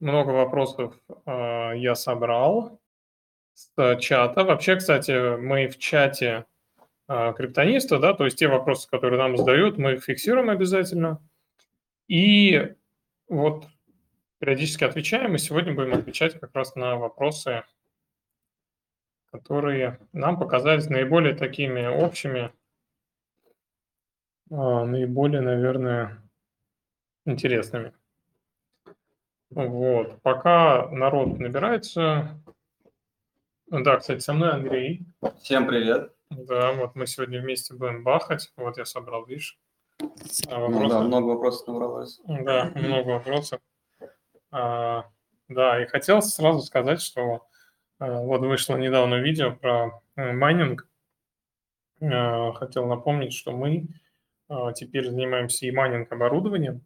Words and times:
много 0.00 0.30
вопросов 0.30 0.94
э, 1.26 1.72
я 1.76 1.94
собрал 1.94 2.80
с 3.54 3.96
чата. 3.98 4.44
Вообще, 4.44 4.76
кстати, 4.76 5.36
мы 5.36 5.68
в 5.68 5.78
чате 5.78 6.46
э, 7.08 7.32
криптониста, 7.36 7.98
да, 7.98 8.14
то 8.14 8.24
есть 8.24 8.38
те 8.38 8.48
вопросы, 8.48 8.88
которые 8.88 9.18
нам 9.18 9.36
задают, 9.36 9.78
мы 9.78 9.94
их 9.94 10.04
фиксируем 10.04 10.50
обязательно. 10.50 11.20
И 12.06 12.74
вот 13.28 13.66
периодически 14.38 14.84
отвечаем, 14.84 15.34
и 15.34 15.38
сегодня 15.38 15.74
будем 15.74 15.94
отвечать 15.94 16.38
как 16.38 16.54
раз 16.54 16.74
на 16.76 16.96
вопросы, 16.96 17.64
которые 19.30 19.98
нам 20.12 20.38
показались 20.38 20.88
наиболее 20.88 21.34
такими 21.34 21.86
общими, 21.86 22.52
а, 24.50 24.84
наиболее, 24.84 25.40
наверное, 25.40 26.22
интересными. 27.26 27.92
Вот. 29.50 30.20
Пока 30.22 30.88
народ 30.90 31.38
набирается. 31.38 32.40
Да, 33.70 33.96
кстати, 33.96 34.20
со 34.20 34.32
мной 34.32 34.52
Андрей. 34.52 35.06
Всем 35.42 35.66
привет. 35.66 36.12
Да, 36.30 36.72
вот 36.72 36.94
мы 36.94 37.06
сегодня 37.06 37.40
вместе 37.40 37.74
будем 37.74 38.02
бахать. 38.02 38.52
Вот 38.56 38.76
я 38.76 38.84
собрал, 38.84 39.24
видишь. 39.24 39.58
А, 40.48 40.68
ну, 40.68 40.88
да, 40.88 41.00
много 41.00 41.26
вопросов 41.28 41.66
набралось. 41.66 42.20
Да, 42.26 42.70
много 42.74 43.08
вопросов. 43.08 43.60
А, 44.50 45.06
да, 45.48 45.82
и 45.82 45.86
хотел 45.86 46.22
сразу 46.22 46.60
сказать, 46.60 47.00
что 47.00 47.46
а, 47.98 48.20
вот 48.20 48.40
вышло 48.42 48.76
недавно 48.76 49.16
видео 49.16 49.52
про 49.52 50.02
э, 50.16 50.32
майнинг. 50.32 50.86
А, 52.00 52.52
хотел 52.52 52.86
напомнить, 52.86 53.32
что 53.32 53.52
мы 53.52 53.88
а, 54.48 54.72
теперь 54.72 55.08
занимаемся 55.08 55.66
и 55.66 55.70
майнинг 55.70 56.12
оборудованием. 56.12 56.84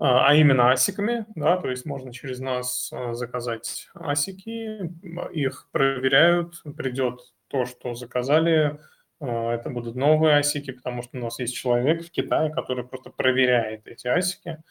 А, 0.00 0.28
а 0.28 0.34
именно 0.34 0.72
асиками, 0.72 1.26
да, 1.34 1.58
то 1.58 1.68
есть 1.68 1.84
можно 1.84 2.10
через 2.10 2.40
нас 2.40 2.90
а, 2.90 3.12
заказать 3.12 3.86
асики, 3.94 4.90
их 5.34 5.68
проверяют, 5.72 6.62
придет 6.74 7.20
то, 7.48 7.66
что 7.66 7.94
заказали, 7.94 8.80
а, 9.20 9.52
это 9.52 9.68
будут 9.68 9.96
новые 9.96 10.36
асики, 10.36 10.70
потому 10.70 11.02
что 11.02 11.18
у 11.18 11.20
нас 11.20 11.38
есть 11.38 11.54
человек 11.54 12.02
в 12.02 12.10
Китае, 12.10 12.50
который 12.50 12.82
просто 12.86 13.10
проверяет 13.10 13.86
эти 13.86 14.08
асики. 14.08 14.62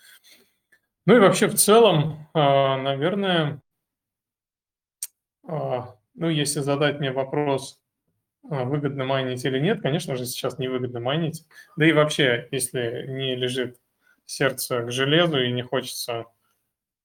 Ну 1.05 1.15
и 1.15 1.19
вообще 1.19 1.47
в 1.47 1.55
целом, 1.55 2.27
наверное, 2.33 3.61
ну 5.43 6.29
если 6.29 6.59
задать 6.59 6.99
мне 6.99 7.11
вопрос, 7.11 7.79
выгодно 8.43 9.05
майнить 9.05 9.43
или 9.43 9.59
нет, 9.59 9.81
конечно 9.81 10.15
же 10.15 10.25
сейчас 10.25 10.59
не 10.59 10.67
выгодно 10.67 10.99
майнить. 10.99 11.45
Да 11.77 11.85
и 11.87 11.93
вообще, 11.93 12.47
если 12.51 13.05
не 13.07 13.35
лежит 13.35 13.78
сердце 14.29 14.83
к 14.83 14.91
железу 14.91 15.41
и 15.41 15.51
не 15.51 15.63
хочется... 15.63 16.25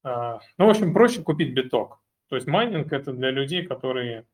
А, 0.03 0.41
ну, 0.59 0.67
в 0.67 0.71
общем, 0.71 0.93
проще 0.93 1.23
купить 1.23 1.55
биток. 1.55 1.99
То 2.29 2.37
есть 2.37 2.47
майнинг– 2.47 2.93
это 2.93 3.13
для 3.13 3.31
людей, 3.31 3.65
которые 3.65 4.27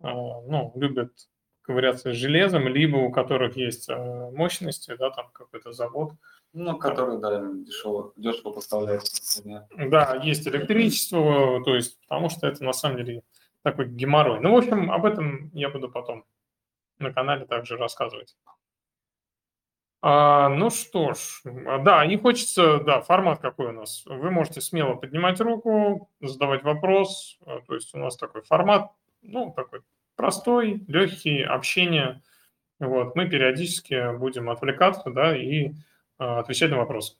а, 0.00 0.10
ну, 0.12 0.72
любят 0.74 1.12
ковыряться 1.60 2.12
с 2.12 2.16
железом, 2.16 2.66
либо 2.68 2.96
у 2.96 3.12
которых 3.12 3.56
есть 3.56 3.90
а, 3.90 4.30
мощности, 4.30 4.96
да, 4.96 5.10
там 5.10 5.30
какой-то 5.32 5.72
завод. 5.72 6.12
Ну, 6.54 6.78
который, 6.78 7.20
да, 7.20 7.40
дешево, 7.52 8.12
дешево 8.16 8.52
поставляется. 8.52 9.42
Да, 9.76 10.18
есть 10.24 10.48
электричество, 10.48 11.62
то 11.62 11.74
есть, 11.76 12.00
потому 12.08 12.30
что 12.30 12.46
это 12.46 12.64
на 12.64 12.72
самом 12.72 12.96
деле 12.96 13.22
такой 13.62 13.86
геморрой. 13.86 14.40
Ну, 14.40 14.54
в 14.54 14.56
общем, 14.56 14.90
об 14.90 15.04
этом 15.04 15.50
я 15.52 15.68
буду 15.68 15.90
потом 15.90 16.24
на 16.98 17.12
канале 17.12 17.44
также 17.44 17.76
рассказывать. 17.76 18.34
А, 20.02 20.48
ну 20.48 20.70
что 20.70 21.12
ж, 21.12 21.42
а, 21.44 21.78
да, 21.78 22.06
не 22.06 22.16
хочется, 22.16 22.78
да, 22.78 23.02
формат 23.02 23.40
какой 23.40 23.68
у 23.68 23.72
нас. 23.72 24.02
Вы 24.06 24.30
можете 24.30 24.60
смело 24.62 24.94
поднимать 24.94 25.40
руку, 25.40 26.10
задавать 26.20 26.62
вопрос. 26.62 27.38
А, 27.44 27.60
то 27.60 27.74
есть 27.74 27.94
у 27.94 27.98
нас 27.98 28.16
такой 28.16 28.42
формат, 28.42 28.90
ну, 29.22 29.52
такой 29.54 29.80
простой, 30.16 30.82
легкий, 30.88 31.42
общение. 31.42 32.22
Вот, 32.78 33.14
мы 33.14 33.28
периодически 33.28 34.16
будем 34.16 34.48
отвлекаться, 34.48 35.10
да, 35.10 35.36
и 35.36 35.72
а, 36.18 36.40
отвечать 36.40 36.70
на 36.70 36.78
вопросы. 36.78 37.16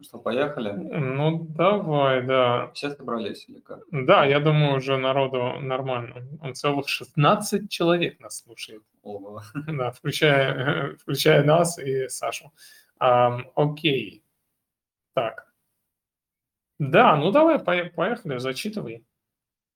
Что, 0.00 0.18
поехали? 0.18 0.70
Ну, 0.72 1.46
давай, 1.50 2.24
да. 2.24 2.70
Все 2.72 2.90
собрались 2.90 3.48
или 3.48 3.58
как? 3.58 3.80
Да, 3.90 4.24
я 4.24 4.38
думаю, 4.38 4.76
уже 4.76 4.96
народу 4.96 5.54
нормально. 5.60 6.28
Он 6.40 6.54
целых 6.54 6.88
16 6.88 7.68
человек 7.68 8.20
нас 8.20 8.44
слушает. 8.44 8.82
Ого. 9.02 9.42
Да, 9.66 9.90
включая, 9.90 10.96
включая 11.02 11.42
нас 11.42 11.78
и 11.80 12.08
Сашу. 12.08 12.52
А, 13.00 13.40
окей. 13.56 14.22
Так. 15.14 15.52
Да, 16.78 17.16
ну 17.16 17.32
давай, 17.32 17.58
поехали, 17.58 18.38
зачитывай. 18.38 19.04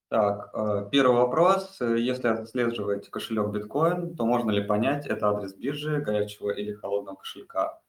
Так, 0.09 0.51
э, 0.55 0.89
первый 0.93 1.17
вопрос. 1.17 1.81
Если 1.81 2.29
отслеживать 2.29 3.09
кошелек 3.09 3.49
биткоин, 3.49 4.15
то 4.15 4.25
можно 4.25 4.53
ли 4.53 4.63
понять, 4.63 5.07
это 5.07 5.31
адрес 5.31 5.55
биржи, 5.55 6.01
горячего 6.01 6.51
или 6.51 6.75
холодного 6.75 7.17
кошелька? 7.17 7.81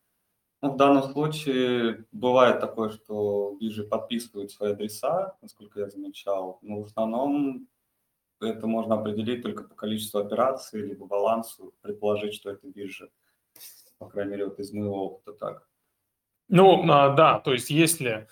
Ну, 0.63 0.71
в 0.71 0.77
данном 0.77 1.03
случае 1.11 2.05
бывает 2.13 2.61
такое, 2.61 2.89
что 2.89 3.57
биржи 3.59 3.83
подписывают 3.83 4.49
свои 4.49 4.71
адреса, 4.71 5.35
насколько 5.41 5.81
я 5.81 5.89
замечал, 5.89 6.59
но 6.61 6.81
в 6.81 6.85
основном 6.85 7.67
это 8.39 8.65
можно 8.65 8.95
определить 8.95 9.41
только 9.41 9.65
по 9.65 9.75
количеству 9.75 10.21
операций, 10.21 10.81
либо 10.81 11.05
балансу, 11.05 11.73
предположить, 11.81 12.33
что 12.33 12.49
это 12.49 12.65
биржа. 12.69 13.09
По 13.97 14.07
крайней 14.07 14.31
мере, 14.31 14.45
вот 14.45 14.59
из 14.59 14.71
моего 14.71 15.07
опыта 15.07 15.33
так. 15.33 15.67
Ну, 16.47 16.89
а, 16.89 17.09
да, 17.09 17.39
то 17.39 17.51
есть 17.51 17.69
если 17.69 18.29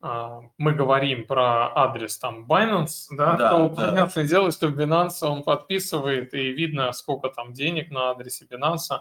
а, 0.00 0.42
мы 0.58 0.74
говорим 0.74 1.26
про 1.26 1.76
адрес 1.76 2.16
там 2.16 2.46
Binance, 2.46 3.08
да, 3.10 3.36
да 3.36 3.50
то 3.50 3.68
да. 3.70 3.88
понятное 3.88 4.24
дело, 4.24 4.52
что 4.52 4.68
Binance 4.68 5.26
он 5.26 5.42
подписывает, 5.42 6.32
и 6.32 6.52
видно, 6.52 6.92
сколько 6.92 7.28
там 7.28 7.52
денег 7.52 7.90
на 7.90 8.10
адресе 8.10 8.46
Binance, 8.48 9.00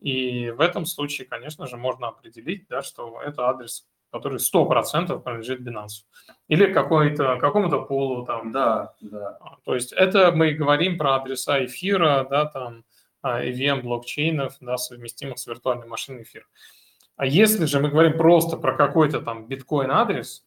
и 0.00 0.50
в 0.50 0.60
этом 0.60 0.86
случае, 0.86 1.26
конечно 1.26 1.66
же, 1.66 1.76
можно 1.76 2.08
определить, 2.08 2.66
да, 2.68 2.82
что 2.82 3.20
это 3.20 3.48
адрес, 3.48 3.86
который 4.10 4.38
100% 4.38 5.20
принадлежит 5.20 5.60
Binance. 5.60 6.04
Или 6.46 6.72
какой-то, 6.72 7.36
какому-то 7.38 7.82
полу 7.82 8.24
там. 8.24 8.52
Да, 8.52 8.94
да. 9.00 9.38
А, 9.40 9.56
то 9.64 9.74
есть 9.74 9.92
это 9.92 10.32
мы 10.32 10.52
говорим 10.52 10.98
про 10.98 11.16
адреса 11.16 11.64
эфира, 11.64 12.26
да, 12.30 12.46
там, 12.46 12.84
EVM 13.24 13.80
а, 13.80 13.82
блокчейнов, 13.82 14.56
да, 14.60 14.76
совместимых 14.76 15.38
с 15.38 15.46
виртуальной 15.46 15.86
машиной 15.86 16.22
эфир. 16.22 16.48
А 17.16 17.26
если 17.26 17.64
же 17.64 17.80
мы 17.80 17.90
говорим 17.90 18.16
просто 18.16 18.56
про 18.56 18.76
какой-то 18.76 19.20
там 19.20 19.48
биткоин-адрес, 19.48 20.44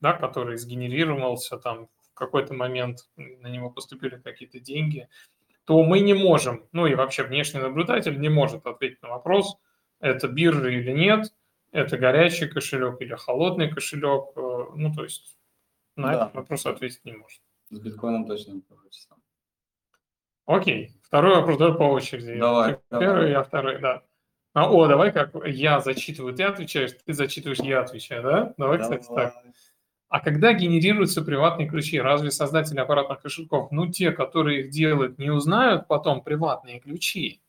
да, 0.00 0.12
который 0.12 0.56
сгенерировался 0.56 1.58
там 1.58 1.88
в 2.12 2.14
какой-то 2.14 2.54
момент, 2.54 3.08
на 3.16 3.46
него 3.46 3.70
поступили 3.70 4.16
какие-то 4.16 4.58
деньги, 4.58 5.08
то 5.68 5.84
мы 5.84 6.00
не 6.00 6.14
можем, 6.14 6.66
ну 6.72 6.86
и 6.86 6.94
вообще 6.94 7.24
внешний 7.24 7.60
наблюдатель 7.60 8.18
не 8.18 8.30
может 8.30 8.66
ответить 8.66 9.02
на 9.02 9.10
вопрос, 9.10 9.58
это 10.00 10.26
биржа 10.26 10.70
или 10.70 10.92
нет, 10.92 11.34
это 11.72 11.98
горячий 11.98 12.48
кошелек 12.48 13.02
или 13.02 13.14
холодный 13.14 13.70
кошелек, 13.70 14.30
э, 14.34 14.64
ну 14.76 14.94
то 14.94 15.04
есть 15.04 15.36
на 15.94 16.06
да. 16.06 16.14
этот 16.14 16.34
вопрос 16.36 16.64
ответить 16.64 17.04
не 17.04 17.12
может. 17.12 17.42
С 17.68 17.78
биткоином 17.80 18.26
точно 18.26 18.52
не 18.52 18.60
получится. 18.62 19.10
Окей, 20.46 20.96
второй 21.02 21.34
вопрос, 21.36 21.58
давай 21.58 21.76
по 21.76 21.82
очереди. 21.82 22.38
Давай. 22.38 22.78
Первый, 22.88 23.06
давай. 23.06 23.30
я 23.30 23.42
второй, 23.42 23.78
да. 23.78 24.02
А, 24.54 24.72
о, 24.72 24.86
давай 24.86 25.12
как 25.12 25.34
я 25.44 25.80
зачитываю, 25.80 26.32
ты 26.32 26.44
отвечаешь, 26.44 26.92
ты 27.04 27.12
зачитываешь, 27.12 27.58
я 27.58 27.80
отвечаю, 27.80 28.22
да? 28.22 28.54
Давай, 28.56 28.78
давай. 28.78 29.00
кстати, 29.00 29.14
так. 29.14 29.34
А 30.08 30.20
когда 30.20 30.54
генерируются 30.54 31.22
приватные 31.22 31.68
ключи, 31.68 32.00
разве 32.00 32.30
создатели 32.30 32.78
аппаратных 32.78 33.20
кошельков, 33.20 33.70
ну 33.70 33.86
те, 33.88 34.10
которые 34.10 34.62
их 34.62 34.70
делают, 34.70 35.18
не 35.18 35.30
узнают 35.30 35.86
потом 35.86 36.22
приватные 36.22 36.80
ключи? 36.80 37.42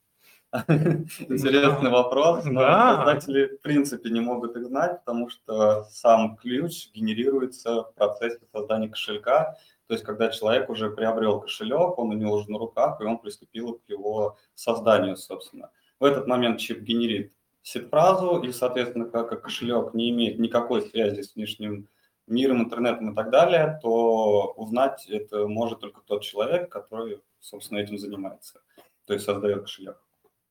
Интересный 0.67 1.91
вопрос. 1.91 2.43
Но 2.45 2.59
да. 2.59 2.97
Создатели 2.97 3.55
в 3.55 3.61
принципе 3.61 4.09
не 4.09 4.19
могут 4.19 4.57
их 4.57 4.65
знать, 4.65 4.99
потому 5.05 5.29
что 5.29 5.85
сам 5.91 6.35
ключ 6.37 6.89
генерируется 6.93 7.83
в 7.83 7.93
процессе 7.93 8.39
создания 8.51 8.89
кошелька. 8.89 9.55
То 9.87 9.93
есть, 9.93 10.03
когда 10.03 10.29
человек 10.29 10.69
уже 10.69 10.89
приобрел 10.89 11.39
кошелек, 11.39 11.97
он 11.97 12.09
у 12.09 12.13
него 12.13 12.33
уже 12.33 12.51
на 12.51 12.59
руках, 12.59 12.99
и 12.99 13.05
он 13.05 13.19
приступил 13.19 13.75
к 13.75 13.89
его 13.89 14.37
созданию, 14.53 15.17
собственно. 15.17 15.69
В 15.99 16.03
этот 16.03 16.27
момент 16.27 16.59
чип 16.59 16.81
генерит 16.81 17.31
сид-фразу, 17.61 18.41
и, 18.41 18.51
соответственно, 18.51 19.05
как 19.05 19.41
кошелек 19.41 19.93
не 19.93 20.09
имеет 20.09 20.39
никакой 20.39 20.81
связи 20.81 21.21
с 21.21 21.35
внешним 21.35 21.87
миром, 22.29 22.61
интернетом 22.61 23.11
и 23.11 23.15
так 23.15 23.29
далее, 23.29 23.79
то 23.81 24.53
узнать 24.55 25.05
это 25.07 25.47
может 25.47 25.79
только 25.79 26.01
тот 26.01 26.23
человек, 26.23 26.69
который, 26.69 27.21
собственно, 27.39 27.79
этим 27.79 27.97
занимается, 27.97 28.61
то 29.05 29.13
есть 29.13 29.25
создает 29.25 29.61
кошелек. 29.61 30.01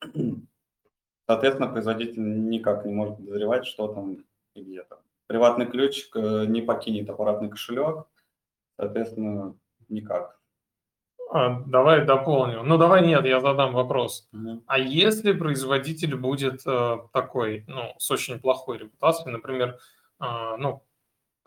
Соответственно, 1.26 1.70
производитель 1.70 2.48
никак 2.48 2.86
не 2.86 2.92
может 2.94 3.18
подозревать, 3.18 3.66
что 3.66 3.88
там 3.88 4.24
и 4.54 4.62
где 4.62 4.82
там. 4.82 4.98
Приватный 5.26 5.66
ключ 5.66 6.08
э, 6.14 6.46
не 6.46 6.62
покинет 6.62 7.10
аппаратный 7.10 7.50
кошелек, 7.50 8.06
соответственно, 8.78 9.54
никак. 9.90 10.38
А, 11.30 11.60
давай 11.66 12.06
дополню. 12.06 12.62
Ну, 12.62 12.78
давай 12.78 13.06
нет, 13.06 13.26
я 13.26 13.40
задам 13.40 13.74
вопрос. 13.74 14.26
Угу. 14.32 14.62
А 14.66 14.78
если 14.78 15.32
производитель 15.32 16.16
будет 16.16 16.66
э, 16.66 16.98
такой, 17.12 17.64
ну, 17.68 17.94
с 17.98 18.10
очень 18.10 18.40
плохой 18.40 18.78
репутацией, 18.78 19.32
например, 19.32 19.78
э, 20.20 20.24
ну, 20.58 20.82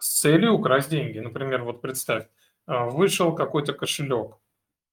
с 0.02 0.20
целью 0.22 0.54
украсть 0.54 0.90
деньги. 0.90 1.20
Например, 1.20 1.64
вот 1.64 1.82
представь, 1.82 2.26
а, 2.66 2.86
вышел 2.86 3.36
какой-то 3.36 3.74
кошелек, 3.74 4.38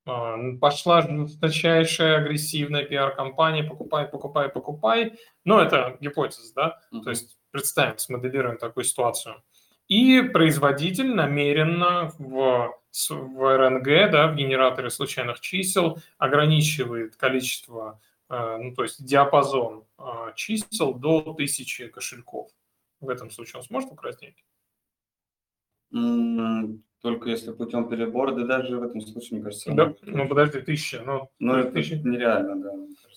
а, 0.06 0.37
пошла 0.60 1.00
жесточайшая 1.02 2.19
агрессивная 2.19 2.84
пиар-компания, 2.84 3.64
покупай, 3.64 4.06
покупай, 4.06 4.50
покупай. 4.50 5.19
Но 5.44 5.60
это 5.60 5.96
гипотеза, 6.00 6.55
да? 6.55 6.81
Mm-hmm. 6.93 7.02
То 7.02 7.10
есть 7.10 7.38
представим, 7.50 7.96
смоделируем 7.96 8.58
такую 8.58 8.84
ситуацию. 8.84 9.43
И 9.88 10.20
производитель 10.20 11.14
намеренно 11.14 12.12
в, 12.19 12.75
в 13.08 13.56
РНГ, 13.56 14.10
да, 14.10 14.26
в 14.26 14.37
генераторе 14.37 14.90
случайных 14.90 15.40
чисел, 15.40 15.99
ограничивает 16.19 17.16
количество, 17.16 17.99
а, 18.28 18.58
ну, 18.58 18.75
то 18.75 18.82
есть 18.82 19.02
диапазон 19.02 19.84
чисел 20.34 20.93
до 20.93 21.32
тысячи 21.32 21.88
кошельков. 21.88 22.50
В 23.00 23.08
этом 23.08 23.31
случае 23.31 23.60
он 23.60 23.62
сможет 23.62 23.90
украсть 23.90 24.20
деньги? 24.20 24.43
Только 27.00 27.31
если 27.31 27.52
путем 27.52 27.88
перебора, 27.88 28.32
да 28.32 28.44
даже 28.44 28.76
в 28.76 28.82
этом 28.82 29.00
случае, 29.00 29.38
мне 29.38 29.44
кажется... 29.44 29.73
Да, 29.73 29.94
ну 30.02 30.29
подожди, 30.29 30.61
тысяча. 30.61 31.00
Ну, 31.06 31.31
ну 31.38 31.55
это 31.55 31.70
тысяча. 31.70 31.96
нереально, 31.96 32.61
да. 32.61 32.73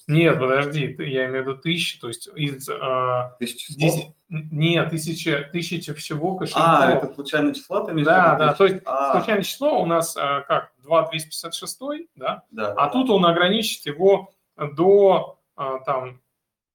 Нет, 0.08 0.40
подожди, 0.40 0.96
я 1.00 1.28
имею 1.28 1.44
в 1.44 1.48
виду 1.48 1.58
тысячи, 1.58 2.00
то 2.00 2.08
есть 2.08 2.30
из... 2.36 2.70
А, 2.70 3.36
тысяча 3.40 3.74
число? 3.74 4.16
Нет, 4.30 4.90
тысяча, 4.92 5.50
тысяча 5.52 5.94
всего 5.96 6.36
кошельков. 6.36 6.64
А, 6.64 6.92
это 6.92 7.14
случайное 7.14 7.54
число 7.54 7.82
ты 7.82 7.94
Да, 8.04 8.36
да, 8.36 8.54
то 8.54 8.66
есть 8.66 8.82
а. 8.86 9.14
случайное 9.14 9.44
число 9.44 9.82
у 9.82 9.86
нас 9.86 10.16
а, 10.16 10.42
как, 10.42 10.74
2,256, 10.84 11.80
да? 12.16 12.44
Да. 12.52 12.74
А 12.74 12.86
да. 12.86 12.90
тут 12.90 13.10
он 13.10 13.26
ограничит 13.26 13.86
его 13.86 14.32
до 14.58 15.40
а, 15.56 15.80
там 15.80 16.22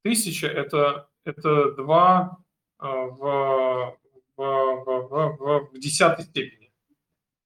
тысяча, 0.03 0.49
это, 0.49 1.09
это 1.25 1.73
2 1.73 2.39
а, 2.79 2.89
в, 2.89 3.97
в, 4.37 4.43
в, 4.43 5.39
в, 5.39 5.71
в 5.73 5.79
десятой 5.79 6.25
степени. 6.25 6.73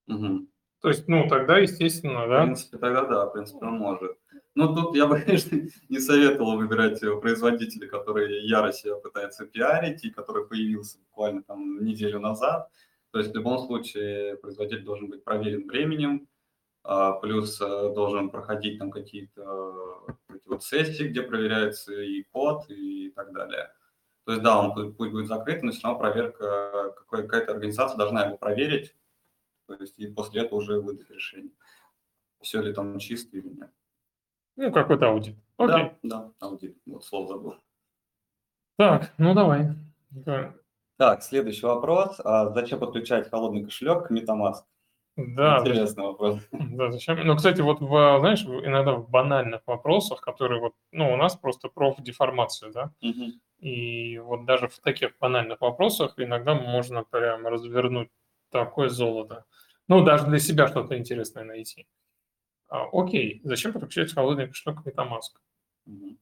Угу. 0.09 0.47
То 0.81 0.89
есть, 0.89 1.09
ну, 1.09 1.29
тогда, 1.29 1.59
естественно, 1.59 2.27
да. 2.27 2.43
В 2.43 2.45
принципе, 2.47 2.79
тогда 2.79 3.05
да, 3.05 3.27
в 3.27 3.33
принципе, 3.33 3.67
он 3.67 3.79
может. 3.79 4.17
Ну, 4.55 4.75
тут 4.75 4.97
я 4.97 5.07
бы, 5.07 5.21
конечно, 5.27 5.59
не 5.89 5.99
советовал 5.99 6.57
выбирать 6.57 7.01
производителя, 7.21 7.87
который 7.87 8.47
яро 8.47 8.73
себя 8.73 8.97
пытается 8.97 9.47
пиарить 9.47 10.05
и 10.05 10.11
который 10.11 10.47
появился 10.47 10.99
буквально 10.99 11.43
там 11.43 11.85
неделю 11.85 12.21
назад. 12.21 12.69
То 13.13 13.19
есть 13.19 13.33
в 13.33 13.35
любом 13.35 13.59
случае 13.59 14.37
производитель 14.37 14.85
должен 14.85 15.09
быть 15.09 15.25
проверен 15.25 15.67
временем, 15.67 16.29
а, 16.83 17.13
плюс 17.13 17.61
э, 17.61 17.93
должен 17.95 18.31
проходить 18.31 18.79
там 18.79 18.91
какие-то 18.91 20.05
эти 20.33 20.49
вот 20.49 20.65
сессии, 20.65 21.09
где 21.09 21.23
проверяется 21.23 21.93
и 21.93 22.23
код 22.23 22.71
и 22.71 23.11
так 23.11 23.33
далее. 23.33 23.71
То 24.25 24.33
есть 24.33 24.43
да, 24.45 24.61
он 24.61 24.95
путь 24.95 25.11
будет 25.11 25.27
закрыт, 25.27 25.63
но 25.63 25.73
все 25.73 25.83
равно 25.85 25.99
проверка, 25.99 26.95
какая-то 27.09 27.53
организация 27.53 27.97
должна 27.97 28.27
его 28.27 28.37
проверить, 28.37 28.95
то 29.67 29.75
есть 29.75 29.99
и 29.99 30.07
после 30.07 30.43
этого 30.43 30.59
уже 30.59 30.81
выдать 30.81 31.11
решение, 31.11 31.53
все 32.41 32.61
ли 32.61 32.73
там 32.73 32.99
чисто 32.99 33.37
или 33.37 33.49
нет. 33.49 33.71
Ну, 34.57 34.73
какой-то 34.73 35.09
аудит. 35.09 35.37
Окей. 35.57 35.93
Да, 36.03 36.19
да, 36.19 36.33
аудит, 36.47 36.77
вот 36.87 37.05
слово 37.05 37.29
забыл. 37.29 37.55
Так, 38.77 39.13
ну 39.19 39.35
давай. 39.35 39.75
Да. 40.11 40.55
Так, 40.97 41.23
следующий 41.23 41.65
вопрос. 41.65 42.21
А 42.25 42.53
зачем 42.53 42.79
подключать 42.79 43.31
холодный 43.31 43.65
кошелек 43.65 44.09
к 44.09 44.11
MetaMask? 44.11 44.65
Да. 45.17 45.59
Интересный 45.61 46.05
вопрос. 46.05 46.39
Да, 46.53 46.91
зачем? 46.91 47.27
Ну, 47.27 47.37
кстати, 47.37 47.61
вот, 47.61 47.81
в, 47.81 48.19
знаешь, 48.21 48.43
иногда 48.45 48.95
в 48.95 49.09
банальных 49.11 49.63
вопросах, 49.67 50.21
которые 50.21 50.61
вот, 50.61 50.75
ну, 50.93 51.13
у 51.13 51.17
нас 51.17 51.37
просто 51.37 51.69
профдеформация, 51.69 52.71
да, 52.73 52.93
угу. 53.03 53.33
и 53.59 54.19
вот 54.19 54.45
даже 54.45 54.69
в 54.69 54.79
таких 54.79 55.19
банальных 55.19 55.61
вопросах 55.61 56.15
иногда 56.17 56.55
можно 56.55 57.05
прям 57.05 57.47
развернуть 57.47 58.09
такое 58.51 58.89
золото. 58.89 59.45
Ну, 59.89 60.05
даже 60.05 60.27
для 60.27 60.39
себя 60.39 60.69
что-то 60.69 60.97
интересное 60.97 61.45
найти. 61.45 61.87
А, 62.69 62.87
окей, 62.93 63.41
зачем 63.45 63.73
подключать 63.73 64.15
холодный 64.15 64.47
кошелек 64.47 64.83
к 64.83 64.87
MetaMask? 64.87 65.41
Угу. 65.87 66.17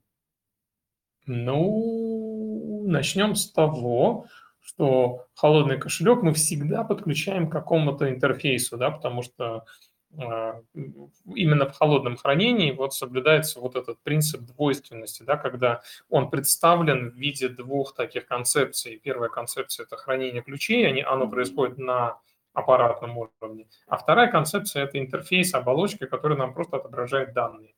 Ну, 1.27 2.85
начнем 2.87 3.35
с 3.35 3.53
того, 3.53 4.25
что 4.69 5.25
холодный 5.35 5.79
кошелек 5.79 6.21
мы 6.23 6.35
всегда 6.35 6.85
подключаем 6.85 7.49
к 7.49 7.53
какому-то 7.53 8.11
интерфейсу, 8.11 8.77
да, 8.77 8.91
потому 8.91 9.23
что 9.23 9.65
э, 10.13 10.63
именно 11.35 11.67
в 11.67 11.73
холодном 11.73 12.19
хранении 12.19 12.73
вот 12.73 12.93
соблюдается 12.93 13.61
вот 13.61 13.77
этот 13.77 13.99
принцип 14.03 14.43
двойственности, 14.43 15.23
да, 15.23 15.39
когда 15.39 15.81
он 16.11 16.29
представлен 16.29 17.11
в 17.11 17.15
виде 17.15 17.49
двух 17.49 17.95
таких 17.95 18.27
концепций. 18.27 19.01
Первая 19.03 19.31
концепция– 19.31 19.85
это 19.87 19.97
хранение 19.97 20.43
ключей, 20.43 20.87
они, 20.87 21.01
оно 21.01 21.27
происходит 21.29 21.79
на 21.79 22.19
аппаратном 22.53 23.17
уровне. 23.17 23.69
А 23.87 23.97
вторая 23.97 24.31
концепция– 24.31 24.83
это 24.85 24.99
интерфейс, 24.99 25.55
оболочка, 25.55 26.07
которая 26.07 26.37
нам 26.37 26.53
просто 26.53 26.77
отображает 26.77 27.33
данные. 27.33 27.75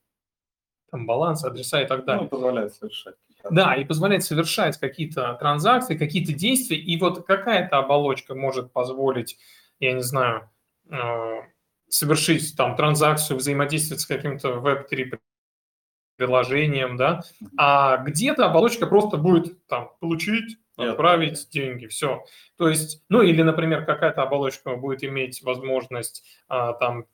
Там 0.90 1.06
баланс, 1.06 1.44
адреса 1.44 1.82
и 1.82 1.86
так 1.86 2.04
далее. 2.04 2.24
Ну, 2.24 2.28
позволяет 2.28 2.74
совершать 2.74 3.14
да, 3.50 3.74
и 3.74 3.84
позволяет 3.84 4.24
совершать 4.24 4.78
какие-то 4.78 5.34
транзакции, 5.34 5.96
какие-то 5.96 6.32
действия. 6.32 6.78
И 6.78 6.98
вот 6.98 7.26
какая-то 7.26 7.78
оболочка 7.78 8.34
может 8.34 8.72
позволить, 8.72 9.38
я 9.78 9.92
не 9.92 10.02
знаю, 10.02 10.50
э, 10.90 11.40
совершить 11.88 12.56
там 12.56 12.76
транзакцию, 12.76 13.36
взаимодействовать 13.38 14.00
с 14.00 14.06
каким-то 14.06 14.60
веб-3 14.60 15.18
приложением, 16.16 16.96
да, 16.96 17.22
а 17.56 17.96
где-то 17.98 18.46
оболочка 18.46 18.86
просто 18.86 19.16
будет 19.16 19.66
там 19.66 19.90
получить 20.00 20.58
отправить 20.80 21.48
деньги, 21.50 21.86
все. 21.86 22.24
То 22.56 22.68
есть, 22.68 23.02
ну 23.08 23.22
или, 23.22 23.42
например, 23.42 23.84
какая-то 23.84 24.22
оболочка 24.22 24.76
будет 24.76 25.02
иметь 25.04 25.42
возможность, 25.42 26.24
а, 26.48 26.72
там, 26.74 27.06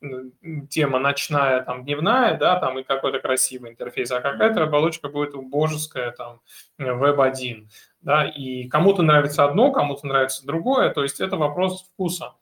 тема 0.69 0.99
ночная, 0.99 1.63
там, 1.63 1.85
дневная, 1.85 2.37
да, 2.37 2.59
там, 2.59 2.79
и 2.79 2.83
какой-то 2.83 3.21
красивый 3.21 3.71
интерфейс, 3.71 4.11
а 4.11 4.21
какая-то 4.21 4.63
оболочка 4.63 5.09
будет 5.09 5.35
убожеская, 5.35 6.11
там, 6.13 6.41
веб-1, 6.79 7.67
да, 8.01 8.27
и 8.27 8.69
кому-то 8.69 9.03
нравится 9.03 9.45
одно, 9.45 9.73
кому-то 9.73 10.07
нравится 10.07 10.47
другое, 10.47 10.91
то 10.91 11.03
есть 11.03 11.21
это 11.21 11.37
вопрос 11.37 11.83
вкуса. 11.83 12.35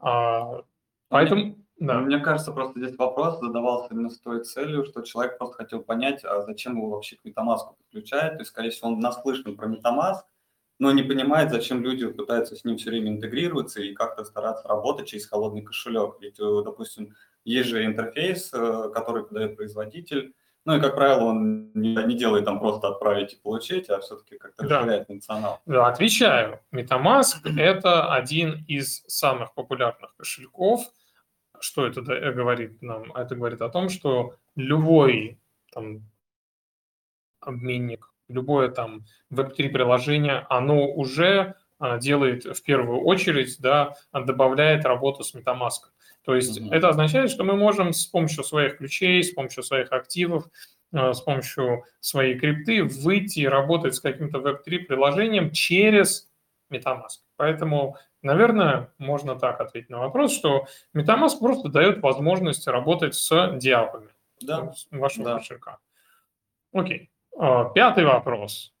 А, 0.00 0.62
поэтому... 1.08 1.56
Да. 1.80 2.00
Мне 2.00 2.18
кажется, 2.18 2.50
просто 2.50 2.80
здесь 2.80 2.98
вопрос 2.98 3.38
задавался 3.38 3.94
именно 3.94 4.10
с 4.10 4.18
той 4.18 4.42
целью, 4.42 4.84
что 4.84 5.02
человек 5.02 5.38
просто 5.38 5.58
хотел 5.58 5.80
понять, 5.80 6.24
а 6.24 6.42
зачем 6.42 6.76
его 6.76 6.90
вообще 6.90 7.16
к 7.16 7.24
MetaMask 7.24 7.74
подключать. 7.78 8.32
То 8.32 8.38
есть, 8.40 8.50
скорее 8.50 8.70
всего, 8.70 8.88
он 8.88 8.98
наслышан 8.98 9.56
про 9.56 9.68
MetaMask, 9.68 10.22
но 10.78 10.92
не 10.92 11.02
понимает, 11.02 11.50
зачем 11.50 11.82
люди 11.82 12.06
пытаются 12.06 12.56
с 12.56 12.64
ним 12.64 12.76
все 12.76 12.90
время 12.90 13.10
интегрироваться 13.10 13.80
и 13.80 13.94
как-то 13.94 14.24
стараться 14.24 14.68
работать 14.68 15.08
через 15.08 15.26
холодный 15.26 15.62
кошелек. 15.62 16.16
Ведь, 16.20 16.38
э, 16.38 16.62
допустим, 16.64 17.14
есть 17.44 17.68
же 17.68 17.84
интерфейс, 17.84 18.50
э, 18.52 18.90
который 18.94 19.24
подает 19.24 19.56
производитель, 19.56 20.34
ну 20.68 20.76
и, 20.76 20.80
как 20.80 20.96
правило, 20.96 21.24
он 21.24 21.70
не, 21.72 21.94
не 21.94 22.14
делает 22.14 22.44
там 22.44 22.58
просто 22.58 22.88
отправить 22.88 23.32
и 23.32 23.36
получить, 23.36 23.88
а 23.88 24.00
все-таки 24.00 24.36
как-то 24.36 24.68
да. 24.68 24.80
расширяет 24.80 25.06
функционал. 25.06 25.62
Да, 25.64 25.88
отвечаю. 25.88 26.60
MetaMask– 26.74 27.38
это 27.56 28.12
один 28.12 28.64
из 28.68 29.02
самых 29.06 29.54
популярных 29.54 30.14
кошельков. 30.16 30.82
Что 31.58 31.86
это 31.86 32.02
говорит 32.02 32.82
нам? 32.82 33.10
Это 33.12 33.34
говорит 33.34 33.62
о 33.62 33.70
том, 33.70 33.88
что 33.88 34.34
любой 34.56 35.40
там, 35.72 36.02
обменник 37.40 38.07
любое 38.28 38.68
там 38.68 39.04
Web3 39.32 39.70
приложение, 39.70 40.46
оно 40.48 40.86
уже 40.86 41.54
а, 41.78 41.98
делает 41.98 42.44
в 42.44 42.62
первую 42.62 43.00
очередь, 43.00 43.56
да, 43.60 43.94
добавляет 44.12 44.84
работу 44.84 45.24
с 45.24 45.34
MetaMask. 45.34 45.90
То 46.24 46.34
есть 46.34 46.60
mm-hmm. 46.60 46.74
это 46.74 46.88
означает, 46.88 47.30
что 47.30 47.44
мы 47.44 47.56
можем 47.56 47.92
с 47.92 48.06
помощью 48.06 48.44
своих 48.44 48.78
ключей, 48.78 49.22
с 49.22 49.30
помощью 49.30 49.62
своих 49.62 49.92
активов, 49.92 50.44
а, 50.92 51.14
с 51.14 51.20
помощью 51.20 51.84
своей 52.00 52.38
крипты 52.38 52.84
выйти 52.84 53.40
и 53.40 53.48
работать 53.48 53.94
с 53.94 54.00
каким-то 54.00 54.38
Web3 54.38 54.80
приложением 54.80 55.52
через 55.52 56.30
MetaMask. 56.70 57.22
Поэтому, 57.36 57.96
наверное, 58.22 58.92
можно 58.98 59.38
так 59.38 59.60
ответить 59.60 59.90
на 59.90 60.00
вопрос, 60.00 60.34
что 60.34 60.66
MetaMask 60.94 61.38
просто 61.38 61.68
дает 61.68 62.02
возможность 62.02 62.66
работать 62.66 63.14
с 63.14 63.56
диапами 63.56 64.10
да. 64.40 64.72
вашего 64.90 65.24
да. 65.24 65.38
кошелька. 65.38 65.78
Окей. 66.72 67.10
Пятый 67.74 68.04
вопрос. 68.04 68.74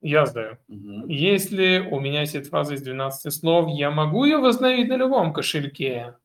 Я 0.00 0.26
сдаю. 0.26 0.58
Угу. 0.68 1.06
Если 1.08 1.78
у 1.78 1.98
меня 1.98 2.26
сеть 2.26 2.48
фраза 2.48 2.74
из 2.74 2.82
12 2.82 3.32
слов, 3.32 3.70
я 3.70 3.90
могу 3.90 4.24
ее 4.24 4.36
восстановить 4.36 4.88
на 4.88 4.96
любом 4.96 5.32
кошельке? 5.32 6.18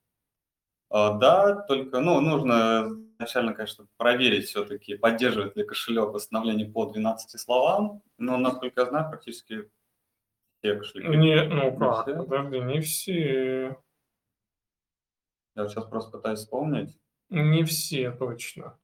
А, 0.90 1.14
да, 1.14 1.56
только 1.56 2.02
ну, 2.02 2.20
нужно 2.20 2.90
изначально, 3.20 3.54
конечно, 3.54 3.88
проверить 3.98 4.48
все-таки, 4.48 4.96
поддерживает 4.96 5.56
ли 5.56 5.64
кошелек 5.64 6.10
восстановление 6.10 6.68
по 6.68 6.88
12 6.88 7.40
словам. 7.40 8.02
Но, 8.18 8.38
насколько 8.38 8.82
я 8.82 8.88
знаю, 8.88 9.10
практически 9.10 9.70
все 10.60 10.76
кошельки. 10.76 11.08
Не, 11.16 11.44
ну 11.44 11.78
как, 11.78 12.06
все. 12.06 12.16
подожди, 12.16 12.60
не 12.60 12.82
все. 12.82 13.78
Я 15.56 15.68
сейчас 15.68 15.86
просто 15.86 16.12
пытаюсь 16.18 16.40
вспомнить. 16.40 16.98
Не 17.30 17.64
все 17.64 18.12
точно. 18.12 18.78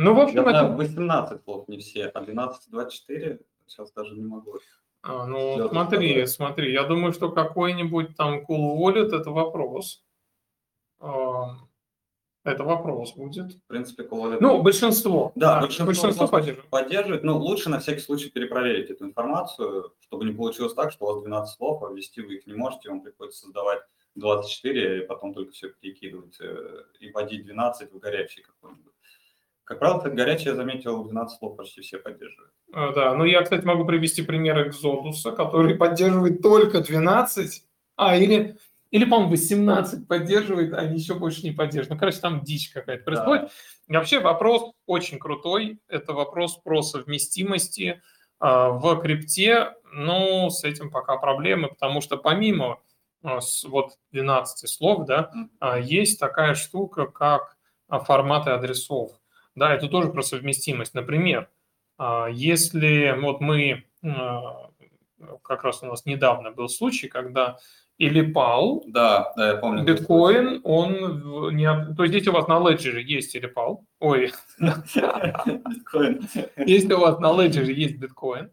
Ну, 0.00 0.14
в 0.14 0.20
общем, 0.20 0.42
это... 0.42 0.50
знаю, 0.50 0.76
18 0.76 1.42
слов 1.42 1.66
не 1.66 1.78
все, 1.78 2.06
а 2.06 2.20
12, 2.20 2.70
24 2.70 3.40
сейчас 3.66 3.90
даже 3.92 4.14
не 4.14 4.24
могу. 4.24 4.58
А, 5.02 5.26
ну, 5.26 5.68
смотри, 5.70 6.24
смотри, 6.26 6.72
я 6.72 6.84
думаю, 6.84 7.12
что 7.12 7.32
какой-нибудь 7.32 8.16
там 8.16 8.44
cool 8.48 8.78
wallet– 8.78 9.12
это 9.12 9.32
вопрос. 9.32 10.04
Это 11.00 12.62
вопрос 12.62 13.12
будет. 13.14 13.54
В 13.54 13.66
принципе, 13.66 14.04
cool 14.04 14.38
Ну, 14.40 14.62
большинство. 14.62 15.32
Да, 15.34 15.56
да 15.56 15.60
большинство, 15.62 15.86
большинство 15.86 16.28
поддерживает. 16.28 16.70
поддерживает. 16.70 17.24
Но 17.24 17.36
лучше 17.36 17.68
на 17.68 17.80
всякий 17.80 18.00
случай 18.00 18.30
перепроверить 18.30 18.90
эту 18.90 19.04
информацию, 19.04 19.92
чтобы 19.98 20.24
не 20.26 20.32
получилось 20.32 20.74
так, 20.74 20.92
что 20.92 21.06
у 21.06 21.08
вас 21.08 21.22
12 21.22 21.56
слов, 21.56 21.82
а 21.82 21.92
ввести 21.92 22.20
вы 22.20 22.36
их 22.36 22.46
не 22.46 22.54
можете, 22.54 22.90
вам 22.90 23.02
приходится 23.02 23.40
создавать 23.40 23.80
24, 24.14 24.98
и 24.98 25.06
потом 25.06 25.34
только 25.34 25.50
все 25.50 25.70
перекидывать 25.70 26.40
э, 26.40 26.84
и 27.00 27.10
вводить 27.10 27.44
12 27.44 27.92
в 27.92 27.98
горячий 27.98 28.42
какой-нибудь. 28.42 28.92
Как 29.68 29.80
правило, 29.80 29.98
это 29.98 30.08
горячее, 30.08 30.48
я 30.48 30.54
заметил, 30.54 31.04
12 31.04 31.38
слов 31.38 31.58
почти 31.58 31.82
все 31.82 31.98
поддерживают. 31.98 32.50
А, 32.72 32.90
да, 32.94 33.14
ну 33.14 33.24
я, 33.24 33.42
кстати, 33.42 33.66
могу 33.66 33.84
привести 33.84 34.22
пример 34.22 34.66
Exodus, 34.66 35.30
который 35.36 35.74
поддерживает 35.74 36.40
только 36.40 36.80
12, 36.80 37.64
а, 37.96 38.16
или, 38.16 38.56
или 38.90 39.04
по-моему, 39.04 39.32
18 39.32 40.08
поддерживает, 40.08 40.72
а 40.72 40.84
еще 40.84 41.16
больше 41.16 41.42
не 41.42 41.50
поддерживает. 41.50 41.90
Ну, 41.90 41.98
короче, 41.98 42.18
там 42.18 42.40
дичь 42.40 42.70
какая-то 42.70 43.04
происходит. 43.04 43.42
Да. 43.42 43.50
И 43.88 43.92
вообще 43.92 44.20
вопрос 44.20 44.72
очень 44.86 45.18
крутой, 45.18 45.80
это 45.86 46.14
вопрос 46.14 46.56
про 46.56 46.80
совместимости 46.80 48.00
э, 48.40 48.46
в 48.46 49.00
крипте, 49.02 49.74
но 49.92 50.48
с 50.48 50.64
этим 50.64 50.90
пока 50.90 51.18
проблемы, 51.18 51.68
потому 51.68 52.00
что 52.00 52.16
помимо 52.16 52.80
э, 53.22 53.38
с, 53.42 53.64
вот 53.64 53.98
12 54.12 54.66
слов, 54.66 55.04
да, 55.04 55.30
э, 55.60 55.82
есть 55.82 56.18
такая 56.18 56.54
штука, 56.54 57.04
как 57.06 57.58
форматы 57.90 58.50
адресов. 58.50 59.12
Да, 59.58 59.74
это 59.74 59.88
тоже 59.88 60.08
про 60.08 60.22
совместимость. 60.22 60.94
Например, 60.94 61.48
а, 61.98 62.28
если 62.30 63.14
вот 63.20 63.40
мы, 63.40 63.84
а, 64.02 64.70
как 65.42 65.64
раз 65.64 65.82
у 65.82 65.86
нас 65.86 66.06
недавно 66.06 66.50
был 66.52 66.68
случай, 66.68 67.08
когда 67.08 67.58
или 67.98 68.22
пал, 68.22 68.84
да, 68.86 69.32
да, 69.36 69.48
я 69.48 69.56
помню. 69.56 69.84
Биткоин, 69.84 70.60
он 70.62 71.56
не, 71.56 71.68
то 71.96 72.04
есть 72.04 72.14
если 72.14 72.30
у 72.30 72.32
вас 72.32 72.46
на 72.46 72.60
леджере 72.60 73.02
есть 73.02 73.34
или 73.34 73.46
пал, 73.46 73.84
ой, 73.98 74.32
биткоин, 74.60 76.20
если 76.56 76.92
у 76.94 77.00
вас 77.00 77.18
на 77.18 77.32
леджере 77.32 77.74
есть 77.74 77.96
биткоин, 77.96 78.52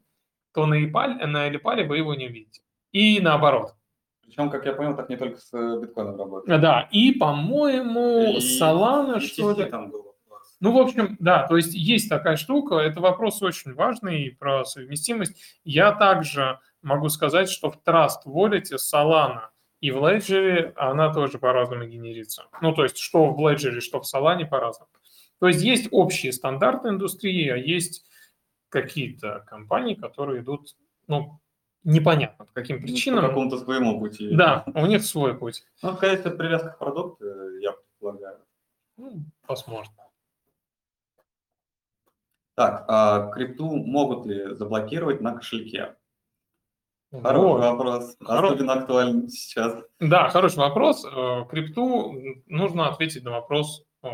то 0.52 0.66
на 0.66 0.84
Ипале, 0.84 1.26
на 1.28 1.48
Элипале 1.48 1.86
вы 1.86 1.98
его 1.98 2.16
не 2.16 2.26
увидите. 2.26 2.62
И 2.92 3.20
наоборот. 3.20 3.76
Причем, 4.24 4.50
как 4.50 4.66
я 4.66 4.74
понял, 4.74 4.96
так 4.96 5.10
не 5.10 5.18
только 5.18 5.38
с 5.38 5.52
биткоином 5.52 6.18
работает. 6.18 6.62
Да, 6.62 6.88
и, 6.92 7.12
по-моему, 7.12 8.38
Solana, 8.40 9.20
что 9.20 9.52
ли. 9.52 9.66
Там 9.66 9.92
было. 9.92 10.05
Ну, 10.62 10.72
в 10.72 10.78
общем, 10.78 11.18
да, 11.20 11.48
то 11.48 11.58
есть 11.58 11.74
есть 11.74 12.10
такая 12.10 12.38
штука, 12.38 12.76
это 12.76 13.02
вопрос 13.02 13.42
очень 13.42 13.74
важный 13.74 14.36
про 14.40 14.64
совместимость. 14.66 15.60
Я 15.64 15.92
также 15.92 16.60
могу 16.82 17.10
сказать, 17.10 17.50
что 17.50 17.72
в 17.72 17.80
Trust 17.86 18.26
Wallet 18.26 18.76
Solana 18.76 19.50
и 19.82 19.92
в 19.92 19.98
Ledger 19.98 20.74
она 20.78 21.14
тоже 21.14 21.38
по-разному 21.38 21.86
генерится. 21.86 22.46
Ну, 22.62 22.74
то 22.74 22.84
есть 22.84 22.98
что 22.98 23.32
в 23.32 23.40
Ledger, 23.40 23.80
что 23.82 24.02
в 24.02 24.06
Solana 24.06 24.48
по-разному. 24.48 24.90
То 25.40 25.48
есть 25.48 25.62
есть 25.62 25.90
общие 25.92 26.32
стандарты 26.32 26.90
индустрии, 26.90 27.50
а 27.50 27.58
есть 27.58 28.06
какие-то 28.70 29.46
компании, 29.48 29.96
которые 29.96 30.42
идут, 30.42 30.76
ну, 31.08 31.40
непонятно 31.84 32.46
по 32.46 32.54
каким 32.54 32.82
причинам. 32.82 33.22
По 33.22 33.28
какому-то 33.30 33.58
своему 33.58 34.00
пути. 34.00 34.34
Да, 34.34 34.64
у 34.74 34.86
них 34.86 35.04
свой 35.04 35.38
путь. 35.38 35.64
Ну, 35.82 35.92
какая-то 35.92 36.32
привязка 36.32 36.70
к 36.70 36.80
продукту, 36.80 37.26
я 37.60 37.74
предполагаю. 37.74 38.40
Ну, 38.98 39.26
возможно. 39.48 39.94
Так, 42.56 42.86
а 42.88 43.32
крипту 43.32 43.76
могут 43.76 44.26
ли 44.26 44.56
заблокировать 44.56 45.20
на 45.22 45.34
кошельке? 45.36 45.96
Хороший 47.12 47.48
вот. 47.48 47.62
вопрос, 47.62 48.18
Хоро... 48.24 48.48
особенно 48.48 48.74
актуальный 48.74 49.30
сейчас. 49.30 49.84
Да, 50.00 50.30
хороший 50.30 50.58
вопрос. 50.58 51.06
Э, 51.06 51.46
крипту 51.50 52.14
нужно 52.48 52.90
ответить 52.90 53.24
на 53.24 53.32
вопрос, 53.32 53.84
э, 54.04 54.10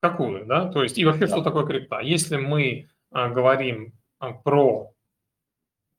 какую, 0.00 0.46
да, 0.46 0.70
то 0.70 0.82
есть 0.82 0.98
и 0.98 1.04
вообще, 1.04 1.26
да. 1.26 1.28
что 1.28 1.42
такое 1.42 1.66
крипта. 1.66 2.00
Если 2.00 2.36
мы 2.36 2.88
э, 3.12 3.28
говорим 3.30 3.92
про 4.44 4.92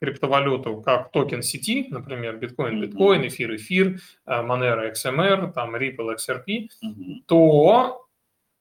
криптовалюту 0.01 0.81
как 0.81 1.11
токен 1.11 1.41
сети, 1.41 1.87
например, 1.89 2.37
биткоин, 2.37 2.81
биткоин, 2.81 3.27
эфир, 3.27 3.55
эфир, 3.55 3.99
Monero, 4.27 4.91
XMR, 4.91 5.53
там 5.53 5.75
Ripple, 5.75 6.15
XRP, 6.15 6.69
mm-hmm. 6.83 7.23
то 7.25 8.06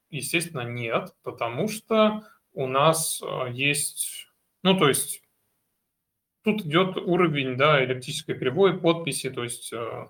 Естественно, 0.09 0.61
нет, 0.61 1.13
потому 1.23 1.67
что 1.67 2.23
у 2.53 2.67
нас 2.67 3.21
э, 3.21 3.51
есть, 3.51 4.27
ну, 4.63 4.77
то 4.77 4.87
есть 4.87 5.21
тут 6.43 6.61
идет 6.61 6.97
уровень, 6.97 7.57
да, 7.57 7.81
эллиптической 7.81 8.35
кривой, 8.35 8.79
подписи, 8.79 9.29
то 9.29 9.43
есть 9.43 9.71
э, 9.73 10.07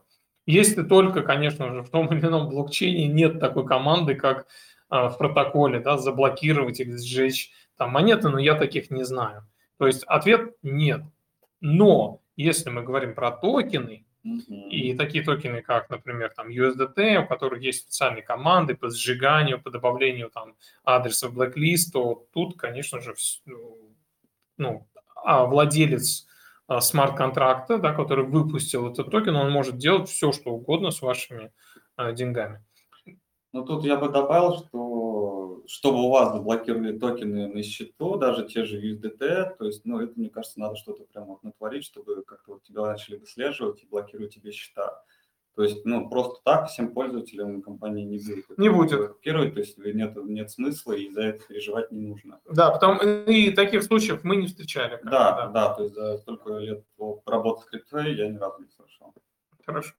если 0.47 0.81
только, 0.83 1.23
конечно 1.23 1.73
же, 1.73 1.83
в 1.83 1.89
том 1.89 2.07
или 2.07 2.25
ином 2.25 2.49
блокчейне 2.49 3.07
нет 3.07 3.39
такой 3.39 3.65
команды, 3.67 4.15
как 4.15 4.47
э, 4.89 5.09
в 5.09 5.17
протоколе, 5.17 5.81
да, 5.81 5.97
заблокировать 5.97 6.79
или 6.79 6.95
сжечь 6.95 7.51
там 7.75 7.91
монеты, 7.91 8.29
но 8.29 8.39
я 8.39 8.55
таких 8.55 8.89
не 8.89 9.03
знаю. 9.03 9.45
То 9.77 9.87
есть 9.87 10.03
ответ 10.05 10.55
нет. 10.63 11.01
Но 11.59 12.21
если 12.37 12.69
мы 12.69 12.81
говорим 12.81 13.13
про 13.13 13.31
токены, 13.31 14.06
и 14.23 14.93
такие 14.95 15.23
токены, 15.23 15.61
как, 15.61 15.89
например, 15.89 16.33
там 16.35 16.49
USDT, 16.49 17.23
у 17.23 17.27
которых 17.27 17.61
есть 17.61 17.81
специальные 17.83 18.23
команды 18.23 18.75
по 18.75 18.89
сжиганию, 18.89 19.61
по 19.61 19.69
добавлению 19.69 20.29
там 20.29 20.55
адреса 20.83 21.29
в 21.29 21.39
blacklist, 21.39 21.91
то 21.93 22.27
тут, 22.33 22.57
конечно 22.57 22.99
же, 22.99 23.15
ну, 24.57 24.87
а 25.15 25.45
владелец 25.45 26.27
а, 26.67 26.81
смарт-контракта, 26.81 27.77
да, 27.77 27.93
который 27.93 28.25
выпустил 28.25 28.91
этот 28.91 29.09
токен, 29.09 29.35
он 29.35 29.51
может 29.51 29.77
делать 29.77 30.09
все, 30.09 30.31
что 30.31 30.51
угодно 30.51 30.91
с 30.91 31.01
вашими 31.01 31.51
а, 31.95 32.11
деньгами. 32.11 32.63
Ну, 33.53 33.65
тут 33.65 33.85
я 33.85 33.95
бы 33.95 34.09
добавил, 34.09 34.57
что 34.57 35.06
чтобы 35.67 36.03
у 36.03 36.09
вас 36.09 36.33
заблокировали 36.33 36.97
токены 36.97 37.47
на 37.47 37.61
счету, 37.61 38.15
даже 38.15 38.45
те 38.45 38.63
же 38.63 38.81
USDT, 38.81 39.57
то 39.57 39.65
есть, 39.65 39.85
ну, 39.85 39.99
это, 39.99 40.13
мне 40.15 40.29
кажется, 40.29 40.59
надо 40.59 40.75
что-то 40.75 41.03
прямо 41.03 41.27
вот 41.27 41.43
натворить, 41.43 41.83
чтобы 41.83 42.23
как-то 42.23 42.53
вот 42.53 42.63
тебя 42.63 42.85
начали 42.85 43.17
выслеживать 43.17 43.83
и 43.83 43.87
блокировать 43.87 44.33
тебе 44.33 44.51
счета. 44.51 45.03
То 45.55 45.63
есть, 45.63 45.85
ну, 45.85 46.07
просто 46.07 46.39
так 46.45 46.69
всем 46.69 46.93
пользователям 46.93 47.61
компании 47.63 48.03
не 48.03 48.19
будет. 48.19 48.57
Не 48.57 48.69
будет. 48.69 48.99
Блокировать, 48.99 49.55
то 49.55 49.59
есть 49.59 49.77
нет, 49.77 50.15
нет 50.15 50.51
смысла, 50.51 50.93
и 50.93 51.09
за 51.09 51.21
это 51.21 51.43
переживать 51.47 51.91
не 51.91 52.01
нужно. 52.01 52.39
Да, 52.45 52.71
потому 52.71 53.01
и 53.01 53.51
таких 53.51 53.83
случаев 53.83 54.23
мы 54.23 54.35
не 54.35 54.47
встречали. 54.47 54.99
Да, 55.03 55.31
да, 55.31 55.47
да, 55.47 55.73
то 55.73 55.83
есть 55.83 55.95
за 55.95 56.17
столько 56.19 56.57
лет 56.59 56.85
работы 57.25 57.63
с 57.63 57.65
криптой 57.65 58.15
я 58.15 58.27
ни 58.29 58.37
разу 58.37 58.61
не 58.61 58.69
слышал. 58.69 59.13
Хорошо. 59.65 59.95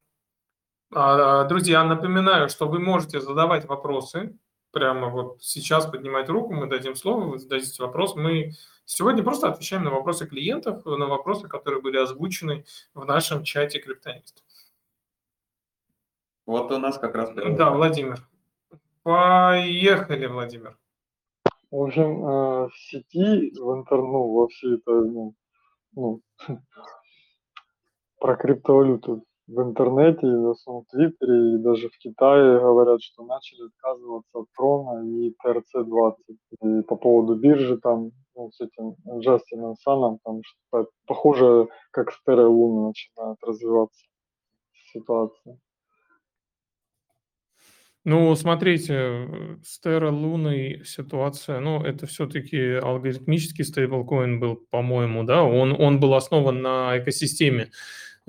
А, 0.95 1.45
друзья, 1.45 1.85
напоминаю, 1.85 2.49
что 2.49 2.69
вы 2.69 2.79
можете 2.79 3.21
задавать 3.21 3.67
вопросы. 3.67 4.39
Прямо 4.71 5.09
вот 5.09 5.43
сейчас 5.43 5.87
поднимать 5.87 6.29
руку, 6.29 6.53
мы 6.53 6.67
дадим 6.67 6.95
слово, 6.95 7.25
вы 7.25 7.39
зададите 7.39 7.83
вопрос. 7.83 8.17
Мы 8.17 8.53
сегодня 8.85 9.23
просто 9.23 9.49
отвечаем 9.49 9.85
на 9.85 9.91
вопросы 9.91 10.27
клиентов, 10.27 10.85
на 10.85 11.07
вопросы, 11.07 11.49
которые 11.49 11.81
были 11.81 11.97
озвучены 11.97 12.65
в 12.95 13.05
нашем 13.05 13.45
чате 13.45 13.79
криптонистов. 13.79 14.45
Вот 16.45 16.71
у 16.71 16.79
нас 16.79 16.99
как 16.99 17.15
раз... 17.15 17.31
Да, 17.35 17.71
Владимир. 17.71 18.27
Поехали, 19.03 20.27
Владимир. 20.27 20.79
В 21.71 21.83
общем, 21.83 22.25
э, 22.25 22.69
в 22.69 22.73
сети, 22.75 23.53
в 23.59 23.75
интернете, 23.75 24.13
ну, 24.13 24.33
во 24.33 24.49
всей 24.49 24.77
этой, 24.77 25.11
ну, 25.11 25.35
ну 25.93 26.23
про 28.19 28.37
криптовалюту 28.37 29.25
в 29.49 29.63
интернете, 29.63 30.27
и 30.27 30.37
в 30.37 30.51
основном 30.51 30.85
в 30.85 30.91
Твиттере, 30.91 31.55
и 31.55 31.59
даже 31.59 31.89
в 31.89 31.99
Китае 31.99 32.61
говорят, 32.61 33.03
что 33.03 33.25
начали 33.25 33.67
отказываться 33.67 34.39
от 34.39 34.47
Трона 34.57 35.05
и 35.09 35.35
ТРЦ-20. 35.43 36.15
И 36.63 36.83
по 36.83 36.97
поводу 36.97 37.35
биржи 37.35 37.79
там, 37.79 38.11
ну, 38.37 38.51
с 38.51 38.61
этим 38.61 38.95
Джастином 39.21 39.77
Саном, 39.77 40.19
там 40.23 40.43
что-то 40.45 40.91
похоже, 41.07 41.69
как 41.91 42.13
с 42.13 42.23
Терра 42.25 42.47
Луны 42.47 42.89
начинает 42.89 43.39
развиваться 43.43 44.05
ситуация. 44.93 45.59
Ну, 48.05 48.35
смотрите, 48.37 49.29
с 49.63 49.85
Terra 49.85 50.11
Луной 50.11 50.83
ситуация, 50.85 51.61
ну, 51.61 51.83
это 51.83 52.07
все-таки 52.07 52.75
алгоритмический 52.75 53.65
стейблкоин 53.65 54.41
был, 54.41 54.57
по-моему, 54.71 55.25
да, 55.25 55.43
он, 55.43 55.73
он 55.79 56.01
был 56.01 56.15
основан 56.15 56.63
на 56.63 56.99
экосистеме. 56.99 57.71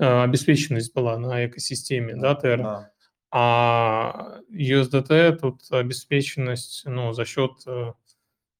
Э, 0.00 0.22
обеспеченность 0.22 0.94
была 0.94 1.18
на 1.18 1.46
экосистеме, 1.46 2.16
да, 2.16 2.32
Terra. 2.32 2.62
Да. 2.62 2.90
А 3.32 4.40
USDT 4.50 5.36
тут 5.36 5.60
обеспеченность, 5.70 6.84
ну, 6.86 7.12
за 7.12 7.26
счет 7.26 7.52
э, 7.66 7.92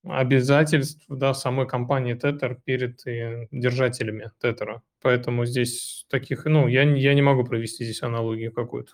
обязательств, 0.05 1.03
да, 1.09 1.33
самой 1.33 1.67
компании 1.67 2.15
Tether 2.15 2.59
перед 2.63 3.07
э, 3.07 3.49
держателями 3.51 4.31
Tether. 4.43 4.81
Поэтому 5.01 5.47
здесь 5.47 6.05
таких, 6.11 6.45
ну, 6.45 6.69
я, 6.69 6.83
я 6.83 7.15
не 7.15 7.23
могу 7.23 7.45
провести 7.45 7.85
здесь 7.85 8.03
аналогию 8.03 8.53
какую-то. 8.53 8.93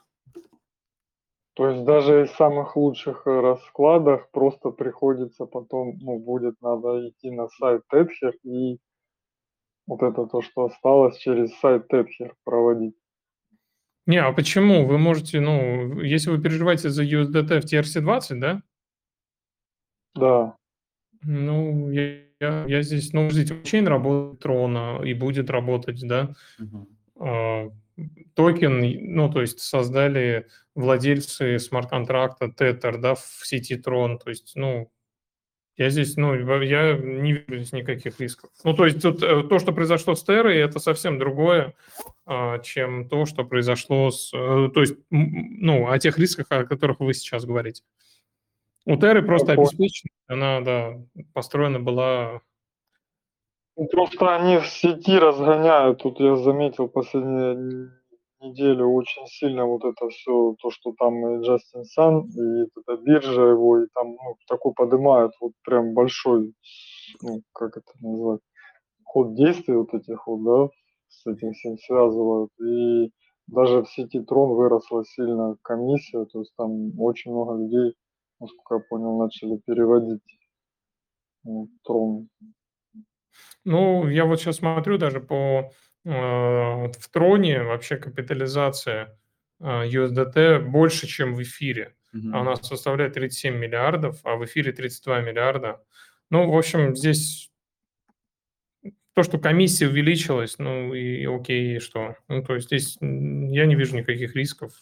То 1.55 1.69
есть 1.69 1.85
даже 1.85 2.27
из 2.27 2.31
самых 2.33 2.77
лучших 2.77 3.27
раскладах 3.27 4.31
просто 4.31 4.71
приходится 4.71 5.47
потом, 5.47 5.99
ну, 6.01 6.21
будет 6.21 6.63
надо 6.63 7.09
идти 7.09 7.33
на 7.33 7.49
сайт 7.49 7.83
Tether 7.93 8.35
и 8.45 8.79
вот 9.87 10.03
это 10.03 10.27
то, 10.27 10.43
что 10.43 10.67
осталось, 10.67 11.19
через 11.19 11.57
сайт 11.59 11.93
Tether 11.93 12.33
проводить. 12.45 12.95
Не, 14.07 14.19
а 14.19 14.33
почему? 14.33 14.87
Вы 14.87 14.99
можете, 14.99 15.41
ну, 15.41 16.01
если 16.01 16.31
вы 16.31 16.41
переживаете 16.41 16.91
за 16.91 17.03
USDT 17.05 17.61
в 17.61 17.65
TRC20, 17.65 18.39
да? 18.39 18.63
Да. 20.15 20.57
Ну, 21.23 21.91
я, 21.91 22.21
я, 22.41 22.65
я 22.67 22.83
здесь, 22.83 23.13
ну, 23.13 23.29
подождите, 23.29 23.55
блокчейн 23.55 23.89
работает 23.89 24.41
Трона 24.41 25.01
и 25.05 25.13
будет 25.13 25.51
работать, 25.51 26.01
да? 26.07 26.35
Мгм. 26.59 26.89
А, 27.19 27.71
токен, 28.35 29.15
ну, 29.15 29.33
то 29.33 29.41
есть 29.41 29.59
создали 29.59 30.47
владельцы 30.75 31.59
смарт-контракта 31.59 32.47
Tether, 32.47 32.99
да, 32.99 33.15
в 33.15 33.41
сети 33.43 33.75
Tron, 33.75 34.19
то 34.23 34.31
есть, 34.31 34.53
ну, 34.55 34.91
я 35.77 35.91
здесь, 35.91 36.17
ну, 36.17 36.35
я 36.63 36.97
не 36.97 37.33
вижу 37.33 37.57
здесь 37.57 37.73
никаких 37.73 38.19
рисков. 38.19 38.51
Ну, 38.65 38.75
то 38.75 38.87
есть 38.87 39.03
тут 39.03 39.23
э, 39.23 39.43
то, 39.43 39.59
что 39.59 39.73
произошло 39.73 40.15
с 40.15 40.23
Террой, 40.23 40.57
это 40.57 40.79
совсем 40.79 41.19
другое, 41.19 41.75
а, 42.25 42.59
чем 42.61 43.09
то, 43.09 43.27
что 43.27 43.45
произошло 43.45 44.11
с... 44.11 44.33
э, 44.33 44.71
То 44.73 44.81
есть, 44.81 44.95
ну, 45.11 45.91
о 45.91 45.99
тех 45.99 46.19
рисках, 46.19 46.47
о 46.49 46.65
которых 46.65 47.01
вы 47.01 47.13
сейчас 47.13 47.45
говорите. 47.45 47.83
У 48.87 48.97
Терры 48.97 49.23
просто 49.23 49.53
обеспечена, 49.53 50.11
она, 50.29 50.61
да, 50.63 50.99
построена 51.35 51.79
была... 51.79 52.41
Просто 53.91 54.35
они 54.35 54.59
в 54.59 54.67
сети 54.67 55.19
разгоняют. 55.19 56.03
Тут 56.03 56.21
я 56.21 56.37
заметил 56.37 56.89
последние 56.89 57.91
неделю 58.57 58.89
очень 58.89 59.27
сильно 59.27 59.67
вот 59.67 59.85
это 59.85 60.09
все, 60.09 60.55
то, 60.61 60.71
что 60.71 60.93
там 60.99 61.15
и 61.15 61.45
Джастин 61.45 61.85
Сан, 61.85 62.29
и 62.29 62.69
эта 62.81 62.97
биржа 63.03 63.43
его, 63.43 63.83
и 63.83 63.87
там 63.95 64.09
ну, 64.09 64.37
такой 64.49 64.73
поднимают 64.75 65.33
вот 65.41 65.53
прям 65.65 65.95
большой, 65.95 66.55
ну, 67.23 67.43
как 67.53 67.77
это 67.77 67.93
назвать, 68.01 68.41
ход 69.05 69.35
действий 69.35 69.75
вот 69.75 69.95
этих 69.95 70.27
вот, 70.27 70.45
да, 70.45 70.75
с 71.09 71.27
этим 71.27 71.53
всем 71.53 71.79
связывают. 71.79 72.51
И 72.61 73.13
даже 73.47 73.83
в 73.83 73.89
сети 73.89 74.21
Трон 74.21 74.57
выросла 74.57 75.05
сильно 75.05 75.57
комиссия, 75.63 76.25
то 76.27 76.41
есть 76.41 76.53
там 76.57 76.99
очень 76.99 77.33
много 77.33 77.59
людей, 77.59 77.95
насколько 78.41 78.75
я 78.77 78.81
понял, 78.81 79.19
начали 79.19 79.59
переводить 79.67 80.23
Трон. 81.85 82.29
Ну, 83.65 84.09
я 84.09 84.25
вот 84.25 84.41
сейчас 84.41 84.57
смотрю 84.57 84.99
даже 84.99 85.21
по... 85.21 85.71
э, 86.07 86.11
В 86.11 87.09
Троне 87.11 87.63
вообще 87.63 87.97
капитализация 87.97 89.19
USDT 89.61 90.61
больше, 90.61 91.07
чем 91.07 91.35
в 91.35 91.43
эфире. 91.43 91.95
Мгм. 92.13 92.35
Она 92.37 92.57
составляет 92.57 93.15
37 93.15 93.57
миллиардов, 93.57 94.21
а 94.25 94.37
в 94.37 94.45
эфире 94.45 94.73
32 94.73 95.21
миллиарда. 95.23 95.83
Ну, 96.31 96.51
в 96.51 96.57
общем, 96.57 96.95
здесь 96.97 97.51
то, 99.15 99.23
что 99.23 99.39
комиссия 99.39 99.87
увеличилась, 99.89 100.59
ну 100.59 100.93
и 100.93 101.25
окей, 101.25 101.77
и 101.77 101.79
что? 101.81 102.17
Ну, 102.29 102.43
то 102.43 102.55
есть 102.55 102.67
здесь 102.67 102.99
я 103.01 103.65
не 103.67 103.75
вижу 103.75 103.97
никаких 103.97 104.37
рисков. 104.37 104.73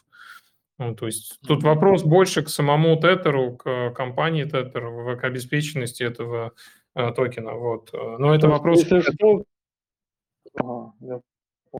Ну, 0.78 0.94
то 0.96 1.06
есть 1.06 1.38
тут 1.46 1.62
вопрос 1.62 2.02
больше 2.02 2.42
к 2.42 2.48
самому 2.48 2.96
Тетherу, 3.00 3.56
к 3.56 3.90
компании 3.92 4.42
в- 4.42 5.16
к 5.16 5.22
обеспеченности 5.24 6.02
этого 6.02 6.52
э, 6.96 7.12
токена. 7.12 7.52
Вот. 7.52 7.90
Э, 7.94 8.16
Но 8.18 8.34
это 8.34 8.48
То 8.48 8.48
есть, 8.48 8.58
вопрос... 8.58 8.78
если 8.80 9.00
что, 9.02 9.44
ага, 10.56 10.92
я 11.00 11.20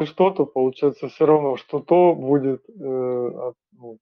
если 0.01 0.07
что, 0.13 0.31
то 0.31 0.45
получается 0.47 1.09
все 1.09 1.25
равно, 1.27 1.57
что 1.57 1.79
то 1.79 2.15
будет, 2.15 2.65
э, 2.69 3.29
от- 3.49 3.55
ну, 3.73 3.99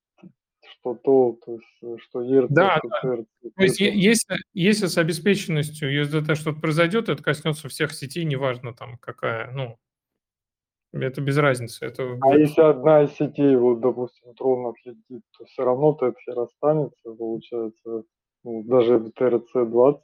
что 0.63 0.95
то, 0.95 1.37
то 1.45 1.53
есть, 1.57 2.03
что 2.05 2.23
ERC, 2.23 2.47
Да, 2.49 2.79
что 2.79 2.89
TRC. 3.09 3.27
То 3.57 3.63
есть, 3.63 3.81
это- 3.81 3.95
если, 3.95 4.37
если 4.55 4.87
с 4.87 4.97
обеспеченностью 4.97 5.91
USDT 5.93 6.35
что-то 6.35 6.61
произойдет, 6.61 7.09
это 7.11 7.23
коснется 7.23 7.69
всех 7.69 7.93
сетей, 7.93 8.25
неважно 8.25 8.73
там 8.73 8.97
какая, 8.99 9.51
ну, 9.53 9.77
это 10.93 11.21
без 11.21 11.37
разницы. 11.37 11.85
Это 11.87 12.19
А 12.23 12.37
если 12.37 12.63
одна 12.63 13.03
из 13.03 13.13
сетей, 13.13 13.55
вот, 13.57 13.81
допустим, 13.81 14.35
трон 14.35 14.67
отлетит, 14.69 15.23
то 15.39 15.45
все 15.45 15.65
равно 15.65 15.99
Tether 16.01 16.43
останется, 16.43 17.13
получается, 17.19 18.05
ну, 18.45 18.63
даже 18.65 18.97
в 18.99 19.09
TRC-20. 19.11 20.01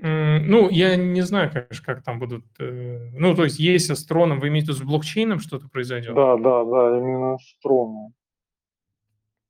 Ну, 0.00 0.68
я 0.70 0.96
не 0.96 1.20
знаю, 1.20 1.50
конечно, 1.50 1.84
как 1.84 2.02
там 2.02 2.18
будут... 2.18 2.44
э, 2.58 3.10
Ну, 3.12 3.34
то 3.34 3.44
есть, 3.44 3.58
если 3.58 3.94
с 3.94 4.04
троном, 4.04 4.40
вы 4.40 4.48
имеете 4.48 4.72
с 4.72 4.80
блокчейном 4.80 5.38
что-то 5.38 5.68
произойдет? 5.68 6.14
Да, 6.14 6.36
да, 6.36 6.64
да, 6.64 6.98
именно 6.98 7.38
с 7.38 7.56
троном. 7.62 8.14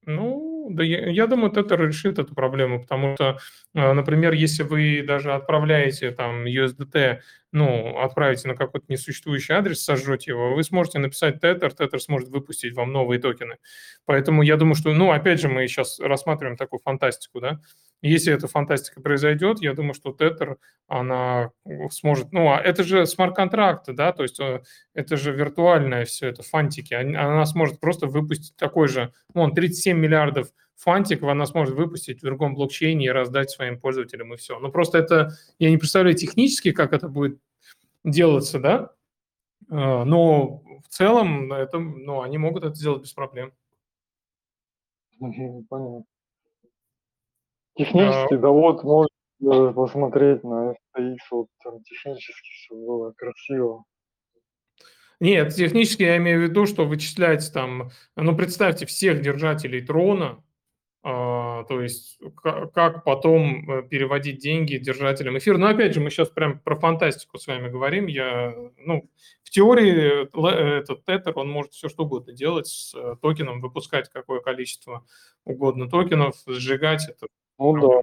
Ну, 0.04 0.68
да 0.70 0.82
я, 0.82 1.08
я 1.10 1.26
думаю, 1.28 1.52
Tether 1.52 1.76
решит 1.86 2.18
эту 2.18 2.34
проблему, 2.34 2.80
потому 2.80 3.14
что, 3.14 3.38
э, 3.74 3.92
например, 3.92 4.32
если 4.32 4.64
вы 4.64 5.04
даже 5.06 5.32
отправляете 5.32 6.10
там 6.10 6.44
USDT, 6.44 7.20
ну, 7.52 7.98
отправите 7.98 8.48
на 8.48 8.56
какой-то 8.56 8.86
несуществующий 8.88 9.54
адрес, 9.54 9.84
сожжете 9.84 10.32
его, 10.32 10.54
вы 10.54 10.62
сможете 10.64 10.98
написать 10.98 11.42
Tether, 11.42 11.70
Tether 11.78 11.98
сможет 11.98 12.30
выпустить 12.30 12.74
вам 12.74 12.92
новые 12.92 13.20
токены. 13.20 13.58
Поэтому 14.04 14.42
я 14.42 14.56
думаю, 14.56 14.74
что, 14.74 14.92
ну, 14.92 15.12
опять 15.12 15.40
же, 15.40 15.48
мы 15.48 15.68
сейчас 15.68 16.00
рассматриваем 16.00 16.56
такую 16.56 16.80
фантастику, 16.80 17.40
да, 17.40 17.60
если 18.08 18.32
эта 18.32 18.48
фантастика 18.48 19.00
произойдет, 19.00 19.60
я 19.60 19.74
думаю, 19.74 19.94
что 19.94 20.10
Tether, 20.10 20.56
она 20.88 21.50
сможет, 21.90 22.32
ну, 22.32 22.50
а 22.50 22.58
это 22.58 22.82
же 22.82 23.06
смарт-контракты, 23.06 23.92
да, 23.92 24.12
то 24.12 24.24
есть 24.24 24.40
э, 24.40 24.62
это 24.94 25.16
же 25.16 25.32
виртуальное 25.32 26.04
все, 26.04 26.28
это 26.28 26.42
фантики, 26.42 26.94
она 26.94 27.46
сможет 27.46 27.80
просто 27.80 28.06
выпустить 28.06 28.56
такой 28.56 28.88
же, 28.88 29.12
вон, 29.34 29.54
37 29.54 29.96
миллиардов 29.96 30.48
фантиков 30.76 31.28
она 31.28 31.46
сможет 31.46 31.76
выпустить 31.76 32.20
в 32.20 32.24
другом 32.24 32.54
блокчейне 32.54 33.06
и 33.06 33.10
раздать 33.10 33.50
своим 33.50 33.78
пользователям, 33.78 34.34
и 34.34 34.36
все. 34.36 34.58
Ну, 34.58 34.72
просто 34.72 34.98
это, 34.98 35.30
я 35.60 35.70
не 35.70 35.76
представляю 35.76 36.16
технически, 36.16 36.72
как 36.72 36.92
это 36.92 37.08
будет 37.08 37.38
делаться, 38.02 38.58
да, 38.58 38.90
Э, 39.72 40.04
но 40.04 40.62
в 40.84 40.88
целом 40.88 41.52
это, 41.52 41.78
ну, 41.78 42.22
они 42.22 42.38
могут 42.38 42.64
это 42.64 42.74
сделать 42.74 43.02
без 43.02 43.12
проблем. 43.12 43.52
Понятно. 45.18 46.04
Технически, 47.76 48.36
да 48.36 48.48
вот, 48.48 48.82
можно 48.84 49.72
посмотреть 49.72 50.44
на 50.44 50.74
FTX, 50.96 51.16
вот 51.30 51.46
там 51.64 51.82
технически 51.82 52.50
все 52.50 52.74
было 52.74 53.12
красиво. 53.12 53.84
Нет, 55.20 55.54
технически 55.54 56.02
я 56.02 56.16
имею 56.16 56.40
в 56.40 56.42
виду, 56.42 56.66
что 56.66 56.84
вычислять 56.84 57.50
там, 57.52 57.90
ну, 58.16 58.36
представьте, 58.36 58.86
всех 58.86 59.22
держателей 59.22 59.80
трона, 59.80 60.42
а, 61.04 61.64
то 61.64 61.80
есть 61.80 62.20
ка- 62.36 62.66
как 62.66 63.04
потом 63.04 63.68
э, 63.70 63.82
переводить 63.82 64.38
деньги 64.38 64.76
держателям 64.76 65.36
эфира. 65.38 65.58
Но 65.58 65.66
опять 65.66 65.94
же, 65.94 66.00
мы 66.00 66.10
сейчас 66.10 66.28
прям 66.28 66.60
про 66.60 66.76
фантастику 66.76 67.38
с 67.38 67.46
вами 67.46 67.68
говорим. 67.68 68.06
Я, 68.06 68.54
ну, 68.78 69.08
в 69.42 69.50
теории 69.50 70.28
л- 70.36 70.46
этот 70.46 71.04
тетер, 71.04 71.32
он 71.36 71.50
может 71.50 71.72
все 71.72 71.88
что 71.88 72.04
угодно 72.04 72.32
делать 72.32 72.68
с 72.68 72.94
э, 72.94 73.16
токеном, 73.20 73.60
выпускать 73.60 74.08
какое 74.10 74.40
количество 74.40 75.04
угодно 75.44 75.88
токенов, 75.88 76.36
сжигать 76.46 77.08
это. 77.08 77.26
Ну 77.58 77.72
да. 77.74 77.80
проблема. 77.80 78.02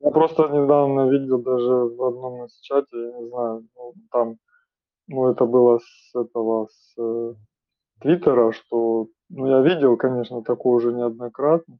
Я 0.00 0.10
просто 0.10 0.48
недавно 0.48 1.08
видел 1.10 1.38
даже 1.38 1.70
в 1.70 2.02
одном 2.02 2.46
из 2.46 2.58
чате, 2.60 2.88
я 2.92 3.12
не 3.20 3.28
знаю, 3.28 3.68
ну, 3.76 3.94
там, 4.10 4.36
ну 5.06 5.28
это 5.28 5.46
было 5.46 5.78
с 5.78 6.14
этого, 6.16 6.66
с 6.68 6.94
э, 6.98 7.34
Твиттера, 8.00 8.50
что, 8.50 9.06
ну 9.28 9.46
я 9.46 9.60
видел, 9.60 9.96
конечно, 9.96 10.42
такое 10.42 10.74
уже 10.74 10.92
неоднократно, 10.92 11.78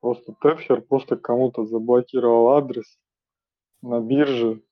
просто 0.00 0.34
Тефхер 0.42 0.82
просто 0.82 1.16
кому-то 1.16 1.64
заблокировал 1.64 2.50
адрес 2.50 2.98
на 3.80 4.00
бирже, 4.00 4.62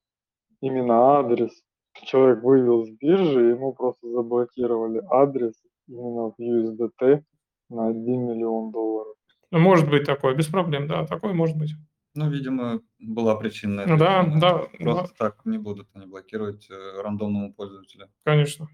именно 0.61 1.19
адрес. 1.19 1.53
Человек 1.95 2.43
вывел 2.43 2.85
с 2.85 2.90
биржи, 2.90 3.51
ему 3.51 3.73
просто 3.73 4.09
заблокировали 4.11 5.03
адрес 5.09 5.55
именно 5.88 6.33
в 6.33 6.38
USDT 6.38 7.23
на 7.71 7.87
1 7.88 8.27
миллион 8.27 8.73
долларов. 8.73 9.17
Может 9.59 9.88
быть 9.88 10.05
такое, 10.05 10.35
без 10.35 10.47
проблем, 10.47 10.88
да, 10.88 11.07
такое 11.07 11.33
может 11.33 11.57
быть. 11.57 11.75
Ну, 12.17 12.31
видимо, 12.31 12.81
была 12.99 13.35
причина. 13.37 13.85
да, 13.99 14.23
Ну, 14.23 14.40
да, 14.40 14.59
Просто 14.79 15.14
так 15.17 15.45
не 15.45 15.59
будут 15.59 15.88
они 15.95 16.07
блокировать 16.07 16.69
э, 16.71 17.03
рандомному 17.03 17.53
пользователю. 17.53 18.09
Конечно. 18.25 18.69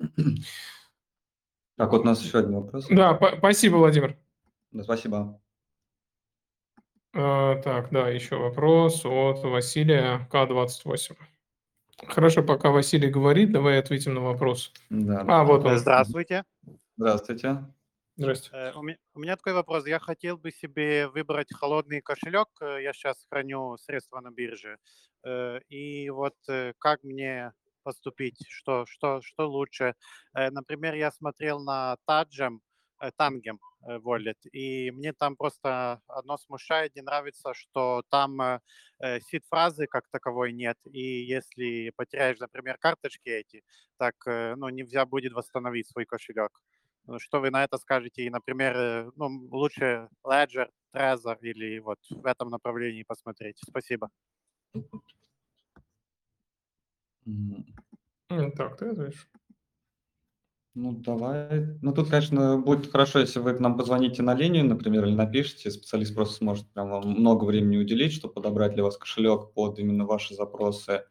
Так, 1.76 1.90
вот 1.90 2.02
у 2.02 2.04
нас 2.04 2.22
еще 2.22 2.38
один 2.38 2.54
вопрос. 2.54 2.86
Да, 2.88 3.18
спасибо, 3.38 3.78
Владимир. 3.78 4.16
Да, 4.70 4.84
спасибо. 4.84 5.40
Э, 7.12 7.60
Так, 7.64 7.90
да, 7.90 8.08
еще 8.10 8.36
вопрос 8.36 9.04
от 9.04 9.42
Василия 9.42 10.28
К28. 10.30 11.16
Хорошо, 12.06 12.44
пока 12.44 12.70
Василий 12.70 13.08
говорит, 13.08 13.50
давай 13.50 13.80
ответим 13.80 14.14
на 14.14 14.20
вопрос. 14.20 14.72
Да. 14.88 15.24
А, 15.26 15.42
вот 15.42 15.64
он. 15.64 15.78
Здравствуйте. 15.78 16.44
Здравствуйте. 16.96 17.64
Здрасте. 18.16 18.50
Э, 18.52 18.72
У 18.74 18.82
ме- 18.82 18.98
у 19.14 19.20
меня 19.20 19.36
такой 19.36 19.52
вопрос. 19.54 19.86
Я 19.86 19.98
хотел 19.98 20.36
бы 20.38 20.50
себе 20.52 21.08
выбрать 21.08 21.52
холодный 21.52 22.00
кошелек. 22.00 22.48
Э, 22.60 22.82
Я 22.82 22.92
сейчас 22.92 23.26
храню 23.30 23.76
средства 23.78 24.20
на 24.20 24.30
бирже. 24.30 24.78
Э, 25.26 25.60
И 25.68 26.10
вот 26.10 26.34
как 26.78 27.02
мне 27.04 27.52
поступить? 27.82 28.38
Что, 28.48 28.86
что, 28.86 29.20
что 29.22 29.46
лучше? 29.48 29.94
Например, 30.34 30.94
я 30.94 31.10
смотрел 31.12 31.60
на 31.60 31.96
Таджем. 32.06 32.60
Tangem 33.18 33.58
Wallet. 33.82 34.38
И 34.52 34.90
мне 34.92 35.12
там 35.12 35.36
просто 35.36 36.00
одно 36.06 36.38
смущает, 36.38 36.94
не 36.96 37.02
нравится, 37.02 37.52
что 37.52 38.02
там 38.08 38.60
сид-фразы 39.02 39.86
как 39.86 40.08
таковой 40.10 40.52
нет. 40.52 40.78
И 40.90 41.00
если 41.24 41.90
потеряешь, 41.96 42.38
например, 42.38 42.78
карточки 42.78 43.28
эти, 43.28 43.62
так 43.98 44.14
ну, 44.26 44.68
нельзя 44.70 45.04
будет 45.04 45.32
восстановить 45.34 45.88
свой 45.90 46.06
кошелек. 46.06 46.60
Ну, 47.06 47.18
что 47.18 47.40
вы 47.40 47.50
на 47.50 47.64
это 47.64 47.76
скажете? 47.78 48.22
И, 48.22 48.30
например, 48.30 49.12
ну, 49.16 49.26
лучше 49.50 50.08
Ledger, 50.24 50.68
Trezor 50.94 51.38
или 51.40 51.78
вот 51.78 51.98
в 52.10 52.24
этом 52.24 52.50
направлении 52.50 53.02
посмотреть. 53.02 53.58
Спасибо. 53.66 54.10
Так, 58.28 58.76
ты 58.78 58.86
ответишь. 58.86 59.28
Ну, 60.76 60.92
давай. 60.92 61.78
Ну, 61.82 61.92
тут, 61.92 62.10
конечно, 62.10 62.58
будет 62.58 62.90
хорошо, 62.90 63.20
если 63.20 63.38
вы 63.38 63.54
к 63.54 63.60
нам 63.60 63.76
позвоните 63.76 64.22
на 64.22 64.34
линию, 64.34 64.64
например, 64.64 65.04
или 65.04 65.14
напишите. 65.14 65.70
Специалист 65.70 66.14
просто 66.14 66.34
сможет 66.36 66.68
прям 66.72 66.90
вам 66.90 67.10
много 67.10 67.44
времени 67.44 67.76
уделить, 67.76 68.12
чтобы 68.12 68.34
подобрать 68.34 68.74
для 68.74 68.82
вас 68.82 68.96
кошелек 68.96 69.52
под 69.54 69.78
именно 69.78 70.04
ваши 70.04 70.34
запросы. 70.34 71.04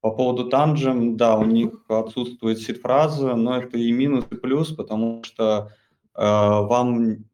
По 0.00 0.10
поводу 0.10 0.48
Tangem, 0.48 1.16
да, 1.16 1.36
у 1.36 1.44
них 1.44 1.84
отсутствует 1.88 2.58
сид-фраза, 2.60 3.34
но 3.34 3.58
это 3.58 3.78
и 3.78 3.90
минус, 3.90 4.26
и 4.30 4.36
плюс, 4.36 4.72
потому 4.72 5.24
что 5.24 5.72
э, 6.14 6.20
вам 6.22 7.24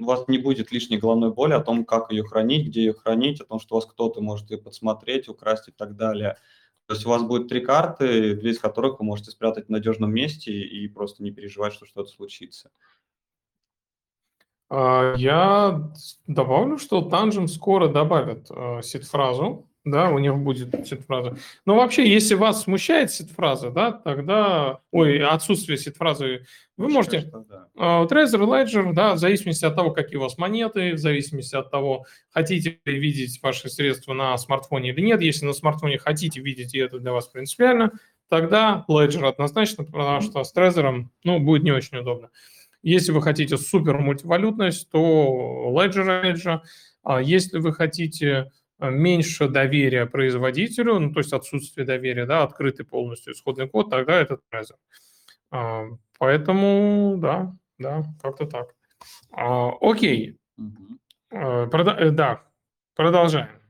у 0.00 0.04
вас 0.04 0.26
не 0.28 0.38
будет 0.38 0.72
лишней 0.72 0.98
головной 0.98 1.32
боли 1.32 1.52
о 1.52 1.60
том, 1.60 1.84
как 1.84 2.10
ее 2.10 2.24
хранить, 2.24 2.68
где 2.68 2.86
ее 2.86 2.94
хранить, 2.94 3.40
о 3.40 3.44
том, 3.44 3.60
что 3.60 3.76
вас 3.76 3.86
кто-то 3.86 4.20
может 4.20 4.50
ее 4.50 4.58
подсмотреть, 4.58 5.28
украсть 5.28 5.68
и 5.68 5.72
так 5.72 5.96
далее. 5.96 6.36
То 6.86 6.94
есть 6.94 7.06
у 7.06 7.10
вас 7.10 7.22
будет 7.22 7.48
три 7.48 7.60
карты, 7.60 8.34
две 8.34 8.50
из 8.50 8.58
которых 8.58 8.98
вы 8.98 9.04
можете 9.04 9.30
спрятать 9.30 9.66
в 9.66 9.70
надежном 9.70 10.12
месте 10.12 10.50
и 10.52 10.88
просто 10.88 11.22
не 11.22 11.30
переживать, 11.30 11.74
что 11.74 11.86
что-то 11.86 12.10
случится. 12.10 12.70
А, 14.68 15.14
я 15.16 15.92
добавлю, 16.26 16.78
что 16.78 17.08
Tangem 17.08 17.46
скоро 17.46 17.88
добавят 17.88 18.50
э, 18.50 18.82
сид-фразу, 18.82 19.69
да, 19.84 20.10
у 20.10 20.18
них 20.18 20.36
будет 20.36 20.86
сид-фраза. 20.86 21.36
Но 21.64 21.76
вообще, 21.76 22.06
если 22.08 22.34
вас 22.34 22.64
смущает 22.64 23.10
сид-фраза, 23.10 23.70
да, 23.70 23.92
тогда, 23.92 24.80
ой, 24.90 25.24
отсутствие 25.24 25.78
сид-фразы, 25.78 26.44
вы 26.76 26.88
можете, 26.88 27.20
что, 27.20 27.44
да. 27.48 27.68
uh, 27.76 28.08
Trezor, 28.08 28.40
Ledger, 28.42 28.92
да, 28.92 29.14
в 29.14 29.18
зависимости 29.18 29.64
от 29.64 29.74
того, 29.74 29.90
какие 29.90 30.18
у 30.18 30.20
вас 30.20 30.36
монеты, 30.36 30.92
в 30.92 30.98
зависимости 30.98 31.54
от 31.56 31.70
того, 31.70 32.04
хотите 32.30 32.78
ли 32.84 32.98
видеть 32.98 33.40
ваши 33.42 33.70
средства 33.70 34.12
на 34.12 34.36
смартфоне 34.36 34.90
или 34.90 35.00
нет. 35.00 35.22
Если 35.22 35.46
на 35.46 35.54
смартфоне 35.54 35.98
хотите 35.98 36.40
видеть, 36.40 36.74
и 36.74 36.78
это 36.78 36.98
для 36.98 37.12
вас 37.12 37.28
принципиально, 37.28 37.92
тогда 38.28 38.84
Ledger 38.88 39.26
однозначно, 39.26 39.84
потому 39.84 40.20
что 40.20 40.44
с 40.44 40.54
Trezor, 40.54 41.06
ну, 41.24 41.40
будет 41.40 41.62
не 41.62 41.72
очень 41.72 41.98
удобно. 41.98 42.28
Если 42.82 43.12
вы 43.12 43.22
хотите 43.22 43.56
супер 43.56 43.98
мультивалютность, 43.98 44.90
то 44.90 45.72
Ledger. 45.74 46.60
А 47.02 47.22
если 47.22 47.58
вы 47.58 47.72
хотите 47.72 48.52
меньше 48.88 49.48
доверия 49.48 50.06
производителю, 50.06 50.98
ну, 50.98 51.12
то 51.12 51.20
есть 51.20 51.32
отсутствие 51.32 51.86
доверия, 51.86 52.24
да, 52.24 52.42
открытый 52.44 52.86
полностью 52.86 53.34
исходный 53.34 53.68
код, 53.68 53.90
тогда 53.90 54.18
это 54.18 54.40
Trezor. 54.50 54.76
А, 55.50 55.86
поэтому, 56.18 57.16
да, 57.18 57.54
да, 57.78 58.04
как-то 58.22 58.46
так. 58.46 58.74
А, 59.32 59.70
окей. 59.80 60.38
Угу. 60.56 60.98
Прода- 61.70 62.10
да, 62.10 62.44
продолжаем. 62.94 63.60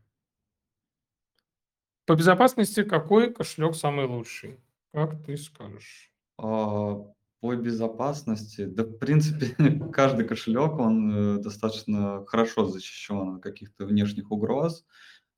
По 2.07 2.15
безопасности 2.15 2.83
какой 2.83 3.33
кошелек 3.33 3.75
самый 3.75 4.07
лучший? 4.07 4.59
Как 4.93 5.23
ты 5.25 5.37
скажешь? 5.37 6.13
А, 6.39 7.05
по 7.41 7.55
безопасности, 7.55 8.67
да, 8.67 8.85
в 8.85 8.99
принципе, 8.99 9.55
каждый 9.93 10.27
кошелек, 10.27 10.79
он 10.79 11.11
э, 11.11 11.39
достаточно 11.39 12.25
хорошо 12.27 12.67
защищен 12.67 13.37
от 13.37 13.43
каких-то 13.43 13.87
внешних 13.87 14.31
угроз. 14.31 14.85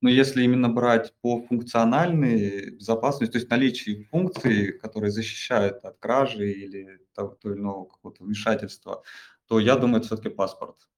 Но 0.01 0.11
если 0.11 0.43
именно 0.43 0.69
брать 0.69 1.15
по 1.21 1.43
функциональной 1.43 2.71
безопасности, 2.71 3.33
то 3.33 3.39
есть 3.39 3.51
наличие 3.51 4.05
функций, 4.07 4.73
которые 4.73 5.13
защищают 5.13 5.85
от 5.85 5.97
кражи 5.99 6.51
или 6.51 6.99
того, 7.15 7.37
то 7.41 7.53
или 7.53 7.61
иного 7.61 7.85
какого-то 7.85 8.25
вмешательства, 8.25 9.05
то 9.47 9.61
я 9.61 9.77
думаю, 9.77 9.99
это 9.99 10.07
все-таки 10.07 10.29
паспорт. 10.29 10.89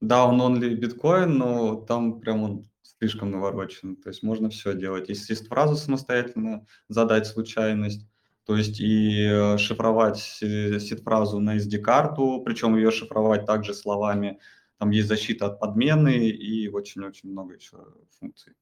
Да, 0.00 0.26
он 0.26 0.40
only 0.40 0.74
биткоин, 0.74 1.38
но 1.38 1.76
там 1.76 2.20
прям 2.20 2.42
он 2.42 2.70
слишком 2.82 3.30
наворочен. 3.30 3.94
То 3.96 4.08
есть 4.08 4.24
можно 4.24 4.50
все 4.50 4.74
делать. 4.74 5.08
Если 5.08 5.32
есть 5.34 5.46
фразу 5.46 5.76
самостоятельно 5.76 6.66
задать 6.88 7.26
случайность, 7.28 8.08
то 8.48 8.56
есть 8.56 8.80
и 8.80 9.28
э, 9.30 9.58
шифровать 9.58 10.16
сид-фразу 10.16 11.38
на 11.38 11.58
SD-карту, 11.58 12.40
причем 12.46 12.76
ее 12.76 12.90
шифровать 12.90 13.44
также 13.44 13.74
словами. 13.74 14.38
Там 14.78 14.88
есть 14.88 15.06
защита 15.06 15.48
от 15.48 15.60
подмены 15.60 16.30
и 16.30 16.66
очень-очень 16.68 17.30
много 17.30 17.56
еще 17.56 17.76
функций. 18.18 18.54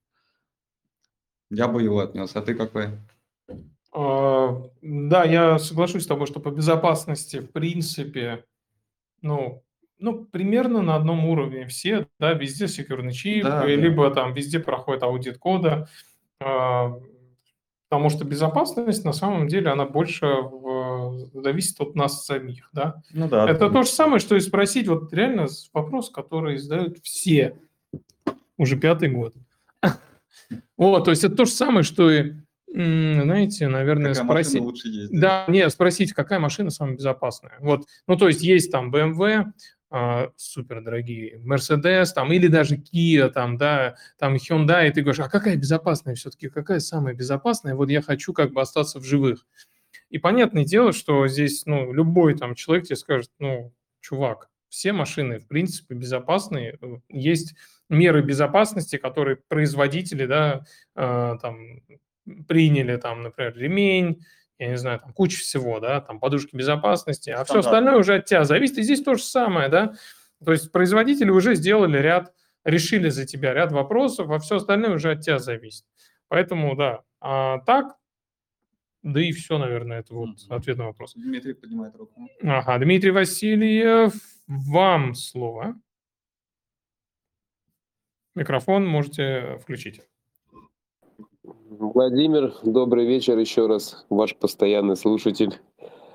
Я 1.50 1.68
бы 1.68 1.84
его 1.84 2.00
отнес. 2.00 2.34
А 2.34 2.42
ты 2.42 2.56
какой? 2.56 2.98
А, 3.92 4.60
да, 4.82 5.22
я 5.22 5.60
соглашусь 5.60 6.02
с 6.02 6.08
тобой, 6.08 6.26
что 6.26 6.40
по 6.40 6.50
безопасности, 6.50 7.38
в 7.38 7.52
принципе, 7.52 8.44
ну, 9.22 9.62
ну, 10.00 10.24
примерно 10.24 10.82
на 10.82 10.96
одном 10.96 11.26
уровне 11.26 11.64
все, 11.68 12.08
да, 12.18 12.32
везде 12.32 12.66
секьюрный 12.66 13.12
чип, 13.12 13.44
да, 13.44 13.64
либо 13.64 14.08
да. 14.08 14.16
там 14.16 14.34
везде 14.34 14.58
проходит 14.58 15.04
аудит 15.04 15.38
кода. 15.38 15.88
А, 16.40 16.98
Потому 17.88 18.10
что 18.10 18.24
безопасность 18.24 19.04
на 19.04 19.12
самом 19.12 19.46
деле 19.46 19.70
она 19.70 19.84
больше 19.84 20.26
в, 20.26 21.30
зависит 21.34 21.80
от 21.80 21.94
нас 21.94 22.24
самих, 22.24 22.68
да. 22.72 23.02
Ну 23.12 23.28
да. 23.28 23.48
Это 23.48 23.70
то 23.70 23.82
же 23.82 23.88
самое, 23.88 24.18
что 24.18 24.34
и 24.34 24.40
спросить 24.40 24.88
вот 24.88 25.12
реально 25.12 25.46
вопрос, 25.72 26.10
который 26.10 26.58
задают 26.58 26.98
все 27.02 27.56
уже 28.56 28.76
пятый 28.76 29.10
год. 29.10 29.34
Вот, 30.76 31.06
то 31.06 31.10
есть 31.10 31.24
это 31.24 31.34
то 31.34 31.44
же 31.44 31.50
самое, 31.50 31.82
что 31.82 32.10
и, 32.10 32.34
знаете, 32.68 33.68
наверное, 33.68 34.12
какая 34.12 34.26
спросить. 34.26 34.60
лучше 34.60 34.88
ездить? 34.88 35.18
Да, 35.18 35.44
не, 35.48 35.68
спросить, 35.70 36.12
какая 36.12 36.38
машина 36.38 36.70
самая 36.70 36.94
безопасная. 36.94 37.54
Вот, 37.60 37.86
ну 38.06 38.16
то 38.16 38.28
есть 38.28 38.42
есть 38.42 38.70
там 38.70 38.94
BMW, 38.94 39.46
а, 39.90 40.30
супер 40.36 40.82
дорогие, 40.82 41.38
Mercedes 41.38 42.06
там, 42.14 42.32
или 42.32 42.48
даже 42.48 42.76
Kia, 42.76 43.28
там, 43.28 43.56
да, 43.56 43.96
там 44.18 44.34
Hyundai, 44.34 44.88
и 44.88 44.92
ты 44.92 45.02
говоришь, 45.02 45.20
а 45.20 45.28
какая 45.28 45.56
безопасная 45.56 46.14
все-таки, 46.14 46.48
какая 46.48 46.80
самая 46.80 47.14
безопасная, 47.14 47.74
вот 47.74 47.88
я 47.90 48.02
хочу 48.02 48.32
как 48.32 48.52
бы 48.52 48.60
остаться 48.60 48.98
в 48.98 49.04
живых. 49.04 49.46
И 50.08 50.18
понятное 50.18 50.64
дело, 50.64 50.92
что 50.92 51.26
здесь, 51.28 51.66
ну, 51.66 51.92
любой 51.92 52.36
там 52.36 52.54
человек 52.54 52.86
тебе 52.86 52.96
скажет, 52.96 53.30
ну, 53.38 53.72
чувак, 54.00 54.50
все 54.68 54.92
машины, 54.92 55.38
в 55.38 55.46
принципе, 55.46 55.94
безопасные, 55.94 56.78
есть 57.08 57.54
меры 57.88 58.22
безопасности, 58.22 58.96
которые 58.96 59.36
производители, 59.36 60.26
да, 60.26 60.64
э, 60.94 61.36
там, 61.40 61.80
приняли, 62.48 62.96
там, 62.96 63.22
например, 63.22 63.56
ремень, 63.56 64.24
я 64.58 64.68
не 64.68 64.76
знаю, 64.76 65.00
там 65.00 65.12
куча 65.12 65.38
всего, 65.38 65.80
да, 65.80 66.00
там 66.00 66.18
подушки 66.18 66.56
безопасности, 66.56 67.30
а 67.30 67.44
все 67.44 67.58
остальное 67.58 67.96
уже 67.96 68.16
от 68.16 68.24
тебя 68.24 68.44
зависит. 68.44 68.78
И 68.78 68.82
здесь 68.82 69.02
то 69.02 69.14
же 69.14 69.22
самое, 69.22 69.68
да. 69.68 69.94
То 70.44 70.52
есть 70.52 70.72
производители 70.72 71.30
уже 71.30 71.54
сделали 71.54 71.98
ряд, 71.98 72.34
решили 72.64 73.08
за 73.08 73.26
тебя 73.26 73.52
ряд 73.54 73.72
вопросов, 73.72 74.30
а 74.30 74.38
все 74.38 74.56
остальное 74.56 74.94
уже 74.94 75.12
от 75.12 75.20
тебя 75.20 75.38
зависит. 75.38 75.84
Поэтому, 76.28 76.74
да, 76.74 77.02
а 77.20 77.60
так, 77.60 77.96
да 79.02 79.20
и 79.20 79.32
все, 79.32 79.58
наверное, 79.58 80.00
это 80.00 80.14
вот 80.14 80.30
mm-hmm. 80.30 80.56
ответ 80.56 80.78
на 80.78 80.86
вопрос. 80.86 81.14
Дмитрий 81.14 81.54
поднимает 81.54 81.94
руку. 81.94 82.28
Ага, 82.42 82.78
Дмитрий 82.78 83.12
Васильев, 83.12 84.12
вам 84.46 85.14
слово. 85.14 85.78
Микрофон 88.34 88.86
можете 88.86 89.58
включить. 89.62 90.02
Владимир, 91.78 92.54
добрый 92.62 93.06
вечер 93.06 93.38
еще 93.38 93.66
раз, 93.66 94.04
ваш 94.08 94.34
постоянный 94.36 94.96
слушатель. 94.96 95.54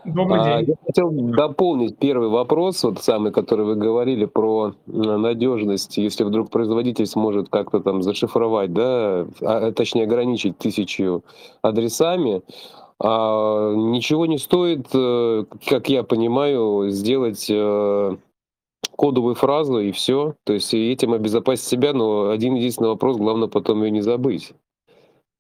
Добрый 0.04 0.40
а, 0.40 0.60
день. 0.60 0.70
Я 0.70 0.76
хотел 0.86 1.12
дополнить 1.12 1.98
первый 1.98 2.30
вопрос, 2.30 2.84
вот 2.84 3.00
самый, 3.04 3.32
который 3.32 3.66
вы 3.66 3.76
говорили 3.76 4.26
про 4.26 4.74
надежность, 4.88 5.98
если 5.98 6.24
вдруг 6.24 6.50
производитель 6.50 7.06
сможет 7.06 7.50
как-то 7.50 7.80
там 7.80 8.02
зашифровать, 8.02 8.74
да, 8.74 9.28
а, 9.42 9.72
точнее 9.72 10.04
ограничить 10.04 10.58
тысячу 10.58 11.24
адресами, 11.62 12.42
а, 13.00 13.74
ничего 13.76 14.26
не 14.26 14.40
стоит, 14.40 14.88
э, 14.94 15.46
как 15.68 15.90
я 15.90 16.04
понимаю, 16.04 16.90
сделать 16.90 17.48
э, 17.50 18.18
кодовую 18.96 19.36
фразу 19.36 19.80
и 19.80 19.92
все. 19.92 20.36
То 20.44 20.54
есть 20.54 20.74
этим 20.74 21.14
обезопасить 21.14 21.66
себя, 21.66 21.94
но 21.94 22.30
один 22.30 22.56
единственный 22.56 22.90
вопрос, 22.90 23.18
главное 23.18 23.48
потом 23.48 23.84
ее 23.84 23.92
не 23.92 24.02
забыть. 24.02 24.54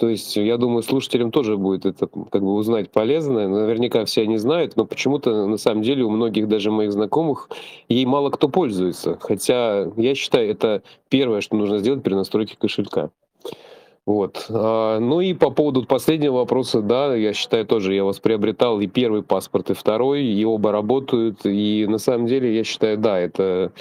То 0.01 0.09
есть, 0.09 0.35
я 0.35 0.57
думаю, 0.57 0.81
слушателям 0.81 1.29
тоже 1.29 1.57
будет 1.57 1.85
это 1.85 2.07
как 2.07 2.41
бы 2.41 2.55
узнать 2.55 2.89
полезно. 2.89 3.47
Наверняка 3.47 4.03
все 4.05 4.23
они 4.23 4.37
знают, 4.37 4.75
но 4.75 4.83
почему-то 4.83 5.45
на 5.45 5.57
самом 5.57 5.83
деле 5.83 6.03
у 6.03 6.09
многих 6.09 6.47
даже 6.47 6.71
моих 6.71 6.91
знакомых 6.91 7.51
ей 7.87 8.03
мало 8.07 8.31
кто 8.31 8.49
пользуется. 8.49 9.19
Хотя 9.21 9.91
я 9.97 10.15
считаю, 10.15 10.49
это 10.49 10.81
первое, 11.07 11.41
что 11.41 11.55
нужно 11.55 11.77
сделать 11.77 12.01
при 12.01 12.15
настройке 12.15 12.57
кошелька. 12.59 13.11
Вот. 14.07 14.47
А, 14.49 14.97
ну 14.97 15.21
и 15.21 15.35
по 15.35 15.51
поводу 15.51 15.85
последнего 15.85 16.37
вопроса, 16.37 16.81
да, 16.81 17.15
я 17.15 17.33
считаю 17.33 17.67
тоже, 17.67 17.93
я 17.93 18.03
вас 18.03 18.17
приобретал 18.17 18.81
и 18.81 18.87
первый 18.87 19.21
паспорт, 19.21 19.69
и 19.69 19.75
второй, 19.75 20.23
и 20.23 20.43
оба 20.43 20.71
работают, 20.71 21.45
и 21.45 21.85
на 21.87 21.99
самом 21.99 22.25
деле 22.25 22.55
я 22.55 22.63
считаю, 22.63 22.97
да, 22.97 23.19
это 23.19 23.71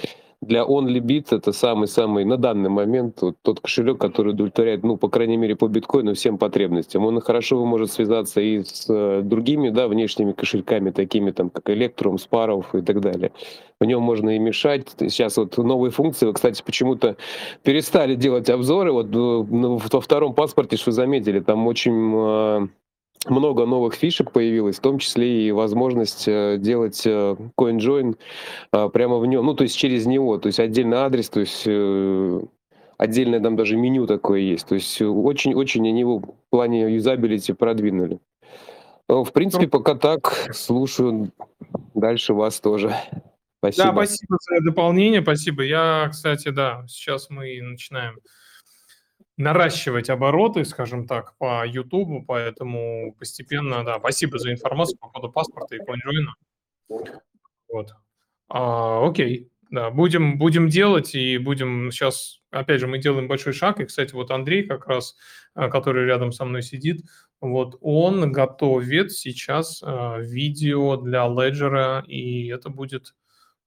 для 0.41 0.63
OnlyBit 0.63 1.27
это 1.35 1.51
самый-самый 1.51 2.25
на 2.25 2.35
данный 2.35 2.69
момент 2.69 3.21
вот, 3.21 3.35
тот 3.43 3.59
кошелек, 3.59 3.99
который 3.99 4.29
удовлетворяет, 4.29 4.83
ну, 4.83 4.97
по 4.97 5.07
крайней 5.07 5.37
мере, 5.37 5.55
по 5.55 5.67
биткоину 5.67 6.15
всем 6.15 6.39
потребностям. 6.39 7.05
Он 7.05 7.21
хорошо 7.21 7.63
может 7.63 7.91
связаться 7.91 8.41
и 8.41 8.63
с 8.63 8.85
э, 8.89 9.21
другими, 9.23 9.69
да, 9.69 9.87
внешними 9.87 10.31
кошельками, 10.31 10.89
такими 10.89 11.29
там, 11.29 11.51
как 11.51 11.69
Electrum, 11.69 12.17
Sparrow 12.17 12.65
и 12.73 12.81
так 12.81 13.01
далее. 13.01 13.31
В 13.79 13.85
нем 13.85 14.01
можно 14.01 14.35
и 14.35 14.39
мешать. 14.39 14.87
Сейчас 14.97 15.37
вот 15.37 15.57
новые 15.57 15.91
функции, 15.91 16.25
вы, 16.25 16.33
кстати, 16.33 16.63
почему-то 16.63 17.17
перестали 17.61 18.15
делать 18.15 18.49
обзоры. 18.49 18.91
Вот 18.91 19.07
э, 19.13 19.17
во 19.91 20.01
втором 20.01 20.33
паспорте, 20.33 20.75
что 20.75 20.89
вы 20.89 20.93
заметили, 20.93 21.39
там 21.39 21.67
очень 21.67 22.13
э, 22.15 22.67
много 23.27 23.65
новых 23.65 23.93
фишек 23.93 24.31
появилось, 24.31 24.77
в 24.77 24.81
том 24.81 24.99
числе 24.99 25.47
и 25.47 25.51
возможность 25.51 26.27
э, 26.27 26.57
делать 26.57 27.03
э, 27.05 27.35
CoinJoin 27.57 28.17
э, 28.73 28.89
прямо 28.89 29.19
в 29.19 29.25
нем, 29.25 29.45
ну, 29.45 29.53
то 29.53 29.63
есть 29.63 29.77
через 29.77 30.05
него, 30.05 30.37
то 30.37 30.47
есть 30.47 30.59
отдельный 30.59 30.97
адрес, 30.97 31.29
то 31.29 31.39
есть 31.39 31.67
отдельное 32.97 33.39
там 33.39 33.55
даже 33.55 33.75
меню 33.75 34.07
такое 34.07 34.39
есть. 34.39 34.67
То 34.67 34.75
есть 34.75 35.01
очень-очень 35.01 35.87
они 35.87 35.99
его 35.99 36.19
в 36.19 36.33
плане 36.49 36.93
юзабилити 36.93 37.53
продвинули. 37.53 38.19
Ну, 39.07 39.23
в 39.23 39.33
принципе, 39.33 39.65
ну, 39.65 39.69
пока 39.69 39.95
так, 39.95 40.49
слушаю 40.53 41.31
дальше 41.93 42.33
вас 42.33 42.59
тоже. 42.59 42.95
Спасибо. 43.59 43.87
Да, 43.87 43.91
спасибо 43.93 44.37
за 44.39 44.61
дополнение, 44.61 45.21
спасибо. 45.21 45.63
Я, 45.63 46.09
кстати, 46.09 46.49
да, 46.49 46.83
сейчас 46.87 47.29
мы 47.29 47.61
начинаем 47.61 48.15
наращивать 49.41 50.09
обороты, 50.09 50.63
скажем 50.65 51.07
так, 51.07 51.35
по 51.37 51.65
YouTube, 51.65 52.25
поэтому 52.27 53.13
постепенно, 53.19 53.83
да, 53.83 53.99
спасибо 53.99 54.39
за 54.39 54.51
информацию 54.51 54.97
по 54.97 55.09
поводу 55.09 55.31
паспорта 55.31 55.75
и 55.75 55.79
CoinJoin. 55.79 57.03
Вот. 57.69 57.93
А, 58.49 59.05
окей, 59.07 59.51
да, 59.69 59.89
будем, 59.89 60.37
будем 60.37 60.67
делать 60.67 61.15
и 61.15 61.37
будем 61.37 61.91
сейчас, 61.91 62.41
опять 62.51 62.79
же, 62.79 62.87
мы 62.87 62.99
делаем 62.99 63.27
большой 63.27 63.53
шаг, 63.53 63.79
и, 63.79 63.85
кстати, 63.85 64.13
вот 64.13 64.31
Андрей 64.31 64.63
как 64.63 64.87
раз, 64.87 65.15
а, 65.55 65.69
который 65.69 66.05
рядом 66.05 66.31
со 66.31 66.45
мной 66.45 66.61
сидит, 66.61 67.03
вот 67.41 67.77
он 67.81 68.31
готовит 68.31 69.11
сейчас 69.11 69.81
э, 69.83 70.21
видео 70.21 70.95
для 70.97 71.25
Ledger, 71.25 72.05
и 72.05 72.47
это 72.49 72.69
будет, 72.69 73.15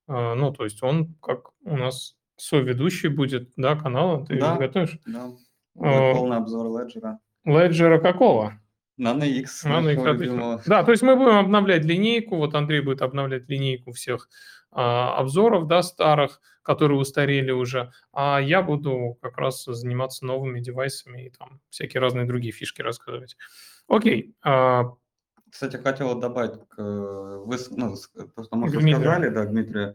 э, 0.07 0.35
ну, 0.35 0.53
то 0.53 0.63
есть 0.63 0.81
он 0.85 1.15
как 1.21 1.51
у 1.65 1.77
нас 1.77 2.15
соведущий 2.37 3.09
будет, 3.09 3.51
да, 3.57 3.75
канала, 3.75 4.25
ты 4.25 4.39
да, 4.39 4.57
готовишь? 4.57 4.99
Да, 5.07 5.33
полный 5.75 6.37
обзор 6.37 6.67
Ledger. 6.67 7.17
Ledger 7.47 8.01
какого? 8.01 8.59
Nano 8.97 9.25
X. 9.25 9.65
Nano 9.65 9.91
X, 9.91 10.05
отлично. 10.05 10.61
Да, 10.67 10.85
то 10.85 10.93
есть 10.93 11.03
мы 11.03 11.17
будем 11.17 11.37
обновлять 11.37 11.85
линейку, 11.85 12.37
вот 12.37 12.55
Андрей 12.55 12.81
будет 12.81 13.03
обновлять 13.03 13.49
линейку 13.49 13.93
всех 13.93 14.29
а, 14.71 15.17
обзоров, 15.19 15.67
да, 15.67 15.83
старых, 15.83 16.41
которые 16.63 16.99
устарели 16.99 17.51
уже, 17.51 17.93
а 18.13 18.41
я 18.41 18.63
буду 18.63 19.19
как 19.21 19.37
раз 19.37 19.65
заниматься 19.65 20.25
новыми 20.25 20.61
девайсами 20.61 21.27
и 21.27 21.31
там 21.31 21.61
всякие 21.71 22.01
разные 22.01 22.25
другие 22.25 22.53
фишки 22.53 22.83
рассказывать. 22.83 23.37
Окей. 23.89 24.35
А... 24.43 24.93
Кстати, 25.51 25.77
хотел 25.77 26.19
добавить, 26.19 26.59
к, 26.69 26.83
вы, 26.83 27.57
ну, 27.71 27.95
то, 28.35 28.45
что 28.45 28.57
мы 28.57 28.69
сказали, 28.69 29.29
да, 29.29 29.45
Дмитрий, 29.45 29.95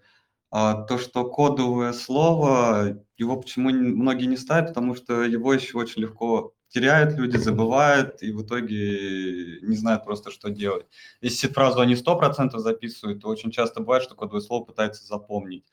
а 0.52 0.84
то, 0.84 0.98
что 0.98 1.26
кодовое 1.26 1.94
слово, 1.94 3.04
его 3.18 3.38
почему 3.38 3.70
многие 3.70 4.26
не 4.26 4.38
ставят, 4.38 4.70
потому 4.70 4.96
что 4.96 5.24
его 5.24 5.54
еще 5.54 5.78
очень 5.78 6.02
легко 6.02 6.54
теряют 6.70 7.16
люди, 7.16 7.38
забывают 7.38 8.22
и 8.22 8.32
в 8.32 8.44
итоге 8.44 9.60
не 9.62 9.76
знают 9.76 10.06
просто, 10.06 10.32
что 10.32 10.50
делать. 10.50 10.86
Если 11.22 11.48
фразу 11.48 11.82
они 11.82 11.96
100% 11.96 12.58
записывают, 12.58 13.22
то 13.22 13.28
очень 13.28 13.52
часто 13.52 13.80
бывает, 13.82 14.04
что 14.04 14.16
кодовое 14.16 14.42
слово 14.42 14.66
пытаются 14.66 15.06
запомнить. 15.06 15.66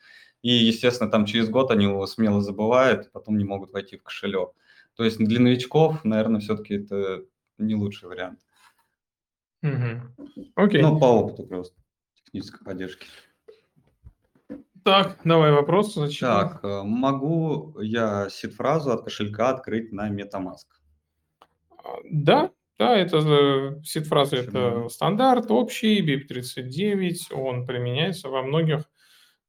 И, 0.43 0.51
естественно, 0.51 1.11
там 1.11 1.27
через 1.27 1.49
год 1.49 1.71
они 1.71 1.85
его 1.85 2.07
смело 2.07 2.41
забывают, 2.41 3.11
потом 3.13 3.39
не 3.39 3.45
могут 3.45 3.73
войти 3.73 3.97
в 3.97 4.03
кошелек. 4.03 4.51
То 4.95 5.05
есть 5.05 5.19
для 5.19 5.41
новичков, 5.41 6.05
наверное, 6.05 6.41
все-таки 6.41 6.75
это 6.75 7.25
не 7.59 7.75
лучший 7.75 8.09
вариант. 8.09 8.41
Угу. 9.63 10.53
Okay. 10.57 10.81
Ну, 10.81 10.99
по 10.99 11.07
опыту 11.07 11.45
просто 11.45 11.77
технической 12.15 12.65
поддержки. 12.65 13.07
Так, 14.87 15.19
давай 15.25 15.51
вопрос. 15.51 15.95
Зачем? 15.95 16.29
Так, 16.29 16.61
э, 16.63 16.83
могу 16.85 17.75
я 17.81 18.29
сид-фразу 18.31 18.93
от 18.93 19.03
кошелька 19.03 19.49
открыть 19.51 19.91
на 19.91 20.09
MetaMask? 20.09 20.69
А, 21.83 21.97
да, 22.09 22.51
да, 22.79 22.97
это 22.97 23.81
сид-фраза, 23.85 24.37
это 24.37 24.89
стандарт 24.89 25.51
общий, 25.51 26.01
BIP39, 26.01 27.35
он 27.35 27.67
применяется 27.67 28.29
во 28.29 28.43
многих, 28.43 28.85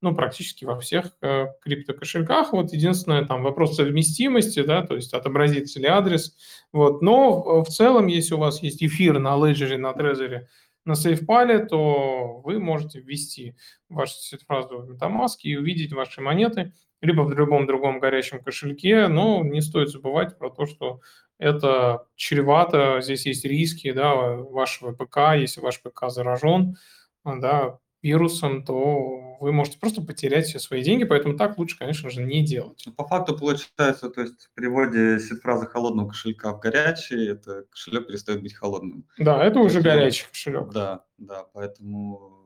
ну, 0.01 0.15
практически 0.15 0.65
во 0.65 0.79
всех 0.79 1.11
э, 1.21 1.45
криптокошельках. 1.61 2.53
Вот 2.53 2.73
единственное, 2.73 3.23
там 3.23 3.43
вопрос 3.43 3.75
совместимости, 3.75 4.63
да, 4.63 4.81
то 4.81 4.95
есть 4.95 5.13
отобразится 5.13 5.79
ли 5.79 5.85
адрес. 5.85 6.35
Вот, 6.73 7.03
но 7.03 7.61
в 7.63 7.67
целом, 7.67 8.07
если 8.07 8.33
у 8.33 8.39
вас 8.39 8.63
есть 8.63 8.81
эфир 8.81 9.19
на 9.19 9.35
Ledger, 9.35 9.77
на 9.77 9.91
Trezor, 9.91 10.47
на 10.87 10.93
SafePal, 10.93 11.67
то 11.67 12.41
вы 12.43 12.59
можете 12.59 12.99
ввести 12.99 13.55
вашу 13.89 14.15
фразу 14.47 14.79
в 14.79 14.91
MetaMask 14.91 15.37
и 15.43 15.55
увидеть 15.55 15.93
ваши 15.93 16.21
монеты, 16.21 16.73
либо 17.01 17.21
в 17.21 17.37
любом 17.37 17.67
другом 17.67 17.99
горячем 17.99 18.41
кошельке, 18.41 19.07
но 19.07 19.43
не 19.43 19.61
стоит 19.61 19.89
забывать 19.89 20.37
про 20.37 20.49
то, 20.49 20.65
что 20.65 21.01
это 21.37 22.07
чревато, 22.15 22.99
здесь 23.01 23.25
есть 23.27 23.45
риски 23.45 23.91
да, 23.91 24.15
вашего 24.15 24.93
ПК, 24.93 25.35
если 25.35 25.61
ваш 25.61 25.81
ПК 25.81 26.09
заражен, 26.09 26.77
да, 27.23 27.77
вирусом, 28.07 28.63
то 28.63 29.37
вы 29.39 29.51
можете 29.51 29.77
просто 29.77 30.01
потерять 30.01 30.45
все 30.45 30.59
свои 30.59 30.81
деньги, 30.81 31.03
поэтому 31.03 31.37
так 31.37 31.57
лучше, 31.57 31.77
конечно 31.77 32.09
же, 32.09 32.23
не 32.23 32.43
делать. 32.43 32.83
Ну, 32.85 32.93
по 32.93 33.05
факту 33.05 33.37
получается, 33.37 34.09
то 34.09 34.21
есть 34.21 34.47
в 34.51 34.53
переводе 34.55 35.19
сид-фразы 35.19 35.67
холодного 35.67 36.09
кошелька 36.09 36.53
в 36.53 36.59
горячий, 36.59 37.27
это 37.27 37.65
кошелек 37.69 38.07
перестает 38.07 38.41
быть 38.41 38.53
холодным. 38.53 39.05
Да, 39.17 39.43
это 39.43 39.59
уже 39.59 39.81
горячий 39.81 40.25
кошелек. 40.27 40.71
Да, 40.73 41.03
да, 41.17 41.45
поэтому 41.53 42.37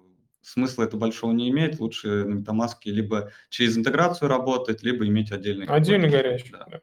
смысла 0.41 0.83
это 0.83 0.97
большого 0.97 1.31
не 1.31 1.49
имеет, 1.49 1.79
лучше 1.79 2.25
на 2.25 2.39
MetaMask 2.39 2.77
либо 2.85 3.31
через 3.49 3.77
интеграцию 3.77 4.29
работать, 4.29 4.83
либо 4.83 5.05
иметь 5.05 5.31
отдельный. 5.31 5.67
Отдельный 5.67 6.09
горячий, 6.09 6.51
да. 6.51 6.65
да. 6.69 6.81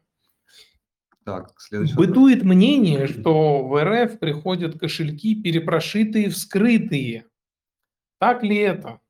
Так, 1.25 1.53
следующий 1.59 1.95
Бытует 1.95 2.39
вопрос. 2.39 2.55
мнение, 2.55 3.07
что 3.07 3.63
в 3.63 3.85
РФ 3.85 4.19
приходят 4.19 4.79
кошельки 4.79 5.35
перепрошитые, 5.35 6.31
вскрытые. 6.31 7.27
Так 8.19 8.43
ли 8.45 8.57
это? 8.57 9.01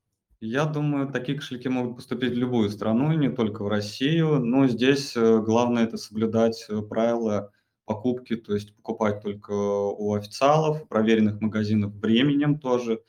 Я 0.40 0.66
думаю, 0.66 1.08
такие 1.10 1.36
кошельки 1.36 1.68
могут 1.68 1.96
поступить 1.96 2.32
в 2.32 2.36
любую 2.36 2.70
страну, 2.70 3.12
не 3.12 3.28
только 3.28 3.64
в 3.64 3.68
Россию, 3.68 4.38
но 4.38 4.68
здесь 4.68 5.16
э, 5.16 5.40
главное 5.40 5.84
это 5.84 5.96
соблюдать 5.96 6.64
э, 6.68 6.80
правила 6.80 7.50
покупки, 7.84 8.36
то 8.36 8.54
есть 8.54 8.76
покупать 8.76 9.20
только 9.20 9.50
у 9.50 10.14
официалов, 10.14 10.86
проверенных 10.88 11.40
магазинов 11.40 11.92
временем 11.94 12.60
тоже. 12.60 13.02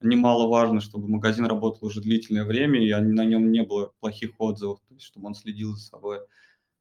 Немаловажно, 0.00 0.80
чтобы 0.80 1.08
магазин 1.08 1.46
работал 1.46 1.88
уже 1.88 2.00
длительное 2.00 2.44
время, 2.44 2.80
и 2.86 2.94
на 2.94 3.24
нем 3.24 3.50
не 3.50 3.64
было 3.64 3.92
плохих 3.98 4.38
отзывов, 4.38 4.78
то 4.86 4.94
есть 4.94 5.06
чтобы 5.06 5.26
он 5.26 5.34
следил 5.34 5.74
за 5.74 5.80
собой. 5.86 6.20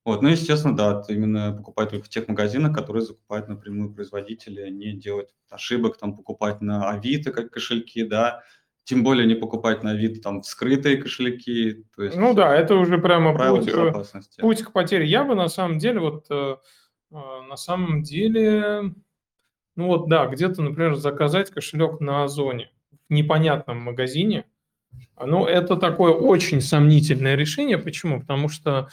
Вот, 0.06 0.22
ну, 0.22 0.30
естественно, 0.30 0.76
да, 0.76 1.04
именно 1.10 1.54
покупать 1.54 1.90
только 1.90 2.06
в 2.06 2.10
тех 2.10 2.28
магазинах, 2.28 2.76
которые 2.76 3.04
закупают 3.04 3.48
напрямую 3.48 3.92
производители, 3.94 4.62
а 4.62 4.70
не 4.70 4.94
делать 4.94 5.30
ошибок, 5.50 5.98
там, 5.98 6.16
покупать 6.16 6.62
на 6.62 6.90
Авито 6.92 7.32
как 7.32 7.50
кошельки, 7.52 8.04
да, 8.04 8.44
тем 8.86 9.04
более 9.04 9.28
не 9.28 9.36
покупать 9.36 9.84
на 9.84 9.96
вид 9.96 10.22
там 10.22 10.44
скрытые 10.44 10.98
кошельки. 10.98 11.84
То 11.96 12.04
есть, 12.04 12.16
ну 12.16 12.34
да, 12.34 12.56
это 12.56 12.76
уже 12.76 13.00
прямо 13.00 13.34
путь, 13.34 13.68
э, 13.68 13.94
путь 14.40 14.62
к 14.62 14.72
потере. 14.72 15.06
Я 15.06 15.24
бы 15.24 15.36
на 15.36 15.50
самом 15.50 15.80
деле, 15.80 16.00
вот 16.00 16.28
э, 16.30 16.56
э, 17.12 17.16
на 17.50 17.58
самом 17.58 18.04
деле, 18.04 18.94
ну 19.76 19.88
вот 19.88 20.08
да, 20.08 20.28
где-то, 20.28 20.62
например, 20.62 20.96
заказать 20.96 21.50
кошелек 21.50 22.00
на 22.00 22.24
Озоне 22.24 22.72
в 23.10 23.14
непонятном 23.14 23.80
магазине, 23.80 24.46
ну 25.20 25.46
это 25.46 25.78
такое 25.78 26.14
очень 26.14 26.62
сомнительное 26.62 27.36
решение. 27.36 27.80
Почему? 27.80 28.22
Потому 28.22 28.50
что 28.50 28.90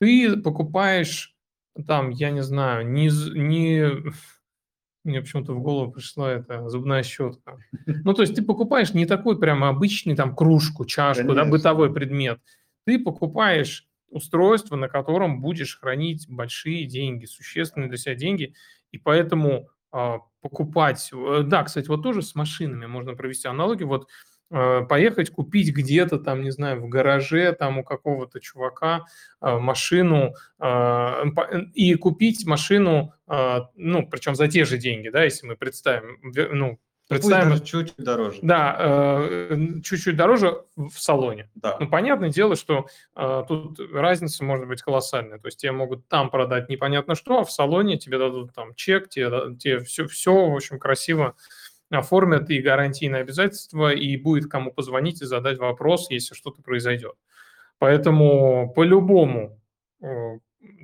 ты 0.00 0.40
покупаешь 0.40 1.36
там, 1.86 2.10
я 2.10 2.30
не 2.30 2.42
знаю, 2.42 2.88
не, 2.88 3.10
не 3.38 3.92
мне 5.08 5.20
почему-то 5.20 5.54
в 5.54 5.60
голову 5.60 5.92
пришла 5.92 6.30
эта 6.32 6.68
зубная 6.68 7.02
щетка. 7.02 7.58
Ну, 7.86 8.14
то 8.14 8.22
есть 8.22 8.34
ты 8.34 8.42
покупаешь 8.42 8.94
не 8.94 9.06
такой 9.06 9.38
прямо 9.38 9.68
обычный 9.68 10.14
там 10.16 10.34
кружку, 10.36 10.84
чашку, 10.84 11.34
да, 11.34 11.44
бытовой 11.44 11.92
предмет. 11.92 12.40
Ты 12.84 12.98
покупаешь 12.98 13.86
устройство, 14.10 14.76
на 14.76 14.88
котором 14.88 15.40
будешь 15.40 15.78
хранить 15.78 16.26
большие 16.28 16.86
деньги, 16.86 17.26
существенные 17.26 17.88
для 17.88 17.98
себя 17.98 18.14
деньги, 18.14 18.54
и 18.90 18.98
поэтому 18.98 19.68
а, 19.90 20.20
покупать... 20.40 21.10
Э, 21.12 21.42
да, 21.44 21.64
кстати, 21.64 21.88
вот 21.88 22.02
тоже 22.02 22.22
с 22.22 22.34
машинами 22.34 22.86
можно 22.86 23.14
провести 23.14 23.48
аналогию. 23.48 23.88
Вот 23.88 24.08
поехать 24.50 25.30
купить 25.30 25.74
где-то 25.74 26.18
там, 26.18 26.42
не 26.42 26.50
знаю, 26.50 26.80
в 26.80 26.88
гараже 26.88 27.52
там 27.52 27.78
у 27.78 27.84
какого-то 27.84 28.40
чувака 28.40 29.04
э, 29.40 29.58
машину 29.58 30.34
и 31.74 31.94
купить 31.94 32.46
машину, 32.46 33.12
ну, 33.26 34.08
причем 34.08 34.34
за 34.34 34.48
те 34.48 34.64
же 34.64 34.78
деньги, 34.78 35.08
да, 35.10 35.24
если 35.24 35.46
мы 35.46 35.56
представим, 35.56 36.18
ну, 36.22 36.78
Представим, 37.08 37.52
Пусть 37.52 37.64
чуть-чуть 37.64 38.04
дороже. 38.04 38.38
Да, 38.42 38.76
э, 38.78 39.56
чуть-чуть 39.82 40.14
дороже 40.14 40.64
в 40.76 40.92
салоне. 40.92 41.50
Да. 41.54 41.78
Ну, 41.80 41.88
понятное 41.88 42.28
дело, 42.28 42.54
что 42.54 42.86
э, 43.16 43.44
тут 43.48 43.80
разница 43.94 44.44
может 44.44 44.68
быть 44.68 44.82
колоссальная. 44.82 45.38
То 45.38 45.46
есть 45.48 45.58
тебе 45.58 45.72
могут 45.72 46.06
там 46.08 46.28
продать 46.28 46.68
непонятно 46.68 47.14
что, 47.14 47.38
а 47.38 47.44
в 47.44 47.50
салоне 47.50 47.96
тебе 47.96 48.18
дадут 48.18 48.52
там 48.54 48.74
чек, 48.74 49.08
тебе, 49.08 49.56
тебе 49.56 49.80
все, 49.80 50.06
все, 50.06 50.50
в 50.50 50.54
общем, 50.54 50.78
красиво 50.78 51.34
оформят 51.90 52.50
и 52.50 52.60
гарантийные 52.60 53.22
обязательства, 53.22 53.92
и 53.92 54.16
будет 54.16 54.50
кому 54.50 54.72
позвонить 54.72 55.22
и 55.22 55.26
задать 55.26 55.58
вопрос, 55.58 56.10
если 56.10 56.34
что-то 56.34 56.62
произойдет. 56.62 57.14
Поэтому 57.78 58.72
по-любому 58.74 59.60
э, 60.02 60.38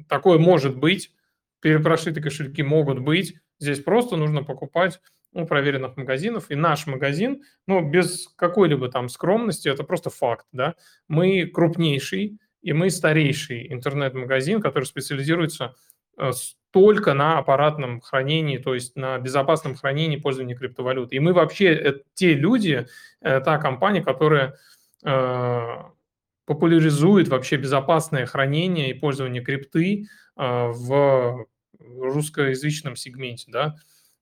такое 0.09 0.39
может 0.39 0.79
быть, 0.79 1.13
перепрошитые 1.61 2.23
кошельки 2.23 2.63
могут 2.63 3.01
быть. 3.01 3.35
Здесь 3.59 3.81
просто 3.81 4.17
нужно 4.17 4.45
покупать 4.45 5.01
у 5.33 5.47
проверенных 5.47 5.97
магазинов. 5.97 6.51
И 6.51 6.55
наш 6.55 6.87
магазин, 6.87 7.43
ну, 7.67 7.89
без 7.89 8.29
какой-либо 8.37 8.89
там 8.89 9.09
скромности, 9.09 9.69
это 9.69 9.83
просто 9.83 10.11
факт, 10.11 10.47
да. 10.53 10.75
Мы 11.09 11.47
крупнейший 11.47 12.39
и 12.63 12.73
мы 12.73 12.89
старейший 12.89 13.71
интернет-магазин, 13.73 14.61
который 14.63 14.85
специализируется 14.85 15.75
э, 16.17 16.31
только 16.75 17.15
на 17.15 17.39
аппаратном 17.39 18.01
хранении, 18.01 18.59
то 18.59 18.75
есть 18.75 18.97
на 18.97 19.17
безопасном 19.19 19.77
хранении 19.77 20.17
пользования 20.17 20.57
криптовалюты. 20.57 21.15
И 21.15 21.21
мы 21.21 21.33
вообще 21.33 21.67
э, 21.67 21.95
те 22.15 22.35
люди, 22.35 22.89
э, 23.21 23.41
та 23.41 23.59
компания, 23.59 24.03
которая 24.03 24.59
популяризует 26.47 27.29
вообще 27.29 27.57
безопасное 27.57 28.25
хранение 28.25 28.89
и 28.89 28.95
пользование 28.95 29.43
крипты 29.43 30.09
в 30.35 31.47
русскоязычном 31.79 32.97
сегменте, 32.97 33.51
да. 33.53 33.75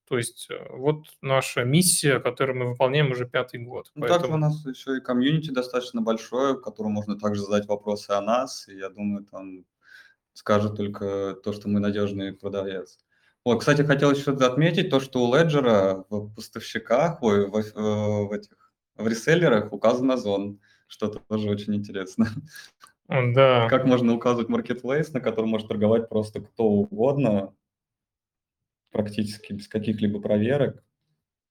То 0.08 0.18
есть 0.18 0.48
э, 0.50 0.56
вот 0.70 1.04
наша 1.22 1.64
миссия, 1.64 2.18
которую 2.18 2.58
мы 2.58 2.68
выполняем 2.70 3.12
уже 3.12 3.26
пятый 3.26 3.60
год. 3.60 3.92
Ну, 3.94 4.02
Поэтому... 4.02 4.20
Также 4.20 4.34
у 4.34 4.36
нас 4.36 4.66
еще 4.66 4.96
и 4.98 5.00
комьюнити 5.00 5.50
достаточно 5.50 6.02
большое, 6.02 6.60
которому 6.60 6.94
можно 6.94 7.16
также 7.16 7.42
задать 7.42 7.66
вопросы 7.66 8.10
о 8.10 8.20
нас. 8.20 8.68
И 8.68 8.76
я 8.76 8.90
думаю, 8.90 9.24
там 9.24 9.64
скажут 10.32 10.76
только 10.76 11.34
то, 11.42 11.52
что 11.52 11.68
мы 11.68 11.80
надежный 11.80 12.32
продавец. 12.32 12.98
Вот, 13.44 13.60
кстати, 13.60 13.82
хотел 13.82 14.12
еще 14.12 14.32
отметить 14.32 14.90
то, 14.90 15.00
что 15.00 15.24
у 15.24 15.34
Ledger 15.34 16.04
в 16.08 16.34
поставщиках, 16.34 17.22
ой, 17.22 17.46
в, 17.48 17.52
в, 17.52 18.28
в 18.28 18.32
этих 18.32 18.62
в 18.96 19.08
реселлерах 19.08 19.72
указан 19.72 20.10
Озон, 20.10 20.60
что 20.86 21.08
тоже 21.08 21.50
очень 21.50 21.74
интересно. 21.74 22.28
Да. 23.08 23.68
Как 23.68 23.84
можно 23.84 24.14
указывать 24.14 24.48
marketplace, 24.48 25.10
на 25.12 25.20
котором 25.20 25.50
может 25.50 25.68
торговать 25.68 26.08
просто 26.08 26.40
кто 26.40 26.64
угодно, 26.64 27.54
практически 28.90 29.52
без 29.52 29.68
каких-либо 29.68 30.20
проверок. 30.20 30.82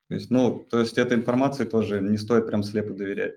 То 0.07 0.15
есть, 0.15 0.29
ну, 0.29 0.65
то 0.69 0.79
есть 0.79 0.97
этой 0.97 1.17
информации 1.17 1.65
тоже 1.65 2.01
не 2.01 2.17
стоит 2.17 2.47
прям 2.47 2.63
слепо 2.63 2.93
доверять. 2.93 3.35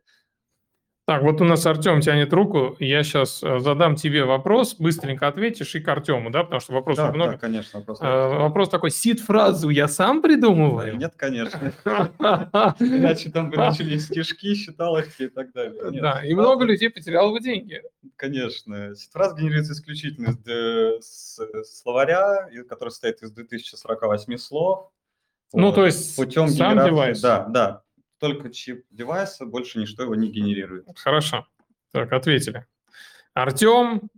Так, 1.06 1.22
вот 1.22 1.38
у 1.42 1.44
нас 1.44 1.66
Артем 1.66 2.00
тянет 2.00 2.32
руку. 2.32 2.76
Я 2.78 3.02
сейчас 3.02 3.42
э, 3.42 3.58
задам 3.58 3.94
тебе 3.94 4.24
вопрос, 4.24 4.74
быстренько 4.76 5.28
ответишь 5.28 5.74
и 5.74 5.80
к 5.80 5.88
Артему, 5.88 6.30
да, 6.30 6.44
потому 6.44 6.60
что 6.60 6.72
вопросов 6.72 7.08
да, 7.08 7.12
много. 7.12 7.32
Да, 7.32 7.38
конечно. 7.38 7.80
Вопрос, 7.80 7.98
а, 8.00 8.38
вопрос 8.38 8.70
такой, 8.70 8.90
сид-фразу 8.90 9.68
я 9.68 9.86
сам 9.86 10.22
придумываю? 10.22 10.96
Нет, 10.96 11.12
конечно. 11.14 11.74
Иначе 11.84 13.30
там 13.30 13.50
бы 13.50 13.58
начались 13.58 14.06
стишки, 14.06 14.54
считалочки 14.54 15.24
и 15.24 15.28
так 15.28 15.52
далее. 15.52 16.00
Да, 16.00 16.24
и 16.24 16.32
много 16.32 16.64
людей 16.64 16.88
потеряло 16.88 17.32
бы 17.32 17.40
деньги. 17.40 17.82
Конечно. 18.16 18.94
Сид-фраза 18.94 19.36
генерируется 19.36 19.74
исключительно 19.74 20.30
из 20.30 21.38
словаря, 21.64 22.48
который 22.66 22.88
состоит 22.88 23.22
из 23.22 23.30
2048 23.30 24.38
слов. 24.38 24.90
Ну, 25.52 25.70
то 25.70 25.84
есть 25.84 26.16
путем 26.16 26.48
сам 26.48 26.82
девайс. 26.82 27.20
Да, 27.20 27.44
да 27.44 27.83
только 28.18 28.50
чип 28.50 28.86
девайса, 28.90 29.46
больше 29.46 29.78
ничто 29.78 30.04
его 30.04 30.14
не 30.14 30.30
генерирует. 30.30 30.86
Хорошо. 30.96 31.46
Так, 31.92 32.12
ответили. 32.12 32.66
Артем, 33.34 34.08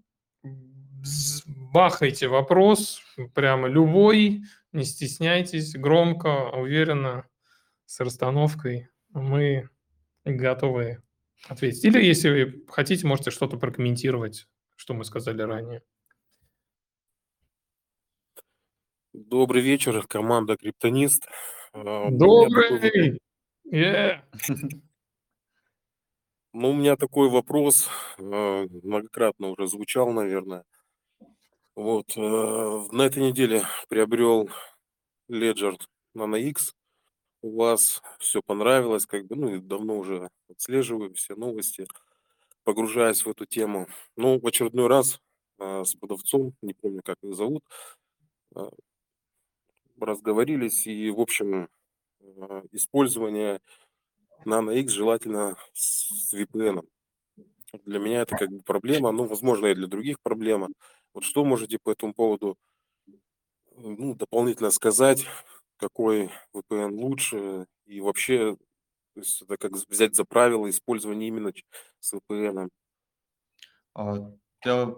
бахайте 1.72 2.28
вопрос, 2.28 3.00
прямо 3.34 3.68
любой, 3.68 4.42
не 4.72 4.84
стесняйтесь, 4.84 5.74
громко, 5.74 6.50
уверенно, 6.50 7.26
с 7.86 8.00
расстановкой. 8.00 8.88
Мы 9.10 9.68
готовы 10.24 11.02
ответить. 11.48 11.84
Или, 11.84 12.04
если 12.04 12.30
вы 12.30 12.64
хотите, 12.68 13.06
можете 13.06 13.30
что-то 13.30 13.56
прокомментировать, 13.56 14.46
что 14.74 14.94
мы 14.94 15.04
сказали 15.04 15.42
ранее. 15.42 15.82
Добрый 19.12 19.62
вечер, 19.62 20.06
команда 20.06 20.56
Криптонист. 20.56 21.26
А, 21.72 22.10
Добрый! 22.10 23.18
Ну, 26.52 26.70
у 26.70 26.74
меня 26.74 26.96
такой 26.96 27.28
вопрос, 27.28 27.88
э, 28.18 28.66
многократно 28.82 29.48
уже 29.50 29.68
звучал, 29.68 30.10
наверное. 30.10 30.64
Вот, 31.74 32.16
э, 32.16 32.20
на 32.20 33.02
этой 33.02 33.22
неделе 33.22 33.64
приобрел 33.88 34.48
Ledger 35.30 35.78
Nano 36.16 36.40
X. 36.40 36.74
У 37.42 37.56
вас 37.56 38.02
все 38.20 38.42
понравилось, 38.42 39.06
как 39.06 39.26
бы, 39.26 39.36
ну, 39.36 39.60
давно 39.60 39.98
уже 39.98 40.30
отслеживаю 40.50 41.14
все 41.14 41.36
новости, 41.36 41.86
погружаясь 42.64 43.24
в 43.24 43.30
эту 43.30 43.46
тему. 43.46 43.88
Ну, 44.16 44.40
в 44.40 44.46
очередной 44.46 44.88
раз 44.88 45.20
э, 45.60 45.84
с 45.84 45.94
продавцом, 45.96 46.54
не 46.62 46.74
помню, 46.74 47.02
как 47.04 47.18
его 47.22 47.34
зовут, 47.34 47.64
разговорились, 50.00 50.86
и, 50.86 51.10
в 51.10 51.20
общем, 51.20 51.68
использование 52.72 53.60
Nano 54.44 54.74
X 54.78 54.92
желательно 54.92 55.56
с 55.72 56.32
VPN. 56.34 56.86
Для 57.84 57.98
меня 57.98 58.22
это 58.22 58.36
как 58.36 58.50
бы 58.50 58.62
проблема, 58.62 59.12
ну, 59.12 59.24
возможно, 59.24 59.66
и 59.66 59.74
для 59.74 59.86
других 59.86 60.20
проблема. 60.20 60.68
Вот 61.12 61.24
что 61.24 61.44
можете 61.44 61.78
по 61.78 61.90
этому 61.90 62.14
поводу 62.14 62.56
ну, 63.76 64.14
дополнительно 64.14 64.70
сказать, 64.70 65.26
какой 65.76 66.30
VPN 66.54 66.92
лучше 66.92 67.66
и 67.84 68.00
вообще 68.00 68.56
то 69.16 69.20
есть 69.20 69.40
это 69.40 69.56
как 69.56 69.72
взять 69.72 70.14
за 70.14 70.26
правило 70.26 70.68
использования 70.68 71.28
именно 71.28 71.50
с 72.00 72.12
VPN? 72.12 72.68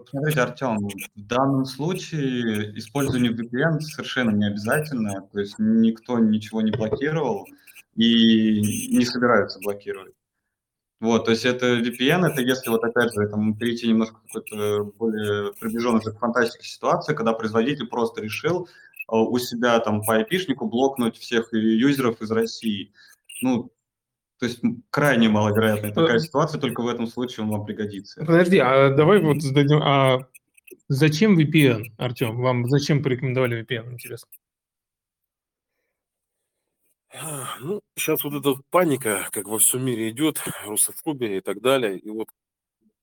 Смотрите, 0.09 0.41
Артем, 0.41 0.77
в 1.15 1.21
данном 1.27 1.65
случае 1.65 2.77
использование 2.77 3.31
VPN 3.31 3.79
совершенно 3.81 4.31
не 4.31 4.47
обязательно, 4.47 5.27
то 5.31 5.39
есть 5.39 5.55
никто 5.59 6.17
ничего 6.17 6.61
не 6.61 6.71
блокировал 6.71 7.47
и 7.95 8.61
не 8.95 9.05
собирается 9.05 9.59
блокировать. 9.59 10.13
Вот, 10.99 11.25
то 11.25 11.31
есть 11.31 11.45
это 11.45 11.79
VPN, 11.79 12.25
это 12.25 12.41
если 12.41 12.69
вот 12.69 12.83
опять 12.83 13.13
же 13.13 13.27
там, 13.29 13.55
перейти 13.55 13.87
немножко 13.87 14.19
какой-то 14.27 14.83
более 14.97 15.53
приближенной 15.53 16.01
к 16.01 16.19
фантастике 16.19 16.67
ситуации, 16.67 17.13
когда 17.13 17.31
производитель 17.31 17.87
просто 17.87 18.21
решил 18.21 18.65
э, 18.65 19.15
у 19.15 19.37
себя 19.37 19.79
там 19.79 20.03
по 20.03 20.19
IP-шнику 20.19 20.67
блокнуть 20.67 21.17
всех 21.17 21.53
юзеров 21.53 22.21
из 22.21 22.31
России. 22.31 22.91
Ну, 23.41 23.71
то 24.39 24.45
есть 24.45 24.61
крайне 24.89 25.27
маловероятная 25.27 25.91
такая 25.91 26.15
э, 26.15 26.19
ситуация, 26.19 26.61
только 26.61 26.81
в 26.81 26.87
этом 26.87 27.07
случае 27.07 27.43
он 27.43 27.51
вам 27.51 27.65
пригодится. 27.65 28.23
Подожди, 28.25 28.57
а 28.57 28.89
давай 28.89 29.21
вот 29.21 29.41
зададим, 29.41 29.81
а 29.83 30.27
зачем 30.87 31.37
VPN, 31.37 31.93
Артем? 31.97 32.39
Вам 32.41 32.67
зачем 32.69 33.03
порекомендовали 33.03 33.61
VPN, 33.61 33.93
интересно? 33.93 34.29
Ну, 37.59 37.81
сейчас 37.95 38.23
вот 38.23 38.33
эта 38.33 38.61
паника, 38.69 39.27
как 39.31 39.47
во 39.47 39.57
всем 39.57 39.83
мире 39.83 40.09
идет, 40.09 40.41
русофобия 40.65 41.37
и 41.37 41.41
так 41.41 41.59
далее. 41.59 41.99
И 41.99 42.09
вот, 42.09 42.29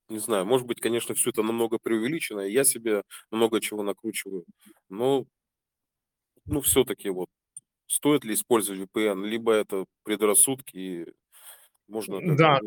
не 0.09 0.19
знаю, 0.19 0.47
может 0.47 0.67
быть, 0.67 0.81
конечно, 0.81 1.15
все 1.15 1.31
это 1.31 1.43
намного 1.43 1.79
преувеличено, 1.79 2.41
я 2.41 2.65
себе 2.65 3.03
много 3.31 3.61
чего 3.61 3.83
накручиваю. 3.83 4.45
Но, 4.89 5.27
ну, 6.47 6.63
все-таки 6.63 7.11
вот, 7.11 7.29
стоит 7.87 8.25
ли 8.25 8.35
использовать 8.35 8.89
VPN, 8.89 9.27
либо 9.27 9.53
это 9.53 9.85
предрассудки, 10.05 11.13
можно... 11.89 12.37
Да, 12.37 12.61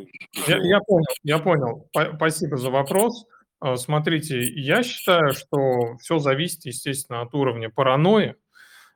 я, 0.47 0.57
я 0.57 0.79
понял, 0.79 1.05
я 1.23 1.39
понял. 1.39 1.89
Спасибо 2.15 2.57
за 2.57 2.69
вопрос. 2.69 3.25
А, 3.59 3.75
смотрите, 3.75 4.41
я 4.41 4.83
считаю, 4.83 5.33
что 5.33 5.97
все 5.97 6.19
зависит, 6.19 6.65
естественно, 6.65 7.21
от 7.21 7.33
уровня 7.33 7.69
паранойи. 7.69 8.35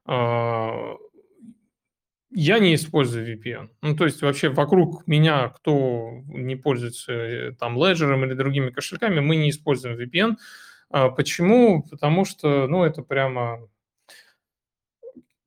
А, 0.05 0.95
я 2.31 2.59
не 2.59 2.73
использую 2.75 3.37
VPN. 3.37 3.69
Ну, 3.81 3.95
то 3.95 4.05
есть 4.05 4.21
вообще 4.21 4.49
вокруг 4.49 5.05
меня, 5.05 5.49
кто 5.49 6.09
не 6.27 6.55
пользуется 6.55 7.11
э, 7.11 7.51
там 7.51 7.77
Ledger 7.77 8.25
или 8.25 8.33
другими 8.33 8.71
кошельками, 8.71 9.19
мы 9.19 9.35
не 9.35 9.49
используем 9.49 9.97
VPN. 9.97 10.37
А, 10.89 11.09
почему? 11.09 11.83
Потому 11.83 12.25
что, 12.25 12.67
ну, 12.67 12.83
это 12.83 13.03
прямо 13.03 13.67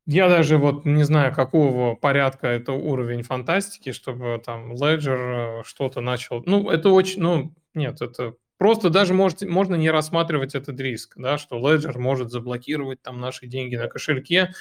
Я 0.07 0.29
даже 0.29 0.57
вот 0.57 0.85
не 0.85 1.03
знаю, 1.03 1.35
какого 1.35 1.97
порядка 1.97 2.47
это 2.47 2.73
уровень 2.73 3.23
фантастики, 3.25 3.91
чтобы 3.91 4.41
там 4.45 4.73
Ledger 4.73 5.61
э, 5.61 5.63
что-то 5.65 6.01
начал. 6.01 6.43
Ну, 6.47 6.71
это 6.71 6.91
очень, 6.91 7.21
ну, 7.21 7.53
нет, 7.75 8.01
это 8.01 8.35
просто 8.57 8.89
даже 8.89 9.15
можете, 9.15 9.49
можно 9.49 9.75
не 9.75 9.91
рассматривать 9.91 10.55
этот 10.55 10.79
риск, 10.79 11.15
да, 11.17 11.39
что 11.39 11.59
Ledger 11.59 11.99
может 11.99 12.31
заблокировать 12.31 13.03
там 13.03 13.21
наши 13.21 13.49
деньги 13.49 13.75
на 13.75 13.89
кошельке, 13.89 14.53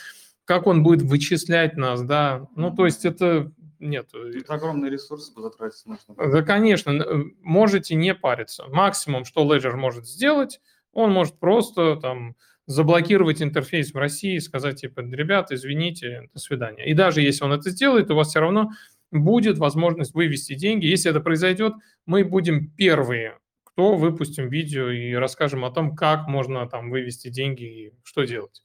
как 0.46 0.66
он 0.66 0.82
будет 0.82 1.04
вычислять 1.04 1.78
нас, 1.78 2.02
да, 2.02 2.48
ну, 2.56 2.76
то 2.76 2.86
есть 2.86 3.06
это 3.06 3.52
нет. 3.80 4.10
Это 4.14 4.56
огромные 4.56 4.90
ресурсы 4.90 5.32
затратить 5.36 5.86
нужно. 5.86 6.16
Да, 6.18 6.42
конечно, 6.42 7.24
можете 7.42 7.94
не 7.94 8.16
париться. 8.16 8.66
Максимум, 8.70 9.26
что 9.26 9.44
Ledger 9.44 9.76
может 9.76 10.08
сделать, 10.08 10.60
он 10.92 11.12
может 11.12 11.40
просто 11.40 11.98
там 11.98 12.36
заблокировать 12.68 13.42
интерфейс 13.42 13.94
в 13.94 13.98
России 13.98 14.38
сказать, 14.40 14.82
типа, 14.82 15.02
ребята, 15.02 15.56
извините, 15.56 16.30
до 16.34 16.40
свидания. 16.40 16.86
И 16.86 16.94
даже 16.94 17.22
если 17.22 17.44
он 17.44 17.54
это 17.54 17.70
сделает, 17.70 18.10
у 18.12 18.16
вас 18.16 18.30
все 18.30 18.40
равно 18.40 18.72
будет 19.12 19.58
возможность 19.58 20.14
вывести 20.14 20.56
деньги. 20.56 20.86
Если 20.86 21.12
это 21.12 21.20
произойдет, 21.20 21.74
мы 22.06 22.24
будем 22.24 22.70
первые, 22.72 23.38
кто 23.64 23.96
выпустим 23.96 24.50
видео 24.50 24.90
и 24.90 25.14
расскажем 25.14 25.64
о 25.66 25.72
том, 25.72 25.96
как 25.96 26.28
можно 26.28 26.68
там 26.68 26.90
вывести 26.90 27.30
деньги 27.30 27.64
и 27.64 27.94
что 28.04 28.24
делать. 28.24 28.64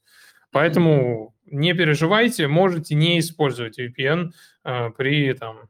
Поэтому 0.51 1.33
не 1.45 1.73
переживайте, 1.73 2.47
можете 2.47 2.95
не 2.95 3.19
использовать 3.19 3.79
VPN 3.79 4.31
э, 4.65 4.89
при 4.97 5.33
там, 5.33 5.69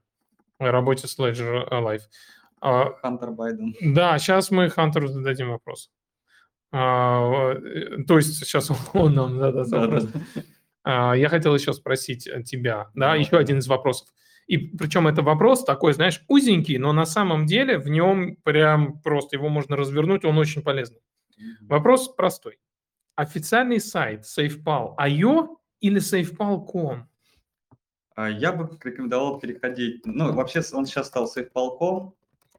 работе 0.57 1.07
с 1.07 1.19
Ledger 1.19 1.69
Live. 1.69 2.01
Хантер 3.01 3.31
Байден. 3.31 3.75
Да, 3.81 4.17
сейчас 4.19 4.51
мы 4.51 4.69
Хантеру 4.69 5.07
зададим 5.07 5.49
вопрос. 5.49 5.89
А, 6.71 7.53
э, 7.53 8.03
то 8.07 8.17
есть 8.17 8.35
сейчас 8.35 8.71
он 8.93 9.13
нам 9.13 9.37
задаст 9.37 9.71
вопрос. 9.71 10.07
А, 10.83 11.13
я 11.15 11.29
хотел 11.29 11.53
еще 11.53 11.73
спросить 11.73 12.29
тебя, 12.45 12.89
да, 12.95 13.15
еще 13.15 13.37
один 13.37 13.59
из 13.59 13.67
вопросов. 13.67 14.07
И 14.47 14.57
причем 14.57 15.07
это 15.07 15.21
вопрос 15.21 15.63
такой, 15.63 15.93
знаешь, 15.93 16.23
узенький, 16.27 16.77
но 16.77 16.91
на 16.91 17.05
самом 17.05 17.45
деле 17.45 17.77
в 17.77 17.87
нем 17.87 18.35
прям 18.43 18.99
просто 19.01 19.37
его 19.37 19.49
можно 19.49 19.75
развернуть, 19.75 20.25
он 20.25 20.37
очень 20.37 20.61
полезный. 20.61 20.99
Вопрос 21.61 22.09
простой. 22.09 22.59
Официальный 23.15 23.79
сайт 23.79 24.23
SafePal.io 24.23 25.57
или 25.79 26.01
SafePal.com? 26.01 27.07
А, 28.15 28.29
я 28.29 28.51
бы 28.51 28.77
рекомендовал 28.83 29.39
переходить, 29.39 30.05
ну, 30.05 30.33
вообще 30.33 30.61
он 30.73 30.85
сейчас 30.85 31.07
стал 31.07 31.31
SafePal.com, 31.33 32.13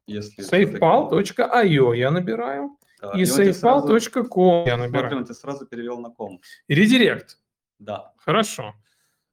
если... 0.07 0.43
SafePal.io 0.43 1.95
я 1.95 2.11
набираю. 2.11 2.77
И 3.15 3.23
safepal.com 3.23 4.65
я 4.65 4.77
набираю. 4.77 5.09
Смотрим, 5.09 5.25
ты 5.25 5.33
сразу 5.33 5.65
перевел 5.65 5.99
на 5.99 6.09
ком. 6.09 6.41
Редирект. 6.67 7.37
Да. 7.79 8.13
Хорошо. 8.17 8.73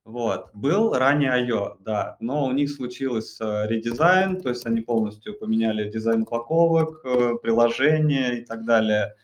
Вот. 0.04 0.50
Был 0.54 0.92
ранее 0.94 1.46
IO, 1.46 1.76
да, 1.80 2.16
но 2.20 2.46
у 2.46 2.52
них 2.52 2.70
случился 2.70 3.64
э, 3.64 3.68
редизайн, 3.68 4.40
то 4.40 4.48
есть 4.48 4.66
они 4.66 4.80
полностью 4.80 5.38
поменяли 5.38 5.90
дизайн 5.90 6.22
упаковок, 6.22 7.04
э, 7.04 7.34
приложения 7.42 8.38
и 8.38 8.44
так 8.44 8.64
далее. 8.64 9.14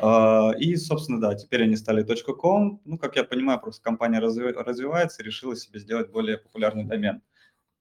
Э, 0.00 0.50
и, 0.58 0.76
собственно, 0.76 1.20
да, 1.20 1.34
теперь 1.34 1.62
они 1.62 1.76
стали 1.76 2.04
.com. 2.32 2.80
Ну, 2.84 2.98
как 2.98 3.16
я 3.16 3.24
понимаю, 3.24 3.60
просто 3.60 3.82
компания 3.82 4.18
развивается 4.18 5.22
и 5.22 5.24
решила 5.24 5.56
себе 5.56 5.78
сделать 5.78 6.10
более 6.10 6.36
популярный 6.36 6.84
домен. 6.84 7.22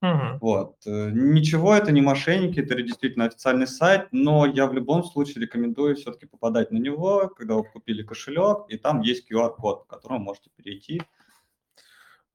Угу. 0.01 0.37
Вот. 0.41 0.75
Э, 0.85 1.09
ничего, 1.11 1.73
это 1.73 1.91
не 1.91 2.01
мошенники, 2.01 2.59
это 2.59 2.79
действительно 2.81 3.25
официальный 3.25 3.65
сайт, 3.65 4.07
но 4.11 4.45
я 4.45 4.67
в 4.67 4.73
любом 4.73 5.03
случае 5.03 5.41
рекомендую 5.41 5.95
все-таки 5.95 6.27
попадать 6.27 6.71
на 6.71 6.77
него, 6.77 7.29
когда 7.35 7.55
вы 7.55 7.63
купили 7.63 8.03
кошелек, 8.03 8.65
и 8.69 8.77
там 8.77 9.01
есть 9.01 9.31
QR-код, 9.31 9.87
по 9.87 9.95
которому 9.95 10.25
можете 10.25 10.51
перейти. 10.55 11.01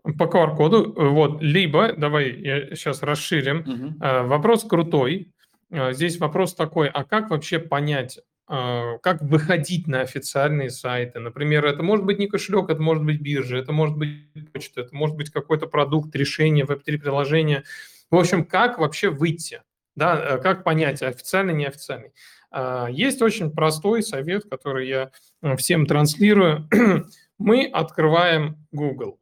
По 0.02 0.24
QR-коду, 0.24 0.92
э, 0.92 1.08
вот, 1.08 1.40
либо, 1.40 1.92
давай 1.92 2.32
я 2.32 2.74
сейчас 2.74 3.02
расширим, 3.02 3.60
угу. 3.60 4.28
вопрос 4.28 4.64
крутой. 4.64 5.32
Здесь 5.70 6.18
вопрос 6.18 6.54
такой, 6.54 6.88
а 6.88 7.02
как 7.04 7.30
вообще 7.30 7.58
понять, 7.58 8.20
как 8.47 9.22
выходить 9.22 9.86
на 9.86 10.01
официальные 10.01 10.70
сайты. 10.70 11.20
Например, 11.20 11.64
это 11.64 11.82
может 11.82 12.05
быть 12.05 12.18
не 12.18 12.26
кошелек, 12.26 12.68
это 12.68 12.82
может 12.82 13.05
быть 13.05 13.20
биржа, 13.20 13.57
это 13.57 13.72
может 13.72 13.97
быть 13.97 14.53
почта, 14.53 14.82
это 14.82 14.95
может 14.95 15.16
быть 15.16 15.30
какой-то 15.30 15.66
продукт, 15.66 16.14
решение, 16.14 16.64
веб-3 16.64 16.99
приложение. 16.99 17.64
В 18.11 18.16
общем, 18.16 18.45
как 18.45 18.78
вообще 18.78 19.09
выйти, 19.09 19.62
да, 19.95 20.36
э, 20.36 20.38
как 20.38 20.64
понять, 20.64 21.03
официальный, 21.03 21.55
неофициальный. 21.55 22.12
А, 22.51 22.88
есть 22.90 23.22
очень 23.22 23.51
простой 23.51 24.03
совет, 24.03 24.45
который 24.49 24.86
я 24.86 25.11
э, 25.40 25.57
всем 25.57 25.86
транслирую. 25.86 26.68
Мы 27.38 27.66
открываем 27.66 28.59
Google. 28.70 29.18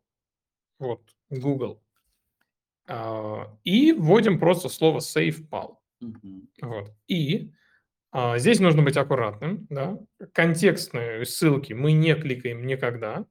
Вот, 0.81 1.03
Google. 1.31 1.81
А, 2.89 3.57
и 3.63 3.93
вводим 3.93 4.41
просто 4.41 4.69
слово 4.69 4.99
SafePal. 4.99 5.77
Mm-hmm. 6.03 6.43
Вот. 6.63 6.91
И 7.07 7.53
а, 7.53 7.60
здесь 8.37 8.61
нужно 8.61 8.83
быть 8.83 8.97
аккуратным, 8.97 9.67
да. 9.71 9.99
Контекстные 10.33 11.25
ссылки 11.25 11.73
мы 11.73 11.93
не 11.93 12.15
кликаем 12.15 12.67
никогда. 12.67 13.25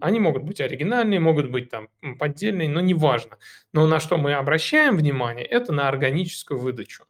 Они 0.00 0.20
могут 0.20 0.42
быть 0.42 0.60
оригинальные, 0.60 1.20
могут 1.20 1.50
быть 1.50 1.70
там 1.70 1.88
поддельные, 2.18 2.68
но 2.68 2.80
неважно. 2.80 3.38
Но 3.72 3.86
на 3.86 4.00
что 4.00 4.18
мы 4.18 4.34
обращаем 4.34 4.96
внимание, 4.96 5.44
это 5.44 5.72
на 5.72 5.88
органическую 5.88 6.60
выдачу. 6.60 7.04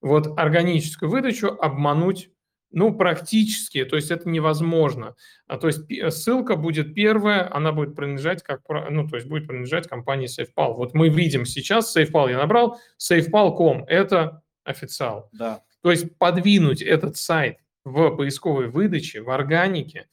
Вот 0.00 0.38
органическую 0.38 1.10
выдачу 1.10 1.48
обмануть, 1.48 2.30
ну, 2.72 2.94
практически, 2.94 3.84
то 3.84 3.96
есть 3.96 4.10
это 4.10 4.28
невозможно. 4.28 5.14
А, 5.46 5.58
то 5.58 5.68
есть 5.68 5.82
ссылка 6.14 6.56
будет 6.56 6.94
первая, 6.94 7.54
она 7.54 7.70
будет 7.72 7.94
принадлежать, 7.94 8.42
как, 8.42 8.62
ну, 8.90 9.06
то 9.06 9.16
есть 9.16 9.28
будет 9.28 9.46
принадлежать 9.46 9.88
компании 9.88 10.26
SafePal. 10.26 10.74
Вот 10.74 10.94
мы 10.94 11.08
видим 11.08 11.44
сейчас, 11.44 11.96
SafePal 11.96 12.30
я 12.30 12.38
набрал, 12.38 12.80
SafePal.com– 12.98 13.84
это 13.88 14.42
официал. 14.64 15.28
Да. 15.32 15.62
То 15.82 15.90
есть 15.90 16.16
подвинуть 16.18 16.82
этот 16.82 17.16
сайт 17.16 17.58
в 17.84 18.10
поисковой 18.16 18.68
выдаче, 18.68 19.22
в 19.22 19.30
органике 19.30 20.06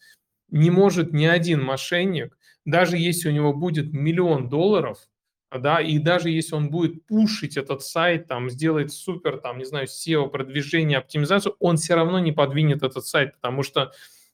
не 0.49 0.71
может 0.71 1.13
ни 1.13 1.25
один 1.25 1.63
мошенник, 1.63 2.37
даже 2.65 2.97
если 2.97 3.29
у 3.29 3.31
него 3.31 3.53
будет 3.53 3.93
миллион 3.93 4.49
долларов, 4.49 4.97
да, 5.51 5.81
и 5.81 5.97
даже 5.97 6.29
если 6.29 6.55
он 6.55 6.69
будет 6.69 7.05
пушить 7.05 7.57
этот 7.57 7.81
сайт, 7.83 8.27
там, 8.27 8.49
сделает 8.49 8.91
супер, 8.91 9.37
там, 9.37 9.57
не 9.57 9.65
знаю, 9.65 9.87
SEO, 9.87 10.29
продвижение, 10.29 10.99
оптимизацию, 10.99 11.55
он 11.59 11.77
все 11.77 11.95
равно 11.95 12.19
не 12.19 12.31
подвинет 12.31 12.83
этот 12.83 13.05
сайт, 13.05 13.33
потому 13.35 13.63
что 13.63 13.91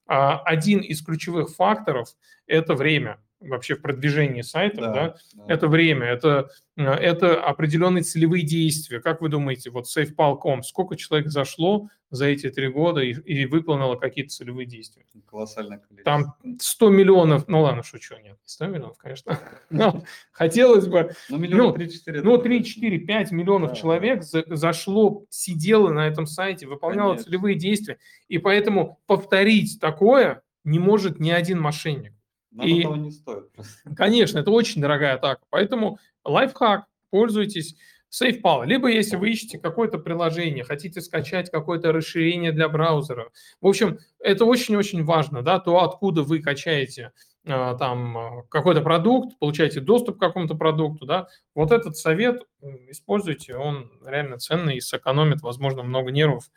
а, 0.07 0.39
один 0.39 0.79
из 0.79 1.01
ключевых 1.01 1.49
факторов– 1.55 2.09
это 2.47 2.75
время 2.75 3.19
вообще 3.39 3.75
в 3.75 3.81
продвижении 3.81 4.41
сайтов, 4.41 4.81
да, 4.81 4.93
да, 4.93 5.15
да. 5.33 5.53
это 5.53 5.67
время, 5.67 6.07
это, 6.07 6.49
э, 6.77 6.83
это 6.83 7.41
определенные 7.41 8.03
целевые 8.03 8.43
действия. 8.43 8.99
Как 8.99 9.21
вы 9.21 9.29
думаете, 9.29 9.69
вот 9.69 9.85
SafePal.com, 9.85 10.63
сколько 10.63 10.95
человек 10.95 11.29
зашло 11.29 11.89
за 12.11 12.27
эти 12.27 12.49
три 12.49 12.69
года 12.69 13.01
и, 13.01 13.13
и 13.13 13.45
выполнило 13.45 13.95
какие-то 13.95 14.31
целевые 14.31 14.65
действия? 14.65 15.05
Колоссальное 15.29 15.79
количество. 15.79 16.03
Там 16.03 16.57
100 16.59 16.89
миллионов, 16.89 17.47
ну 17.47 17.61
ладно, 17.61 17.83
шучу, 17.83 18.15
нет, 18.17 18.37
100 18.45 18.67
миллионов, 18.67 18.97
конечно. 18.97 19.39
Хотелось 20.31 20.87
бы... 20.87 21.13
Ну, 21.29 21.37
миллион 21.37 21.75
3-4. 21.75 22.21
Ну, 22.21 22.41
3-4-5 22.41 23.27
ну, 23.31 23.37
миллионов 23.37 23.77
человек 23.77 24.23
зашло, 24.23 25.25
сидело 25.29 25.89
на 25.89 26.07
этом 26.07 26.25
сайте, 26.25 26.67
выполняло 26.67 27.17
целевые 27.17 27.55
действия. 27.55 27.97
И 28.27 28.37
поэтому 28.37 28.99
повторить 29.05 29.79
такое 29.79 30.41
не 30.63 30.79
может 30.79 31.19
ни 31.19 31.29
один 31.29 31.61
мошенник. 31.61 32.14
И, 32.61 32.83
того 32.83 32.95
не 32.95 33.11
стоит. 33.11 33.49
Конечно, 33.95 34.39
это 34.39 34.51
очень 34.51 34.81
дорогая 34.81 35.15
атака. 35.15 35.41
Поэтому 35.49 35.99
лайфхак, 36.23 36.85
пользуйтесь 37.09 37.75
SafePal. 38.11 38.65
Либо 38.65 38.89
если 38.89 39.15
вы 39.15 39.31
ищете 39.31 39.57
какое-то 39.57 39.97
приложение, 39.97 40.63
хотите 40.63 41.01
скачать 41.01 41.49
какое-то 41.49 41.91
расширение 41.91 42.51
для 42.51 42.69
браузера. 42.69 43.29
В 43.61 43.67
общем, 43.67 43.99
это 44.19 44.45
очень-очень 44.45 45.03
важно, 45.03 45.41
да, 45.41 45.59
то, 45.59 45.83
откуда 45.83 46.23
вы 46.23 46.39
качаете 46.39 47.11
а, 47.47 47.75
там 47.75 48.17
а, 48.17 48.43
какой-то 48.49 48.81
продукт, 48.81 49.37
получаете 49.37 49.81
доступ 49.81 50.17
к 50.17 50.21
какому-то 50.21 50.55
продукту, 50.55 51.05
да, 51.05 51.27
вот 51.53 51.71
этот 51.71 51.97
совет 51.97 52.43
используйте, 52.89 53.55
он 53.55 53.91
реально 54.05 54.37
ценный 54.37 54.77
и 54.77 54.81
сэкономит, 54.81 55.41
возможно, 55.41 55.83
много 55.83 56.11
нервов 56.11 56.49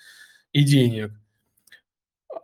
и 0.52 0.62
денег. 0.62 1.10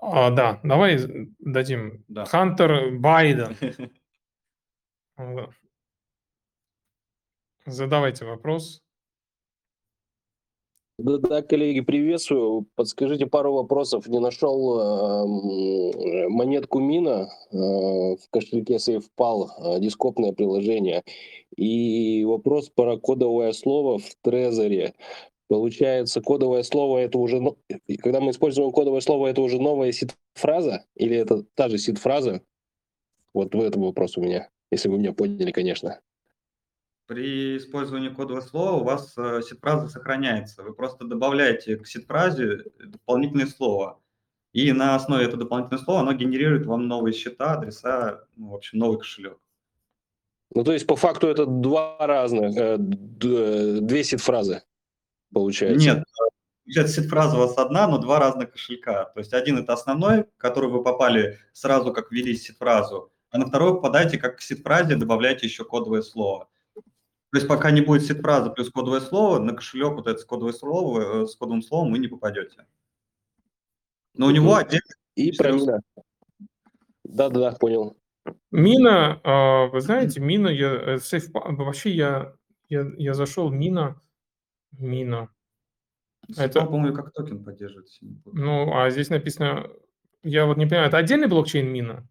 А, 0.01 0.31
да, 0.31 0.61
давай 0.63 0.99
дадим. 1.39 2.05
Да. 2.09 2.25
Хантер 2.25 2.91
Байден. 2.99 3.57
Задавайте 7.67 8.25
вопрос. 8.25 8.85
Да, 10.99 11.19
да, 11.19 11.43
коллеги, 11.43 11.81
приветствую. 11.81 12.67
Подскажите 12.77 13.27
пару 13.27 13.53
вопросов. 13.55 14.07
Не 14.07 14.21
нашел 14.21 14.79
э, 14.79 16.29
монетку 16.29 16.79
Мина 16.79 17.29
э, 17.51 17.57
в 17.57 18.31
кошельке 18.31 18.77
SafePal, 18.77 19.49
э, 19.59 19.81
дископное 19.81 20.33
приложение. 20.33 21.03
И 21.57 22.25
вопрос 22.25 22.69
про 22.69 22.97
кодовое 22.97 23.53
слово 23.53 23.99
в 23.99 24.15
Трезоре. 24.23 24.95
Получается, 25.49 26.21
кодовое 26.21 26.63
слово 26.63 26.99
это 26.99 27.19
уже, 27.19 27.41
когда 28.03 28.21
мы 28.21 28.31
используем 28.31 28.73
кодовое 28.73 29.01
слово, 29.01 29.29
это 29.29 29.43
уже 29.43 29.61
новая 29.61 29.93
сид-фраза 29.93 30.85
или 30.95 31.17
это 31.17 31.45
та 31.55 31.69
же 31.69 31.79
сид-фраза? 31.79 32.43
Вот 33.35 33.55
в 33.55 33.61
этом 33.61 33.83
вопрос 33.83 34.17
у 34.17 34.23
меня. 34.23 34.49
Если 34.71 34.89
вы 34.89 34.99
меня 34.99 35.13
поняли, 35.13 35.51
конечно. 35.51 36.01
При 37.07 37.59
использовании 37.59 38.09
кодового 38.09 38.41
слова 38.41 38.81
у 38.81 38.85
вас 38.85 39.13
э, 39.19 39.43
сид-фраза 39.43 39.89
сохраняется. 39.89 40.63
Вы 40.63 40.73
просто 40.73 41.05
добавляете 41.05 41.77
к 41.77 41.87
сид-фразе 41.87 42.65
дополнительное 42.79 43.47
слово. 43.47 44.01
И 44.55 44.73
на 44.73 44.95
основе 44.95 45.25
этого 45.25 45.41
дополнительного 45.41 45.85
слова 45.85 46.01
оно 46.01 46.15
генерирует 46.15 46.65
вам 46.65 46.89
новые 46.89 47.13
счета, 47.13 47.55
адреса, 47.55 48.25
ну, 48.37 48.51
в 48.51 48.55
общем, 48.55 48.79
новый 48.79 48.99
кошелек. 48.99 49.39
Ну, 50.55 50.65
то 50.65 50.73
есть, 50.73 50.87
по 50.87 50.97
факту, 50.97 51.27
это 51.27 51.45
два 51.45 51.99
разных, 51.99 52.57
э, 52.57 52.77
д- 52.79 53.81
две 53.81 54.05
сид-фразы, 54.05 54.63
получается. 55.35 55.87
Нет, 55.87 56.05
получается, 56.65 57.03
сид-фраза 57.03 57.37
у 57.37 57.41
вас 57.41 57.59
одна, 57.59 57.87
но 57.87 57.99
два 57.99 58.19
разных 58.19 58.53
кошелька. 58.53 59.05
То 59.07 59.21
есть 59.21 59.35
один 59.35 59.59
это 59.59 59.75
основной, 59.75 60.25
в 60.25 60.37
который 60.39 60.71
вы 60.71 60.83
попали 60.83 61.39
сразу, 61.53 61.93
как 61.93 62.11
ввели 62.11 62.35
сид-фразу, 62.35 63.13
а 63.31 63.39
на 63.39 63.47
второй 63.47 63.75
попадаете, 63.75 64.17
как 64.17 64.39
к 64.39 64.41
сид-фразе 64.41 64.97
добавляете 64.97 65.47
еще 65.47 65.65
кодовое 65.65 66.03
слово. 66.03 66.49
То 66.75 67.39
есть 67.39 67.49
пока 67.49 67.73
не 67.73 67.81
будет 67.81 68.05
сид-фраза 68.05 68.51
плюс 68.51 68.71
кодовое 68.71 69.01
слово, 69.01 69.41
на 69.41 69.55
кошелек 69.55 69.95
вот 69.95 70.07
это 70.07 70.19
с 70.19 70.25
кодовое 70.25 70.53
слово, 70.53 71.25
э, 71.25 71.27
с 71.27 71.35
кодовым 71.35 71.63
словом 71.63 71.91
вы 71.91 71.99
не 71.99 72.07
попадете. 72.07 72.65
Но 74.15 74.27
у 74.27 74.31
него 74.31 74.55
отдельно 74.55 74.83
И 75.17 75.33
правильно. 75.33 75.81
Да-да, 77.03 77.53
понял. 77.53 77.97
Мина, 78.51 79.21
а, 79.25 79.67
вы 79.67 79.81
знаете, 79.81 80.21
мина, 80.21 80.49
я, 80.49 80.75
э, 80.75 80.99
сейф, 80.99 81.29
вообще 81.33 81.91
я, 81.91 82.35
я, 82.69 82.87
я 82.97 83.15
зашел, 83.15 83.51
мина, 83.51 84.01
мина. 84.79 85.29
это... 86.31 86.43
Это- 86.45 86.65
по-моему, 86.65 86.95
как 86.97 87.13
токен 87.13 87.45
поддерживает. 87.45 87.89
не. 88.01 88.17
Ну, 88.33 88.75
а 88.77 88.91
здесь 88.91 89.11
написано, 89.11 89.69
я 90.23 90.47
вот 90.47 90.57
не 90.57 90.67
понимаю, 90.67 90.89
это 90.89 90.99
отдельный 90.99 91.29
блокчейн 91.29 91.67
мина? 91.71 92.09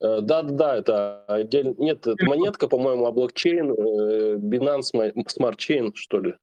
Э, 0.00 0.20
Да-да, 0.20 0.76
это 0.76 1.24
отдельно. 1.26 1.74
Нет, 1.78 2.06
это 2.06 2.24
монетка, 2.26 2.68
по-моему, 2.68 3.06
а 3.06 3.12
блокчейн, 3.12 3.70
э, 3.72 4.36
Binance 4.36 4.92
Smart 4.92 5.56
Chain, 5.56 5.92
что 5.94 6.20
ли. 6.20 6.34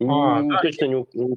А, 0.00 0.38
М, 0.40 0.48
да. 0.50 0.60
Точно 0.62 0.84
не... 0.86 1.06
не- 1.14 1.36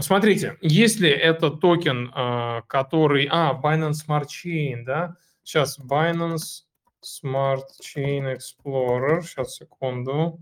Смотрите, 0.00 0.58
если 0.60 1.08
это 1.08 1.50
токен, 1.50 2.10
а, 2.14 2.62
который... 2.62 3.26
А, 3.30 3.58
Binance 3.62 4.06
Smart 4.06 4.26
Chain, 4.26 4.84
да? 4.84 5.16
Сейчас, 5.44 5.78
Binance 5.78 6.64
Smart 7.02 7.62
Chain 7.82 8.36
Explorer. 8.36 9.22
Сейчас, 9.22 9.54
секунду. 9.56 10.40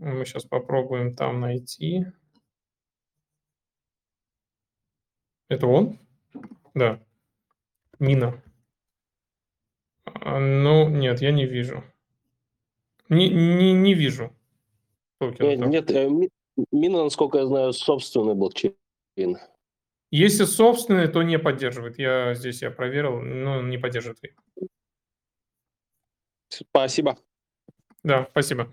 Мы 0.00 0.24
сейчас 0.24 0.44
попробуем 0.46 1.14
там 1.14 1.40
найти. 1.40 2.06
Это 5.48 5.66
он? 5.66 5.98
Да. 6.74 7.04
Мина. 7.98 8.42
А, 10.06 10.38
Ну, 10.38 10.88
нет, 10.88 11.20
я 11.20 11.32
не 11.32 11.44
вижу. 11.44 11.84
Не, 13.10 13.28
не, 13.28 13.74
не 13.74 13.92
вижу. 13.92 14.34
токена 15.18 15.66
Нет, 15.66 15.68
нет, 15.68 15.90
э, 15.90 16.08
Ми- 16.08 16.30
Мина, 16.72 17.04
насколько 17.04 17.36
я 17.38 17.46
знаю, 17.46 17.74
собственный 17.74 18.34
блокчейн. 18.34 18.74
Если 20.10 20.44
собственный, 20.44 21.08
то 21.08 21.22
не 21.22 21.38
поддерживает. 21.38 21.98
Я 21.98 22.32
здесь 22.34 22.62
я 22.62 22.70
проверил, 22.70 23.20
но 23.20 23.60
не 23.60 23.76
поддерживает. 23.76 24.18
Спасибо. 26.48 27.18
Да, 28.02 28.26
спасибо. 28.30 28.72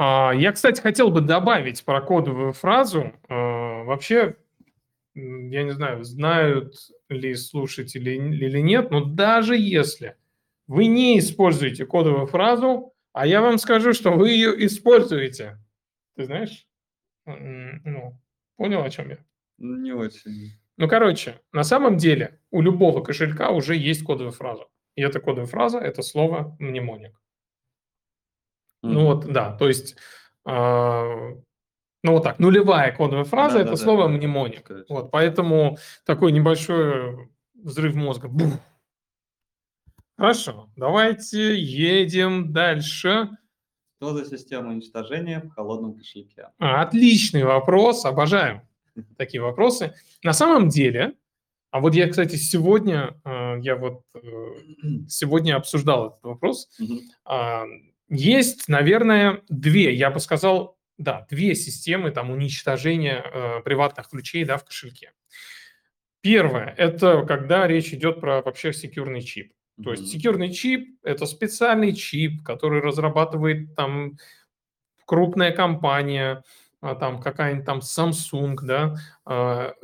А, 0.00 0.30
я, 0.32 0.52
кстати, 0.52 0.80
хотел 0.80 1.10
бы 1.10 1.20
добавить 1.20 1.84
про 1.84 2.00
кодовую 2.00 2.52
фразу. 2.52 3.14
А, 3.28 3.82
вообще, 3.82 4.36
я 5.14 5.64
не 5.64 5.72
знаю, 5.72 6.04
знают 6.04 6.76
ли 7.08 7.34
слушатели 7.34 8.12
или 8.12 8.60
нет, 8.60 8.92
но 8.92 9.04
даже 9.04 9.56
если 9.56 10.14
вы 10.68 10.86
не 10.86 11.18
используете 11.18 11.84
кодовую 11.84 12.26
фразу, 12.26 12.94
а 13.12 13.26
я 13.26 13.40
вам 13.40 13.58
скажу, 13.58 13.92
что 13.92 14.12
вы 14.12 14.30
ее 14.30 14.64
используете. 14.66 15.58
Ты 16.14 16.26
знаешь? 16.26 16.64
Ну, 17.26 18.16
понял, 18.56 18.84
о 18.84 18.90
чем 18.90 19.10
я? 19.10 19.18
Ну, 19.56 19.78
Не 19.78 19.90
очень. 19.90 20.52
Ну, 20.76 20.86
короче, 20.86 21.40
на 21.50 21.64
самом 21.64 21.96
деле 21.96 22.38
у 22.52 22.62
любого 22.62 23.02
кошелька 23.02 23.50
уже 23.50 23.74
есть 23.74 24.04
кодовая 24.04 24.30
фраза. 24.30 24.66
И 24.94 25.02
эта 25.02 25.18
кодовая 25.18 25.48
фраза– 25.48 25.78
это 25.80 26.02
слово 26.02 26.56
мнемоник. 26.60 27.20
Ну 28.82 29.06
вот, 29.06 29.26
да, 29.26 29.52
то 29.56 29.68
есть, 29.68 29.96
а, 30.44 31.32
ну 32.02 32.12
вот 32.12 32.22
так, 32.22 32.38
нулевая 32.38 32.92
кодовая 32.94 33.24
фраза– 33.24 33.58
это 33.58 33.70
Да-да-да, 33.70 33.82
слово 33.82 34.02
да, 34.04 34.08
мнемоник. 34.08 34.60
сказать. 34.60 34.88
Вот, 34.88 35.10
поэтому 35.10 35.78
такой 36.04 36.32
небольшой 36.32 37.28
взрыв 37.54 37.94
мозга. 37.94 38.28
Бух. 38.28 38.54
Хорошо, 40.16 40.68
давайте 40.76 41.58
едем 41.58 42.52
дальше. 42.52 43.30
Что 44.00 44.14
за 44.14 44.24
система 44.24 44.70
уничтожения 44.70 45.40
в 45.40 45.50
холодном 45.50 45.94
кошельке? 45.94 46.48
А, 46.58 46.82
Отличный 46.82 47.44
вопрос, 47.44 48.04
обожаем 48.04 48.62
такие 49.16 49.42
вопросы. 49.42 49.94
На 50.22 50.32
самом 50.32 50.68
деле, 50.68 51.14
а 51.70 51.80
вот 51.80 51.94
я, 51.94 52.08
кстати, 52.08 52.36
сегодня, 52.36 53.20
э, 53.24 53.60
я 53.60 53.76
вот 53.76 54.02
э, 54.14 54.20
сегодня 55.08 55.56
обсуждал 55.56 56.08
этот 56.08 56.22
вопрос. 56.22 56.68
Есть, 58.08 58.68
наверное, 58.68 59.42
две, 59.48 59.94
я 59.94 60.10
бы 60.10 60.20
сказал, 60.20 60.78
да, 60.96 61.26
две 61.30 61.54
системы 61.54 62.10
там 62.10 62.30
уничтожения 62.30 63.22
э, 63.22 63.60
приватных 63.62 64.08
ключей, 64.08 64.44
да, 64.44 64.56
в 64.56 64.64
кошельке. 64.64 65.12
Первое– 66.20 66.74
это 66.76 67.24
когда 67.26 67.66
речь 67.66 67.92
идет 67.92 68.20
про 68.20 68.42
вообще 68.42 68.72
секьюрный 68.72 69.22
чип. 69.22 69.52
То 69.82 69.92
есть 69.92 70.08
секьюрный 70.08 70.52
чип– 70.52 70.98
это 71.04 71.26
специальный 71.26 71.94
чип, 71.94 72.42
который 72.42 72.80
разрабатывает 72.80 73.76
там 73.76 74.18
крупная 75.04 75.52
компания, 75.52 76.42
а, 76.80 76.96
там 76.96 77.20
какая-нибудь 77.20 77.64
там 77.64 77.78
Samsung, 77.78 78.56
да, 78.62 78.96
а, 79.24 79.74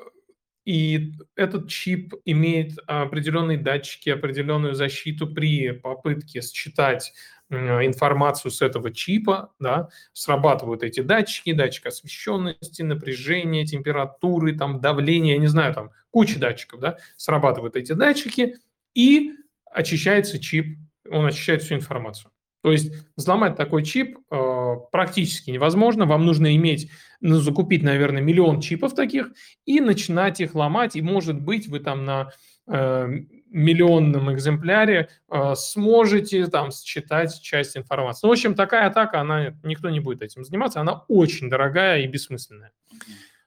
и 0.64 1.12
этот 1.36 1.68
чип 1.68 2.14
имеет 2.24 2.78
определенные 2.86 3.58
датчики, 3.58 4.08
определенную 4.10 4.74
защиту 4.74 5.26
при 5.26 5.72
попытке 5.72 6.40
считать 6.40 7.12
информацию 7.50 8.50
с 8.50 8.62
этого 8.62 8.92
чипа, 8.92 9.52
да, 9.60 9.88
срабатывают 10.12 10.82
эти 10.82 11.00
датчики, 11.00 11.52
датчик 11.52 11.86
освещенности, 11.86 12.82
напряжения, 12.82 13.66
температуры, 13.66 14.56
там, 14.56 14.80
давления, 14.80 15.34
я 15.34 15.40
не 15.40 15.46
знаю, 15.46 15.74
там 15.74 15.90
куча 16.10 16.38
датчиков, 16.38 16.80
да, 16.80 16.98
срабатывают 17.16 17.76
эти 17.76 17.92
датчики, 17.92 18.56
и 18.94 19.32
очищается 19.70 20.38
чип, 20.38 20.78
он 21.10 21.26
очищает 21.26 21.62
всю 21.62 21.74
информацию. 21.74 22.30
То 22.62 22.72
есть 22.72 22.94
взломать 23.14 23.56
такой 23.56 23.84
чип 23.84 24.18
э, 24.30 24.74
практически 24.90 25.50
невозможно. 25.50 26.06
Вам 26.06 26.24
нужно 26.24 26.56
иметь, 26.56 26.90
ну, 27.20 27.36
закупить, 27.36 27.82
наверное, 27.82 28.22
миллион 28.22 28.62
чипов 28.62 28.94
таких 28.94 29.32
и 29.66 29.80
начинать 29.80 30.40
их 30.40 30.54
ломать. 30.54 30.96
И, 30.96 31.02
может 31.02 31.38
быть, 31.38 31.68
вы 31.68 31.80
там 31.80 32.06
на 32.06 32.30
э, 32.66 33.06
миллионном 33.54 34.32
экземпляре 34.32 35.08
э, 35.30 35.54
сможете 35.54 36.46
там 36.48 36.72
считать 36.72 37.40
часть 37.40 37.76
информации. 37.76 38.26
Ну, 38.26 38.30
в 38.30 38.32
общем, 38.32 38.54
такая 38.54 38.88
атака, 38.88 39.20
она 39.20 39.54
никто 39.62 39.90
не 39.90 40.00
будет 40.00 40.22
этим 40.22 40.44
заниматься. 40.44 40.80
Она 40.80 41.04
очень 41.08 41.48
дорогая 41.48 42.00
и 42.00 42.06
бессмысленная. 42.08 42.72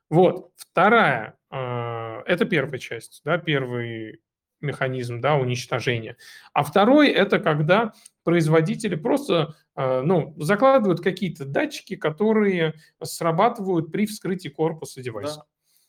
Вот. 0.10 0.51
Вторая, 0.55 1.38
э, 1.51 2.22
это 2.26 2.45
первая 2.45 2.80
часть, 2.80 3.22
да, 3.26 3.38
первый 3.38 4.22
механизм, 4.62 5.20
да, 5.20 5.36
уничтожения. 5.36 6.16
А 6.53 6.64
второй– 6.64 7.10
это 7.12 7.39
когда 7.39 7.93
производители 8.24 8.95
просто 8.95 9.55
э, 9.76 10.01
ну, 10.01 10.34
закладывают 10.38 11.01
какие-то 11.01 11.45
датчики, 11.45 11.95
которые 11.97 12.76
срабатывают 13.03 13.91
при 13.91 14.05
вскрытии 14.05 14.49
корпуса 14.49 15.01
девайса. 15.01 15.43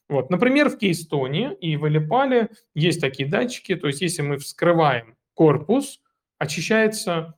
Вот, 0.08 0.30
например, 0.30 0.70
в 0.70 0.78
Кейстоне 0.78 1.54
и 1.60 1.76
в 1.76 1.86
Элипале 1.86 2.48
есть 2.74 3.00
такие 3.00 3.28
датчики, 3.28 3.74
то 3.76 3.88
есть 3.88 4.00
если 4.00 4.22
мы 4.22 4.38
вскрываем 4.38 5.16
корпус, 5.34 6.00
очищается 6.38 7.34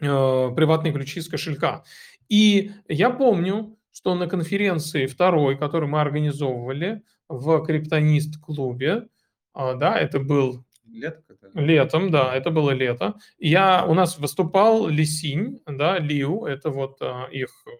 э, 0.00 0.06
приватные 0.06 0.92
ключи 0.92 1.20
с 1.20 1.28
кошелька. 1.28 1.84
И 2.28 2.72
я 2.88 3.10
помню, 3.10 3.76
что 3.92 4.14
на 4.14 4.26
конференции 4.26 5.06
второй, 5.06 5.58
которую 5.58 5.90
мы 5.90 6.00
организовывали 6.00 7.02
в 7.28 7.64
Криптонист-клубе, 7.64 9.08
а, 9.52 9.74
да, 9.74 9.98
это 9.98 10.18
был 10.18 10.64
Лето? 10.86 11.22
Летом, 11.54 12.10
да, 12.10 12.34
это 12.34 12.50
было 12.50 12.70
лето. 12.70 13.14
Я, 13.38 13.84
у 13.86 13.94
нас 13.94 14.18
выступал 14.18 14.88
Лисинь, 14.88 15.60
да, 15.66 15.98
Лиу, 15.98 16.44
это 16.46 16.70
вот 16.70 16.96
а, 17.00 17.28
их 17.30 17.50
э, 17.66 17.70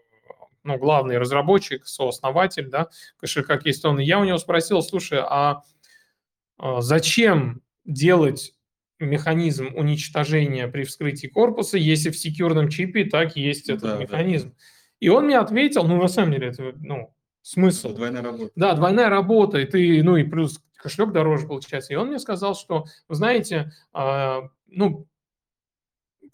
ну, 0.63 0.77
главный 0.77 1.17
разработчик, 1.17 1.85
сооснователь, 1.85 2.69
да, 2.69 2.89
кошелька 3.19 3.57
Keystone. 3.57 4.01
Я 4.01 4.19
у 4.19 4.23
него 4.23 4.37
спросил, 4.37 4.81
слушай, 4.81 5.19
а, 5.21 5.63
а 6.57 6.81
зачем 6.81 7.61
делать 7.85 8.53
механизм 8.99 9.69
уничтожения 9.75 10.67
при 10.67 10.83
вскрытии 10.83 11.27
корпуса, 11.27 11.77
если 11.77 12.09
в 12.09 12.17
секьюрном 12.17 12.69
чипе 12.69 13.05
так 13.05 13.35
есть 13.35 13.69
этот 13.69 13.83
Да, 13.83 13.95
да. 13.97 14.03
механизм? 14.03 14.55
И 14.99 15.09
он 15.09 15.25
мне 15.25 15.37
ответил, 15.37 15.83
ну, 15.83 16.01
на 16.01 16.07
самом 16.07 16.31
деле, 16.31 16.47
это, 16.47 16.73
ну, 16.79 17.13
смысл. 17.41 17.89
Это 17.89 17.97
двойная 17.97 18.21
работа. 18.21 18.51
Да, 18.55 18.73
двойная 18.73 19.09
работа, 19.09 19.57
и 19.59 19.65
ты, 19.65 20.01
ну 20.01 20.15
и 20.15 20.23
плюс 20.23 20.63
кошелек 20.77 21.11
дороже 21.11 21.47
получается. 21.47 21.91
И 21.91 21.97
он 21.97 22.07
мне 22.07 22.19
сказал, 22.19 22.55
что, 22.55 22.85
вы 23.09 23.15
знаете, 23.15 23.71
а, 23.91 24.49
ну, 24.67 25.07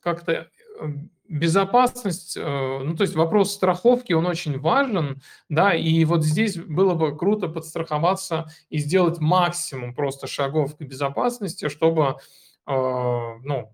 как-то 0.01 0.31
э, 0.31 0.85
безопасность, 1.29 2.35
э, 2.35 2.79
ну, 2.83 2.95
то 2.95 3.03
есть 3.03 3.15
вопрос 3.15 3.53
страховки, 3.53 4.13
он 4.13 4.25
очень 4.25 4.59
важен, 4.59 5.21
да, 5.47 5.73
и 5.73 6.03
вот 6.05 6.23
здесь 6.23 6.57
было 6.57 6.95
бы 6.95 7.17
круто 7.17 7.47
подстраховаться 7.47 8.49
и 8.69 8.79
сделать 8.79 9.19
максимум 9.19 9.93
просто 9.93 10.27
шагов 10.27 10.75
к 10.75 10.81
безопасности, 10.81 11.69
чтобы, 11.69 12.17
ну, 12.65 13.71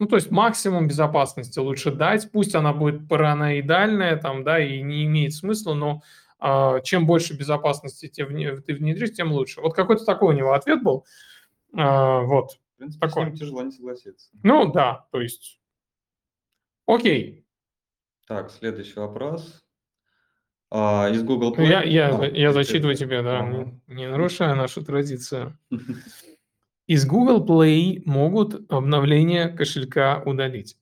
ну, 0.00 0.06
то 0.06 0.16
есть 0.16 0.30
максимум 0.30 0.86
безопасности 0.86 1.58
лучше 1.58 1.90
дать, 1.90 2.30
пусть 2.30 2.54
она 2.54 2.72
будет 2.72 3.08
параноидальная 3.08 4.16
там, 4.16 4.44
да, 4.44 4.60
и 4.60 4.80
не 4.80 5.04
имеет 5.06 5.34
смысла, 5.34 5.74
но 5.74 6.02
э, 6.40 6.80
чем 6.84 7.04
больше 7.04 7.36
безопасности 7.36 8.06
ты 8.06 8.24
внедришь, 8.24 9.14
тем 9.14 9.32
лучше. 9.32 9.60
Вот 9.60 9.74
какой-то 9.74 10.04
такой 10.04 10.34
у 10.34 10.38
него 10.38 10.52
ответ 10.52 10.84
был. 10.84 11.04
Э, 11.76 12.20
вот. 12.22 12.52
В 12.74 12.78
принципе, 12.78 13.08
такой. 13.08 13.24
с 13.24 13.26
ним 13.26 13.36
тяжело 13.36 13.62
не 13.62 13.72
согласиться. 13.72 14.30
Ну, 14.44 14.70
да, 14.70 15.06
то 15.10 15.20
есть... 15.20 15.57
Окей. 16.88 17.44
Так, 18.26 18.50
следующий 18.50 18.98
вопрос. 18.98 19.62
А, 20.70 21.10
из 21.10 21.22
Google 21.22 21.54
Play. 21.54 21.66
Я, 21.66 21.82
я, 21.82 22.18
а, 22.18 22.24
я 22.24 22.52
зачитываю 22.54 22.96
тебе, 22.96 23.22
да, 23.22 23.40
ага. 23.40 23.78
не, 23.88 24.08
нарушая 24.08 24.54
нашу 24.54 24.82
традицию. 24.82 25.58
Из 26.86 27.06
Google 27.06 27.46
Play 27.46 28.00
могут 28.06 28.72
обновление 28.72 29.50
кошелька 29.50 30.22
удалить. 30.24 30.78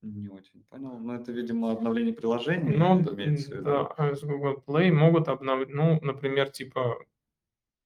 Не 0.00 0.28
очень 0.28 0.64
понял. 0.70 0.98
Но 0.98 1.16
это, 1.16 1.30
видимо, 1.32 1.72
обновление 1.72 2.14
приложения. 2.14 2.74
Ну, 2.74 3.02
да, 3.02 3.86
а 3.98 4.12
из 4.12 4.22
Google 4.22 4.64
Play 4.66 4.90
могут 4.90 5.28
обновить, 5.28 5.68
ну, 5.68 6.00
например, 6.00 6.48
типа, 6.48 7.04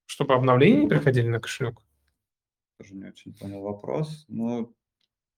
чтобы 0.05 0.35
обновления 0.35 0.83
не 0.83 0.87
приходили 0.87 1.27
на 1.27 1.41
кошелек. 1.41 1.81
Тоже 2.77 2.95
не 2.95 3.03
очень 3.03 3.33
понял 3.33 3.61
вопрос. 3.61 4.23
Но 4.29 4.71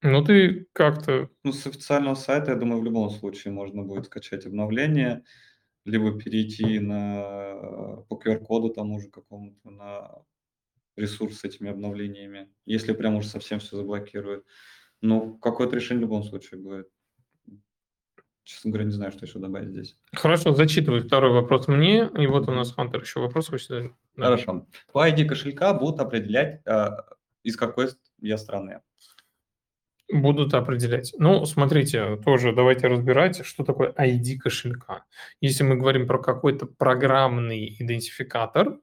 ну, 0.01 0.23
ты 0.23 0.67
как-то... 0.73 1.29
Ну, 1.43 1.51
с 1.51 1.67
официального 1.67 2.15
сайта, 2.15 2.51
я 2.51 2.57
думаю, 2.57 2.81
в 2.81 2.85
любом 2.85 3.09
случае 3.09 3.53
можно 3.53 3.83
будет 3.83 4.05
скачать 4.05 4.45
обновление, 4.45 5.23
либо 5.85 6.17
перейти 6.17 6.79
на 6.79 8.03
по 8.07 8.15
QR-коду 8.15 8.69
тому 8.69 8.99
же 8.99 9.09
какому-то, 9.09 9.69
на 9.69 10.23
ресурс 10.95 11.39
с 11.39 11.43
этими 11.43 11.69
обновлениями, 11.69 12.49
если 12.65 12.93
прям 12.93 13.15
уж 13.15 13.25
совсем 13.25 13.59
все 13.59 13.77
заблокирует. 13.77 14.45
Ну, 15.01 15.37
какое-то 15.37 15.75
решение 15.75 15.99
в 15.99 16.09
любом 16.09 16.23
случае 16.23 16.59
будет. 16.59 16.89
Честно 18.43 18.71
говоря, 18.71 18.85
не 18.85 18.91
знаю, 18.91 19.11
что 19.11 19.25
еще 19.25 19.37
добавить 19.37 19.69
здесь. 19.69 19.97
Хорошо, 20.11 20.53
зачитываю 20.53 21.03
второй 21.03 21.31
вопрос 21.31 21.67
мне. 21.67 22.09
И 22.17 22.25
вот 22.25 22.49
у 22.49 22.51
нас 22.51 22.73
Хантер 22.73 23.01
еще 23.01 23.19
вопрос 23.19 23.47
хочет. 23.47 23.93
Хорошо. 24.15 24.67
По 24.91 25.07
ID 25.07 25.25
кошелька 25.25 25.73
будут 25.73 25.99
определять, 25.99 26.61
э, 26.65 26.89
из 27.43 27.55
какой 27.55 27.89
я 28.19 28.37
страны. 28.37 28.81
Будут 30.11 30.53
определять. 30.55 31.13
Ну, 31.17 31.45
смотрите, 31.45 32.17
тоже 32.25 32.51
давайте 32.51 32.87
разбирать, 32.87 33.45
что 33.45 33.63
такое 33.63 33.91
ID 33.91 34.37
кошелька. 34.37 35.03
Если 35.39 35.63
мы 35.63 35.75
говорим 35.75 36.07
про 36.07 36.17
какой-то 36.17 36.65
программный 36.65 37.75
идентификатор, 37.79 38.79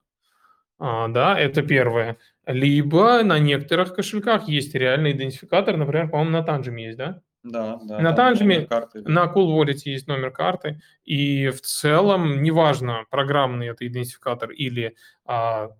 а, 0.78 1.08
да, 1.08 1.38
это 1.38 1.62
первое. 1.62 2.18
Либо 2.46 3.22
на 3.24 3.38
некоторых 3.38 3.94
кошельках 3.94 4.48
есть 4.48 4.74
реальный 4.74 5.12
идентификатор, 5.12 5.76
например, 5.76 6.08
по-моему, 6.10 6.30
на 6.30 6.44
Tanjim 6.44 6.78
есть, 6.78 6.98
да? 6.98 7.22
Да, 7.42 7.78
да. 7.82 7.98
На 7.98 8.14
Tanjim, 8.14 8.68
на 9.08 9.24
Cool 9.24 9.56
Wallet 9.56 9.78
есть 9.84 10.06
номер 10.06 10.30
карты, 10.30 10.80
и 11.04 11.48
в 11.48 11.60
целом, 11.60 12.42
неважно, 12.42 13.04
программный 13.10 13.68
это 13.68 13.86
идентификатор 13.86 14.50
или 14.50 14.94
а, 15.24 15.70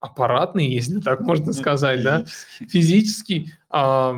аппаратный, 0.00 0.66
если 0.66 1.00
так 1.00 1.20
можно 1.20 1.52
сказать, 1.52 2.02
да, 2.02 2.24
физический, 2.60 3.52
а, 3.68 4.16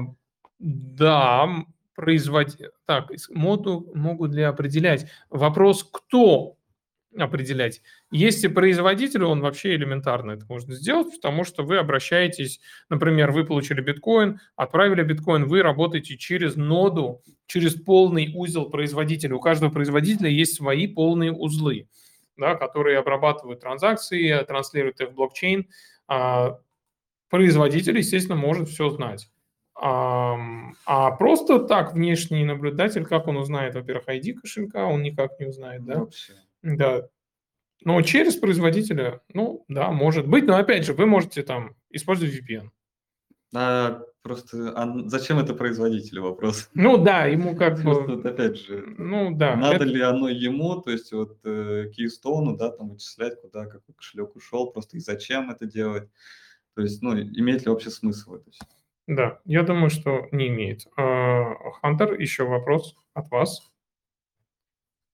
да, 0.61 1.49
производить, 1.95 2.61
так, 2.87 3.11
моду 3.31 3.91
могут 3.95 4.33
ли 4.33 4.43
определять. 4.43 5.07
Вопрос, 5.31 5.89
кто 5.91 6.57
определять. 7.19 7.83
Если 8.13 8.47
производитель, 8.47 9.25
он 9.25 9.41
вообще 9.41 9.75
элементарно 9.75 10.33
это 10.33 10.47
может 10.49 10.69
сделать, 10.71 11.13
потому 11.17 11.45
что 11.45 11.65
вы 11.65 11.79
обращаетесь, 11.79 12.61
например, 12.89 13.33
вы 13.33 13.45
получили 13.45 13.81
биткоин, 13.81 14.39
отправили 14.55 15.03
биткоин, 15.03 15.47
вы 15.47 15.63
работаете 15.63 16.17
через 16.17 16.55
ноду, 16.55 17.23
через 17.47 17.75
полный 17.75 18.33
узел 18.35 18.71
производителя. 18.71 19.35
У 19.35 19.41
каждого 19.41 19.71
производителя 19.71 20.31
есть 20.31 20.55
свои 20.55 20.87
полные 20.87 21.33
узлы, 21.33 21.89
да, 22.37 22.55
которые 22.55 22.99
обрабатывают 22.99 23.61
транзакции, 23.61 24.45
транслируют 24.45 25.01
их 25.01 25.11
в 25.11 25.15
блокчейн. 25.15 25.69
А 26.07 26.59
производитель, 27.29 27.99
естественно, 27.99 28.37
может 28.37 28.69
все 28.69 28.89
знать. 28.91 29.29
А, 29.83 30.37
а 30.85 31.11
просто 31.13 31.59
так 31.59 31.95
внешний 31.95 32.45
наблюдатель, 32.45 33.07
как 33.07 33.29
он 33.29 33.39
узнает, 33.39 33.75
во-первых, 33.75 34.09
ID 34.09 34.35
кошелька, 34.35 34.85
он 34.85 35.03
никак 35.03 35.41
не 35.41 35.47
узнает, 35.47 35.85
да? 35.87 36.01
Вообще. 36.01 36.35
Да. 36.63 37.09
Но 37.83 38.03
через 38.03 38.37
производителя, 38.37 39.23
ну, 39.33 39.65
да, 39.69 39.91
может 39.91 40.27
быть. 40.27 40.45
Но 40.45 40.57
опять 40.57 40.85
же, 40.85 40.93
вы 40.93 41.07
можете 41.07 41.43
там 41.43 41.77
использовать 41.89 42.35
VPN. 42.35 42.69
А, 43.55 44.03
просто 44.21 44.71
а 44.77 45.09
зачем 45.09 45.39
это 45.39 45.55
производителю 45.55 46.25
вопрос? 46.25 46.69
Ну 46.75 46.99
да, 46.99 47.25
ему 47.25 47.57
как 47.57 47.81
бы... 47.83 48.03
Вот, 48.03 48.27
опять 48.27 48.59
же, 48.59 48.85
ну 48.99 49.35
да. 49.35 49.57
Надо 49.57 49.77
это... 49.77 49.85
ли 49.85 50.03
оно 50.03 50.29
ему, 50.29 50.79
то 50.83 50.91
есть 50.91 51.11
вот 51.13 51.39
э, 51.45 51.87
Keystone, 51.97 52.55
да, 52.59 52.71
там 52.71 52.91
вычислять, 52.91 53.41
куда 53.41 53.65
какой 53.65 53.95
кошелек 53.95 54.37
ушел, 54.37 54.71
просто 54.71 54.99
и 54.99 55.01
зачем 55.01 55.51
это 55.51 55.65
делать? 55.65 56.07
То 56.75 56.83
есть, 56.83 57.01
ну, 57.03 57.19
имеет 57.19 57.65
ли 57.65 57.71
вообще 57.71 57.89
смысл 57.89 58.35
это 58.35 58.51
все? 58.51 58.63
Да, 59.11 59.41
я 59.45 59.65
думаю, 59.65 59.91
что 59.91 60.29
не 60.31 60.47
имеет. 60.47 60.87
А, 60.97 61.55
Хантер, 61.83 62.15
еще 62.21 62.45
вопрос 62.45 62.95
от 63.13 63.29
вас. 63.33 63.61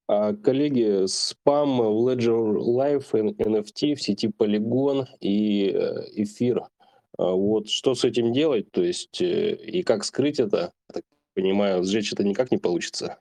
А, 0.06 0.34
коллеги, 0.34 1.06
спам 1.06 1.78
в 1.78 2.06
Ledger 2.06 2.58
Live, 2.58 3.10
NFT 3.12 3.94
в 3.94 4.02
сети 4.02 4.28
Polygon 4.28 5.06
и 5.20 5.70
э, 5.70 6.10
эфир. 6.12 6.60
А, 7.16 7.32
вот 7.32 7.70
что 7.70 7.94
с 7.94 8.04
этим 8.04 8.34
делать, 8.34 8.70
то 8.70 8.82
есть 8.82 9.22
э, 9.22 9.54
и 9.54 9.82
как 9.82 10.04
скрыть 10.04 10.40
это? 10.40 10.72
Так 10.92 11.02
понимаю, 11.34 11.82
сжечь 11.82 12.12
это 12.12 12.22
никак 12.22 12.50
не 12.50 12.58
получится. 12.58 13.18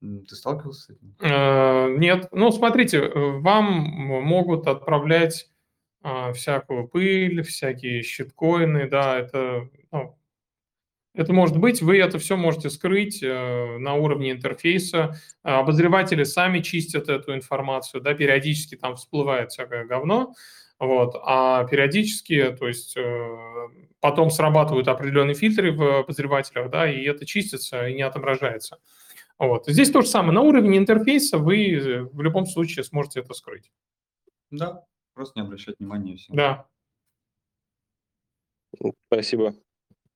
Ты 0.00 0.34
сталкивался 0.34 0.80
с 0.80 0.90
этим? 0.90 2.00
Нет. 2.00 2.26
Ну, 2.32 2.50
смотрите, 2.50 3.08
вам 3.08 3.66
могут 4.24 4.66
отправлять 4.66 5.51
всякую 6.34 6.88
пыль, 6.88 7.42
всякие 7.42 8.02
щиткоины, 8.02 8.88
да, 8.88 9.18
это 9.18 9.68
ну, 9.90 10.16
это 11.14 11.32
может 11.34 11.58
быть, 11.58 11.82
вы 11.82 11.98
это 11.98 12.18
все 12.18 12.36
можете 12.36 12.70
скрыть 12.70 13.22
э, 13.22 13.76
на 13.78 13.94
уровне 13.94 14.30
интерфейса. 14.30 15.14
Обозреватели 15.42 16.24
сами 16.24 16.60
чистят 16.60 17.08
эту 17.08 17.34
информацию, 17.34 18.00
да, 18.00 18.14
периодически 18.14 18.76
там 18.76 18.96
всплывает 18.96 19.50
всякое 19.52 19.84
говно, 19.84 20.32
вот, 20.78 21.14
а 21.22 21.64
периодически, 21.64 22.56
то 22.58 22.66
есть 22.66 22.96
э, 22.96 23.36
потом 24.00 24.30
срабатывают 24.30 24.88
определенные 24.88 25.34
фильтры 25.34 25.72
в 25.72 26.00
обозревателях, 26.00 26.70
да, 26.70 26.90
и 26.90 27.04
это 27.04 27.26
чистится 27.26 27.88
и 27.88 27.94
не 27.94 28.02
отображается. 28.02 28.78
Вот. 29.38 29.66
Здесь 29.66 29.90
то 29.90 30.00
же 30.00 30.08
самое. 30.08 30.32
На 30.32 30.40
уровне 30.40 30.78
интерфейса 30.78 31.36
вы 31.36 31.74
э, 31.74 32.02
в 32.04 32.22
любом 32.22 32.46
случае 32.46 32.84
сможете 32.84 33.20
это 33.20 33.34
скрыть. 33.34 33.70
Да, 34.50 34.84
просто 35.14 35.40
не 35.40 35.46
обращать 35.46 35.78
внимания. 35.78 36.16
Все. 36.16 36.32
Да. 36.32 36.66
Спасибо. 39.06 39.54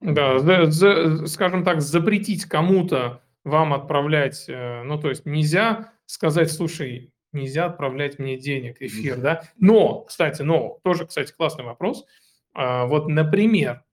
Да, 0.01 0.39
за, 0.39 0.71
за, 0.71 1.27
скажем 1.27 1.65
так, 1.65 1.81
запретить 1.81 2.45
кому-то 2.45 3.23
вам 3.45 3.73
отправлять, 3.73 4.47
э, 4.49 4.83
ну, 4.83 5.01
то 5.01 5.09
есть 5.09 5.25
нельзя 5.25 5.93
сказать, 6.07 6.51
слушай, 6.51 7.13
нельзя 7.33 7.67
отправлять 7.67 8.19
мне 8.19 8.37
денег, 8.37 8.81
эфир, 8.81 9.19
да? 9.19 9.43
Но, 9.57 10.01
кстати, 10.03 10.43
но, 10.43 10.79
тоже, 10.83 11.07
кстати, 11.07 11.33
классный 11.33 11.65
вопрос. 11.65 12.07
А, 12.55 12.87
вот, 12.87 13.09
например, 13.09 13.85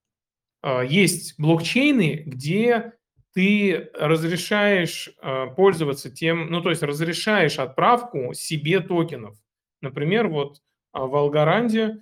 а, 0.62 0.82
есть 0.82 1.40
блокчейны, 1.40 2.24
где 2.26 2.94
ты 3.34 3.90
разрешаешь 3.94 5.10
а, 5.22 5.48
пользоваться 5.48 6.10
тем, 6.10 6.50
ну, 6.50 6.62
то 6.62 6.70
есть 6.70 6.84
разрешаешь 6.84 7.60
отправку 7.60 8.34
себе 8.34 8.80
токенов. 8.80 9.38
Например, 9.82 10.28
вот 10.28 10.62
в 10.94 11.16
Алгаранде 11.16 12.00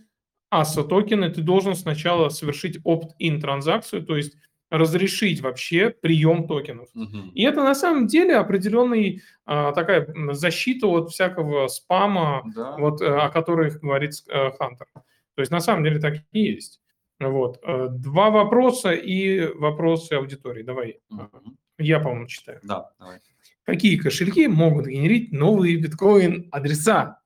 ASA 0.53 0.83
токены, 0.83 1.29
ты 1.29 1.41
должен 1.41 1.75
сначала 1.75 2.29
совершить 2.29 2.77
opt-in 2.85 3.39
транзакцию, 3.39 4.03
то 4.05 4.17
есть 4.17 4.35
разрешить 4.69 5.41
вообще 5.41 5.89
прием 5.89 6.47
токенов. 6.47 6.87
Угу. 6.95 7.31
И 7.33 7.43
это 7.43 7.63
на 7.63 7.75
самом 7.75 8.07
деле 8.07 8.37
определенный 8.37 9.21
а, 9.45 9.73
такая 9.73 10.07
защита 10.31 10.87
от 10.87 11.11
всякого 11.11 11.67
спама, 11.67 12.43
да. 12.55 12.77
вот, 12.77 13.01
о 13.01 13.29
которой 13.29 13.71
говорит 13.71 14.13
а, 14.29 14.51
Хантер. 14.51 14.87
То 14.93 15.41
есть 15.41 15.51
на 15.51 15.59
самом 15.59 15.83
деле 15.83 15.99
так 15.99 16.15
и 16.31 16.39
есть. 16.39 16.81
Вот. 17.19 17.59
Э, 17.63 17.87
два 17.89 18.31
вопроса 18.31 18.93
и 18.93 19.45
вопросы 19.53 20.13
аудитории. 20.13 20.63
Давай. 20.63 20.99
Угу. 21.09 21.55
Я, 21.77 21.99
по-моему, 21.99 22.27
читаю. 22.27 22.59
Да, 22.63 22.91
давай. 22.99 23.19
Какие 23.63 23.97
кошельки 23.97 24.47
могут 24.47 24.87
генерить 24.87 25.31
новые 25.31 25.77
биткоин-адреса? 25.77 27.19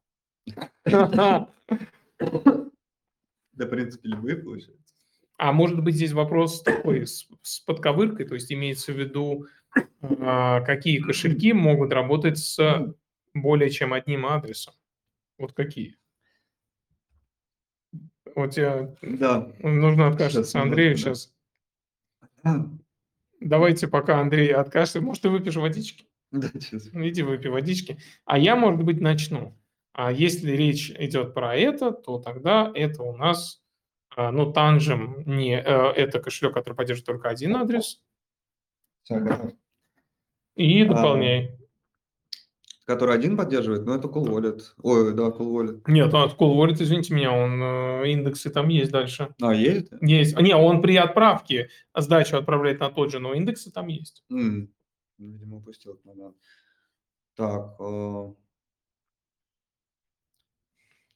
Да, 3.53 3.65
в 3.65 3.69
принципе, 3.69 4.09
любые 4.09 4.37
получается. 4.37 4.93
А 5.37 5.51
может 5.51 5.83
быть 5.83 5.95
здесь 5.95 6.11
вопрос 6.13 6.61
такой 6.61 7.05
с, 7.07 7.27
с 7.41 7.59
подковыркой, 7.59 8.25
то 8.25 8.35
есть 8.35 8.51
имеется 8.51 8.93
в 8.93 8.99
виду, 8.99 9.47
а, 10.01 10.61
какие 10.61 10.99
кошельки 10.99 11.51
могут 11.53 11.91
работать 11.93 12.37
с 12.37 12.95
более 13.33 13.69
чем 13.69 13.93
одним 13.93 14.25
адресом? 14.25 14.73
Вот 15.37 15.53
какие? 15.53 15.97
Вот 18.35 18.51
тебе 18.51 18.95
Да. 19.01 19.51
нужно 19.59 20.07
откашляться 20.07 20.51
Сейчас, 20.51 20.61
Андрею 20.61 20.89
минутку, 20.97 21.09
да. 21.09 21.15
сейчас. 21.15 21.33
Давайте 23.41 23.87
пока 23.87 24.19
Андрей 24.19 24.53
откашляет. 24.53 25.05
Может, 25.05 25.23
ты 25.23 25.29
выпьешь 25.29 25.55
водички? 25.55 26.07
Да, 26.31 26.49
сейчас. 26.53 26.87
Иди 26.93 27.21
выпей 27.21 27.49
водички. 27.51 27.97
А 28.25 28.37
я, 28.37 28.55
может 28.55 28.83
быть, 28.83 28.99
начну. 29.01 29.57
А 29.97 30.11
если 30.11 30.51
речь 30.51 30.91
идет 30.91 31.33
про 31.33 31.55
это, 31.55 31.91
то 31.93 32.19
тогда 32.19 32.69
это 32.75 33.01
у 33.01 33.15
нас, 33.15 33.63
а, 34.13 34.29
ну, 34.29 34.51
Tangem 34.51 35.23
не, 35.25 35.53
э, 35.55 35.61
это 35.63 36.19
кошелек, 36.19 36.53
который 36.53 36.73
поддерживает 36.73 37.05
только 37.05 37.29
один 37.29 37.55
адрес. 37.55 38.01
Всё, 39.03 39.21
готов. 39.21 39.53
И 40.57 40.81
А, 40.83 40.93
дополняй. 40.93 41.57
Который 42.85 43.15
один 43.15 43.37
поддерживает, 43.37 43.85
ну 43.85 43.95
это 43.95 44.09
Cool 44.09 44.25
Wallet. 44.27 44.61
Ой, 44.83 45.13
да, 45.15 45.29
Cool 45.29 45.53
Wallet. 45.53 45.81
Нет, 45.87 46.13
а 46.13 46.27
Cool 46.27 46.55
Wallet, 46.57 46.73
извините 46.83 47.13
меня, 47.13 47.31
он 47.31 47.63
э, 47.63 48.11
индексы 48.11 48.49
там 48.49 48.67
есть 48.67 48.91
дальше. 48.91 49.33
А, 49.41 49.53
есть? 49.53 49.87
Есть. 50.01 50.37
Не, 50.37 50.55
он 50.57 50.81
при 50.81 50.97
отправке 50.97 51.69
сдачу 51.95 52.35
отправляет 52.35 52.81
на 52.81 52.89
тот 52.91 53.11
же, 53.11 53.19
но 53.19 53.33
индексы 53.33 53.71
там 53.71 53.87
есть. 53.87 54.25
М, 54.29 54.69
Видимо, 55.17 55.57
упустил 55.57 55.93
этот 55.93 56.03
момент. 56.03 56.35
Так. 57.37 57.77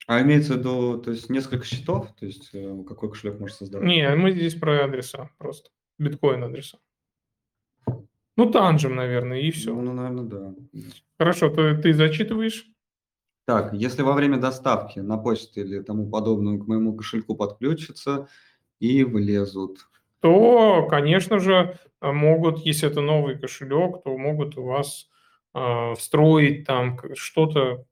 А 0.09 0.23
имеется 0.23 0.55
в 0.55 0.57
виду, 0.57 0.97
то 0.97 1.11
есть 1.11 1.29
несколько 1.29 1.63
счетов, 1.63 2.07
то 2.19 2.25
есть 2.25 2.49
э, 2.53 2.83
какой 2.87 3.09
кошелек 3.09 3.39
может 3.39 3.57
создать? 3.57 3.83
Не, 3.83 4.09
мы 4.15 4.31
здесь 4.31 4.55
про 4.55 4.85
адреса 4.85 5.29
просто. 5.37 5.69
Биткоин 5.99 6.43
адреса. 6.43 6.79
Ну, 8.35 8.49
Tangem, 8.49 8.95
наверное, 8.95 9.39
и 9.39 9.51
все. 9.51 9.71
Ну, 9.71 9.93
наверное, 9.93 10.23
да. 10.23 10.55
Хорошо, 11.19 11.49
то 11.49 11.77
ты 11.77 11.93
зачитываешь? 11.93 12.65
Так, 13.45 13.71
если 13.75 14.01
во 14.01 14.13
время 14.13 14.37
доставки 14.37 14.97
на 14.97 15.19
почте 15.19 15.61
или 15.61 15.79
тому 15.83 16.09
подобное 16.09 16.57
к 16.57 16.65
моему 16.65 16.95
кошельку 16.95 17.35
подключатся 17.35 18.27
и 18.79 19.03
влезут. 19.03 19.89
то, 20.21 20.87
конечно 20.89 21.37
же, 21.37 21.77
могут, 22.01 22.65
если 22.65 22.89
это 22.89 23.01
новый 23.01 23.37
кошелек, 23.37 24.01
то 24.03 24.17
могут 24.17 24.57
у 24.57 24.63
вас 24.63 25.07
э, 25.53 25.93
встроить 25.93 26.65
там 26.65 26.97
что-то, 27.13 27.85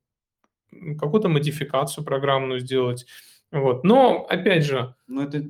какую-то 0.98 1.28
модификацию 1.28 2.04
программную 2.04 2.60
сделать. 2.60 3.06
Вот. 3.50 3.84
Но, 3.84 4.26
опять 4.28 4.64
же, 4.64 4.94
Но 5.06 5.22
это 5.22 5.42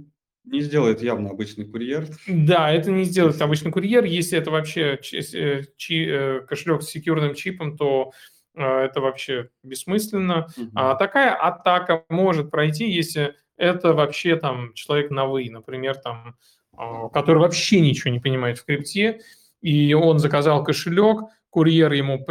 не 0.44 0.60
сделает 0.60 1.02
явно 1.02 1.30
обычный 1.30 1.66
курьер. 1.66 2.06
да, 2.26 2.70
это 2.70 2.90
не 2.90 3.04
сделает 3.04 3.40
обычный 3.42 3.70
курьер. 3.72 4.04
Если 4.04 4.38
это 4.38 4.50
вообще 4.50 4.98
чи- 5.02 5.18
э, 5.36 5.64
чи- 5.76 6.06
э, 6.08 6.40
кошелек 6.48 6.82
с 6.82 6.88
секьюрным 6.88 7.34
чипом, 7.34 7.76
то 7.76 8.12
э, 8.54 8.62
это 8.62 9.00
вообще 9.00 9.50
бессмысленно. 9.62 10.48
А 10.74 10.94
такая 10.96 11.32
атака 11.34 12.04
может 12.08 12.50
пройти, 12.50 12.90
если 12.90 13.34
это 13.56 13.92
вообще 13.92 14.36
там 14.36 14.72
человек 14.74 15.10
на 15.10 15.26
«вы», 15.26 15.48
например, 15.50 15.96
там, 15.96 16.36
а, 16.76 17.08
который 17.08 17.38
вообще 17.38 17.80
ничего 17.80 18.10
не 18.10 18.18
понимает 18.20 18.58
в 18.58 18.64
крипте, 18.64 19.20
и 19.60 19.94
он 19.94 20.18
заказал 20.18 20.64
кошелек, 20.64 21.24
курьер 21.50 21.92
ему 21.92 22.24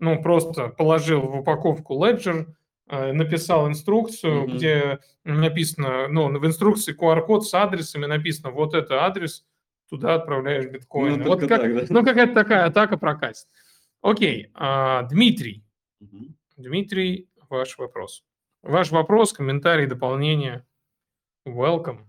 ну, 0.00 0.20
просто 0.20 0.68
положил 0.68 1.20
в 1.20 1.36
упаковку 1.40 1.94
Ledger, 2.04 2.46
э, 2.88 3.12
написал 3.12 3.68
инструкцию, 3.68 4.42
Мгм. 4.42 4.56
где 4.56 4.98
написано, 5.24 6.08
ну, 6.08 6.36
в 6.38 6.44
инструкции 6.46 6.92
QR-код 6.94 7.46
с 7.46 7.54
адресами 7.54 8.06
написано, 8.06 8.50
вот 8.50 8.74
это 8.74 9.04
адрес, 9.04 9.46
туда 9.88 10.14
отправляешь 10.14 10.66
биткоин. 10.66 11.18
Ну, 11.20 11.24
вот 11.26 11.40
как, 11.40 11.48
так, 11.60 11.74
да. 11.74 11.86
ну, 11.90 12.04
какая-то 12.04 12.34
такая 12.34 12.64
атака 12.66 12.96
прокатит. 12.96 13.46
Окей, 14.02 14.50
а, 14.54 15.02
Дмитрий, 15.04 15.64
Мгм. 16.00 16.34
Дмитрий, 16.56 17.28
ваш 17.48 17.76
вопрос. 17.78 18.24
Ваш 18.62 18.90
вопрос, 18.90 19.32
комментарий, 19.32 19.86
дополнение. 19.86 20.64
Welcome. 21.46 22.04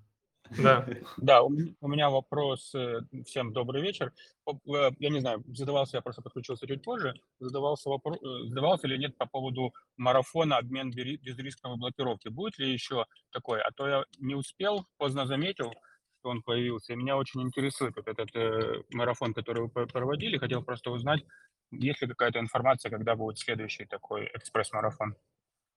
Да. 0.57 0.85
Да, 1.17 1.43
у 1.43 1.49
меня 1.87 2.09
вопрос. 2.09 2.73
э, 2.75 3.01
Всем 3.25 3.53
добрый 3.53 3.81
вечер. 3.81 4.11
Э, 4.47 4.91
Я 4.99 5.09
не 5.09 5.19
знаю, 5.19 5.43
задавался, 5.47 5.97
я 5.97 6.01
просто 6.01 6.21
подключился 6.21 6.67
чуть 6.67 6.83
позже, 6.83 7.13
задавался 7.39 7.89
вопрос, 7.89 8.17
задавался 8.21 8.87
или 8.87 8.97
нет 8.97 9.17
по 9.17 9.25
поводу 9.25 9.73
марафона 9.97 10.57
обмен 10.57 10.91
безрисковой 10.91 11.77
блокировки. 11.77 12.27
Будет 12.29 12.57
ли 12.59 12.71
еще 12.71 13.05
такой? 13.31 13.61
А 13.61 13.71
то 13.71 13.87
я 13.87 14.03
не 14.19 14.35
успел, 14.35 14.85
поздно 14.97 15.25
заметил, 15.25 15.71
что 16.19 16.29
он 16.29 16.41
появился. 16.43 16.93
И 16.93 16.95
меня 16.95 17.17
очень 17.17 17.41
интересует 17.41 17.95
вот 17.95 18.07
этот 18.07 18.35
э, 18.35 18.83
марафон, 18.91 19.33
который 19.33 19.63
вы 19.63 19.69
пр- 19.69 19.87
проводили. 19.87 20.37
Хотел 20.37 20.63
просто 20.63 20.91
узнать, 20.91 21.23
есть 21.71 22.01
ли 22.01 22.07
какая-то 22.07 22.39
информация, 22.39 22.89
когда 22.89 23.15
будет 23.15 23.39
следующий 23.39 23.85
такой 23.85 24.29
экспресс-марафон. 24.33 25.15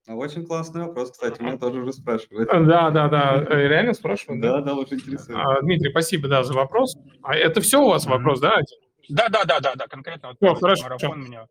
Очень 0.06 0.44
классный 0.44 0.82
вопрос, 0.82 1.12
кстати, 1.12 1.40
меня 1.40 1.56
тоже 1.56 1.80
уже 1.80 1.92
спрашивают. 1.94 2.48
Да, 2.50 2.90
да, 2.90 3.08
да. 3.08 3.46
Э, 3.48 3.68
Реально 3.68 3.94
спрашивают? 3.94 4.42
Да, 4.42 4.60
да, 4.60 4.74
очень 4.74 4.98
интересует. 4.98 5.38
А, 5.38 5.62
Дмитрий, 5.62 5.90
спасибо, 5.90 6.28
да, 6.28 6.44
за 6.44 6.52
вопрос. 6.52 6.96
А 7.22 7.34
это 7.34 7.62
все 7.62 7.82
у 7.82 7.88
вас 7.88 8.04
вопрос, 8.04 8.40
да? 8.40 8.60
Да, 9.08 9.28
да, 9.28 9.44
да, 9.44 9.60
да, 9.60 9.74
да, 9.76 9.86
конкретно 9.86 10.28
вот 10.28 10.36
этот 10.40 10.60
хорошо. 10.60 10.84
марафон 10.84 11.24
меня 11.24 11.46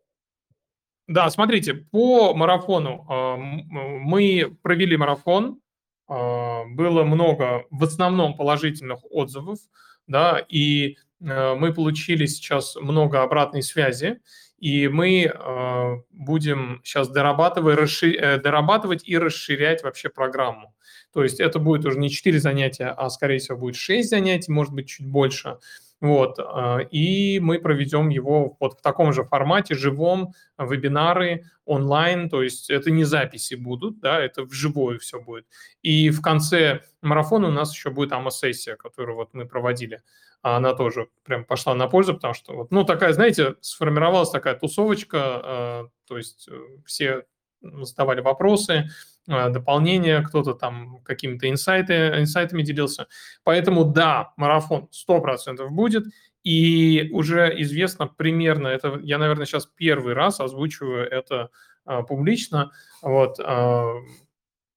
Да, 1.08 1.30
смотрите, 1.30 1.74
по 1.74 2.32
марафону 2.34 3.04
а, 3.08 3.36
мы 3.36 4.56
провели 4.62 4.96
марафон, 4.96 5.58
а, 6.06 6.64
было 6.66 7.02
много, 7.02 7.64
в 7.70 7.82
основном 7.82 8.36
положительных 8.36 9.00
отзывов, 9.10 9.58
да, 10.06 10.44
и 10.48 10.96
э, 11.20 11.54
мы 11.54 11.72
получили 11.72 12.26
сейчас 12.26 12.76
много 12.76 13.22
обратной 13.22 13.62
связи, 13.62 14.20
и 14.64 14.88
мы 14.88 15.24
э, 15.24 15.96
будем 16.10 16.80
сейчас 16.82 17.10
дорабатывать, 17.10 17.78
расши- 17.78 18.16
э, 18.16 18.38
дорабатывать 18.38 19.06
и 19.06 19.18
расширять 19.18 19.82
вообще 19.82 20.08
программу. 20.08 20.74
То 21.12 21.22
есть 21.22 21.38
это 21.38 21.58
будет 21.58 21.84
уже 21.84 21.98
не 21.98 22.08
4 22.08 22.40
занятия, 22.40 22.86
а 22.86 23.10
скорее 23.10 23.40
всего 23.40 23.58
будет 23.58 23.76
6 23.76 24.08
занятий, 24.08 24.50
может 24.50 24.72
быть 24.72 24.88
чуть 24.88 25.06
больше. 25.06 25.58
Вот, 26.00 26.38
э, 26.38 26.78
и 26.90 27.40
мы 27.40 27.58
проведем 27.58 28.08
его 28.08 28.56
вот 28.58 28.78
в 28.78 28.80
таком 28.80 29.12
же 29.12 29.24
формате, 29.24 29.74
живом, 29.74 30.32
вебинары 30.56 31.44
онлайн, 31.66 32.30
то 32.30 32.42
есть 32.42 32.70
это 32.70 32.90
не 32.90 33.04
записи 33.04 33.56
будут, 33.56 34.00
да, 34.00 34.18
это 34.18 34.44
вживую 34.44 34.98
все 34.98 35.20
будет. 35.20 35.46
И 35.82 36.08
в 36.08 36.22
конце 36.22 36.80
марафона 37.02 37.48
у 37.48 37.52
нас 37.52 37.74
еще 37.74 37.90
будет 37.90 38.12
АМА-сессия, 38.12 38.76
которую 38.76 39.16
вот 39.16 39.34
мы 39.34 39.44
проводили. 39.44 40.00
А 40.44 40.58
Она 40.58 40.74
тоже 40.74 41.08
прям 41.22 41.46
пошла 41.46 41.74
на 41.74 41.88
пользу, 41.88 42.12
потому 42.12 42.34
что, 42.34 42.52
вот, 42.52 42.70
ну, 42.70 42.84
такая, 42.84 43.14
знаете, 43.14 43.54
сформировалась 43.62 44.28
такая 44.28 44.54
тусовочка, 44.54 45.40
э, 45.42 45.84
то 46.06 46.18
есть 46.18 46.48
э, 46.50 46.60
все 46.84 47.24
задавали 47.62 48.20
вопросы, 48.20 48.90
э, 49.26 49.48
дополнения, 49.48 50.20
кто-то 50.20 50.52
там 50.52 50.98
какими-то 51.02 51.48
инсайты, 51.48 52.20
инсайтами 52.20 52.62
делился. 52.62 53.06
Поэтому 53.42 53.86
да, 53.86 54.34
марафон 54.36 54.90
100% 54.92 55.66
будет, 55.70 56.04
и 56.42 57.08
уже 57.10 57.50
известно 57.62 58.06
примерно, 58.06 58.68
это 58.68 59.00
я, 59.02 59.16
наверное, 59.16 59.46
сейчас 59.46 59.64
первый 59.64 60.12
раз 60.12 60.40
озвучиваю 60.40 61.08
это 61.10 61.48
а, 61.86 62.02
публично, 62.02 62.70
вот, 63.00 63.40
а, 63.42 63.94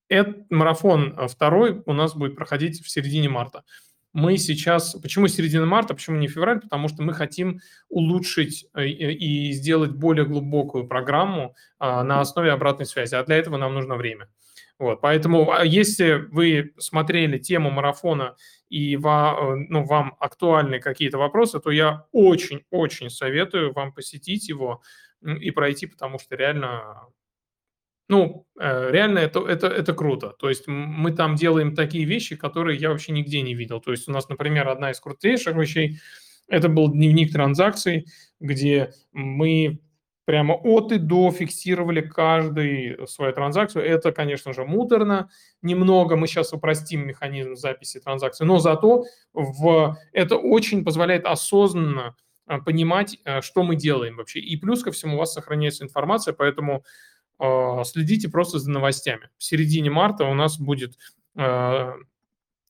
этот 0.07 0.49
марафон 0.49 1.27
второй 1.27 1.83
у 1.85 1.91
нас 1.91 2.15
будет 2.15 2.37
проходить 2.37 2.81
в 2.81 2.89
середине 2.89 3.27
марта. 3.27 3.65
Мы 4.17 4.37
сейчас, 4.39 4.95
почему 4.95 5.27
середина 5.27 5.67
марта, 5.67 5.93
почему 5.93 6.17
не 6.17 6.27
февраль, 6.27 6.59
потому 6.59 6.87
что 6.87 7.03
мы 7.03 7.13
хотим 7.13 7.59
улучшить 7.87 8.65
э, 8.73 8.87
и 8.87 9.51
сделать 9.51 9.91
более 9.91 10.25
глубокую 10.25 10.87
программу 10.87 11.53
а, 11.77 12.03
на 12.03 12.19
основе 12.19 12.51
обратной 12.51 12.87
связи, 12.87 13.13
а 13.13 13.23
для 13.23 13.35
этого 13.35 13.57
нам 13.57 13.75
нужно 13.75 13.95
время. 13.95 14.27
Вот, 14.79 15.01
поэтому, 15.01 15.51
а 15.51 15.63
если 15.63 16.13
вы 16.31 16.73
смотрели 16.79 17.37
тему 17.37 17.69
марафона 17.69 18.35
и 18.69 18.95
э, 18.95 18.99
ну, 18.99 19.83
вам 19.85 20.15
актуальны 20.19 20.79
какие-то 20.79 21.19
вопросы, 21.19 21.59
то 21.59 21.69
я 21.69 22.07
очень-очень 22.11 23.11
советую 23.11 23.71
вам 23.71 23.93
посетить 23.93 24.49
его 24.49 24.81
и 25.23 25.51
пройти, 25.51 25.85
потому 25.85 26.17
что 26.17 26.35
реально, 26.35 27.05
ну, 28.09 28.45
э, 28.59 28.91
реально 28.91 29.19
это, 29.19 29.41
это, 29.41 29.67
это 29.67 29.93
круто. 29.93 30.33
То 30.39 30.49
есть 30.49 30.67
мы 30.67 31.11
там 31.11 31.35
делаем 31.35 31.75
такие 31.75 32.05
вещи, 32.05 32.35
которые 32.35 32.77
я 32.77 32.89
вообще 32.89 33.11
нигде 33.11 33.41
не 33.41 33.53
видел. 33.53 33.81
То 33.81 33.91
есть 33.91 34.07
у 34.07 34.11
нас, 34.11 34.29
например, 34.29 34.67
одна 34.67 34.91
из 34.91 34.99
крутейших 34.99 35.55
вещей, 35.55 35.99
это 36.47 36.69
был 36.69 36.91
дневник 36.91 37.33
транзакций, 37.33 38.05
где 38.39 38.93
мы 39.11 39.81
прямо 40.27 40.55
от 40.55 40.91
и 40.91 40.97
до 40.97 41.31
фиксировали 41.31 42.01
каждую 42.01 43.07
свою 43.07 43.31
транзакцию. 43.31 43.85
Это, 43.85 44.11
конечно 44.11 44.51
же, 44.53 44.65
муторно 44.65 45.29
немного. 45.61 46.17
Мы 46.17 46.27
сейчас 46.27 46.51
упростим 46.51 47.07
механизм 47.07 47.55
записи 47.55 48.01
транзакций, 48.01 48.45
но 48.45 48.59
зато 48.59 49.05
в, 49.33 49.97
это 50.11 50.35
очень 50.35 50.83
позволяет 50.83 51.25
осознанно 51.25 52.15
а, 52.45 52.59
понимать, 52.59 53.17
а, 53.23 53.41
что 53.41 53.63
мы 53.63 53.77
делаем 53.77 54.17
вообще. 54.17 54.39
И 54.39 54.57
плюс 54.57 54.83
ко 54.83 54.91
всему 54.91 55.15
у 55.15 55.19
вас 55.19 55.31
сохраняется 55.31 55.85
информация, 55.85 56.33
поэтому 56.33 56.83
следите 57.85 58.29
просто 58.29 58.59
за 58.59 58.71
новостями. 58.71 59.29
В 59.37 59.43
середине 59.43 59.89
марта 59.89 60.25
у 60.25 60.33
нас 60.33 60.59
будет 60.59 60.97
а, 61.35 61.93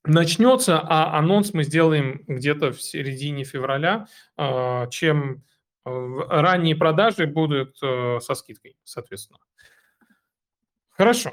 начнется, 0.04 0.78
а 0.78 1.18
анонс 1.18 1.54
мы 1.54 1.64
сделаем 1.64 2.22
где-то 2.26 2.72
в 2.72 2.82
середине 2.82 3.44
февраля, 3.44 4.08
а, 4.36 4.86
чем 4.88 5.44
ранние 5.84 6.76
продажи 6.76 7.26
будут 7.26 7.78
со 7.78 8.34
скидкой, 8.34 8.76
соответственно. 8.84 9.38
Хорошо. 10.90 11.32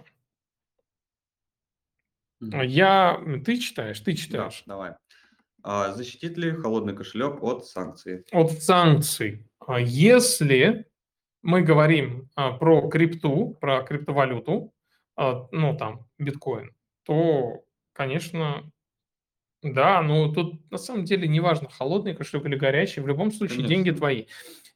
Я... 2.40 3.20
Ты 3.44 3.58
читаешь? 3.58 4.00
Ты 4.00 4.14
читаешь. 4.14 4.64
Да, 4.66 4.74
давай. 4.74 4.94
А 5.64 5.94
защитит 5.94 6.38
ли 6.38 6.52
холодный 6.52 6.96
кошелек 6.96 7.42
от 7.42 7.66
санкций? 7.66 8.24
От 8.32 8.52
санкций. 8.62 9.50
А 9.60 9.80
если 9.80 10.88
мы 11.46 11.62
говорим 11.62 12.28
а, 12.36 12.52
про 12.54 12.90
крипту, 12.90 13.56
про 13.62 13.84
криптовалюту, 13.84 14.74
а, 15.16 15.48
ну 15.52 15.78
там 15.78 16.08
биткоин, 16.18 16.72
то, 17.04 17.64
конечно, 17.94 18.72
да, 19.62 20.02
но 20.02 20.34
тут 20.34 20.70
на 20.72 20.80
самом 20.80 21.06
деле 21.06 21.28
неважно, 21.28 21.70
холодный 21.70 22.16
кошелек 22.16 22.48
или 22.48 22.56
горячий, 22.56 23.02
в 23.02 23.08
любом 23.08 23.32
случае 23.32 23.58
Конечно. 23.58 23.76
деньги 23.76 23.92
твои. 23.92 24.26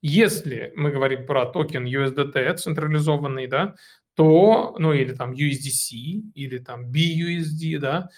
Если 0.03 0.71
мы 0.75 0.91
говорим 0.91 1.25
про 1.25 1.47
токен 1.47 1.87
USDT 1.87 2.53
централизованный, 2.57 3.47
да, 3.47 3.75
то, 4.13 4.75
ну 4.77 4.93
или 4.93 5.13
там 5.13 5.31
USDC, 5.31 6.31
или 6.35 6.59
там 6.59 6.91
BUSD, 6.91 7.79
да, 7.79 8.09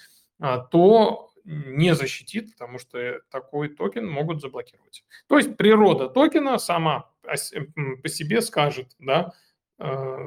то 0.71 1.31
не 1.45 1.95
защитит, 1.95 2.51
потому 2.51 2.79
что 2.79 3.21
такой 3.29 3.69
токен 3.69 4.09
могут 4.09 4.41
заблокировать. 4.41 5.05
То 5.27 5.37
есть 5.37 5.55
природа 5.55 6.09
токена 6.09 6.57
сама 6.59 7.09
по 7.23 8.09
себе 8.09 8.41
скажет, 8.41 8.95
да, 8.99 9.33
э, 9.79 10.17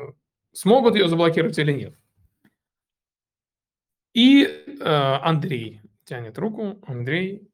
смогут 0.53 0.95
ее 0.95 1.09
заблокировать 1.09 1.59
или 1.59 1.73
нет. 1.73 1.95
И 4.15 4.45
э, 4.45 4.83
Андрей 4.83 5.81
тянет 6.05 6.39
руку. 6.39 6.81
Андрей. 6.87 7.51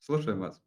Слушаем 0.00 0.40
вас. 0.40 0.60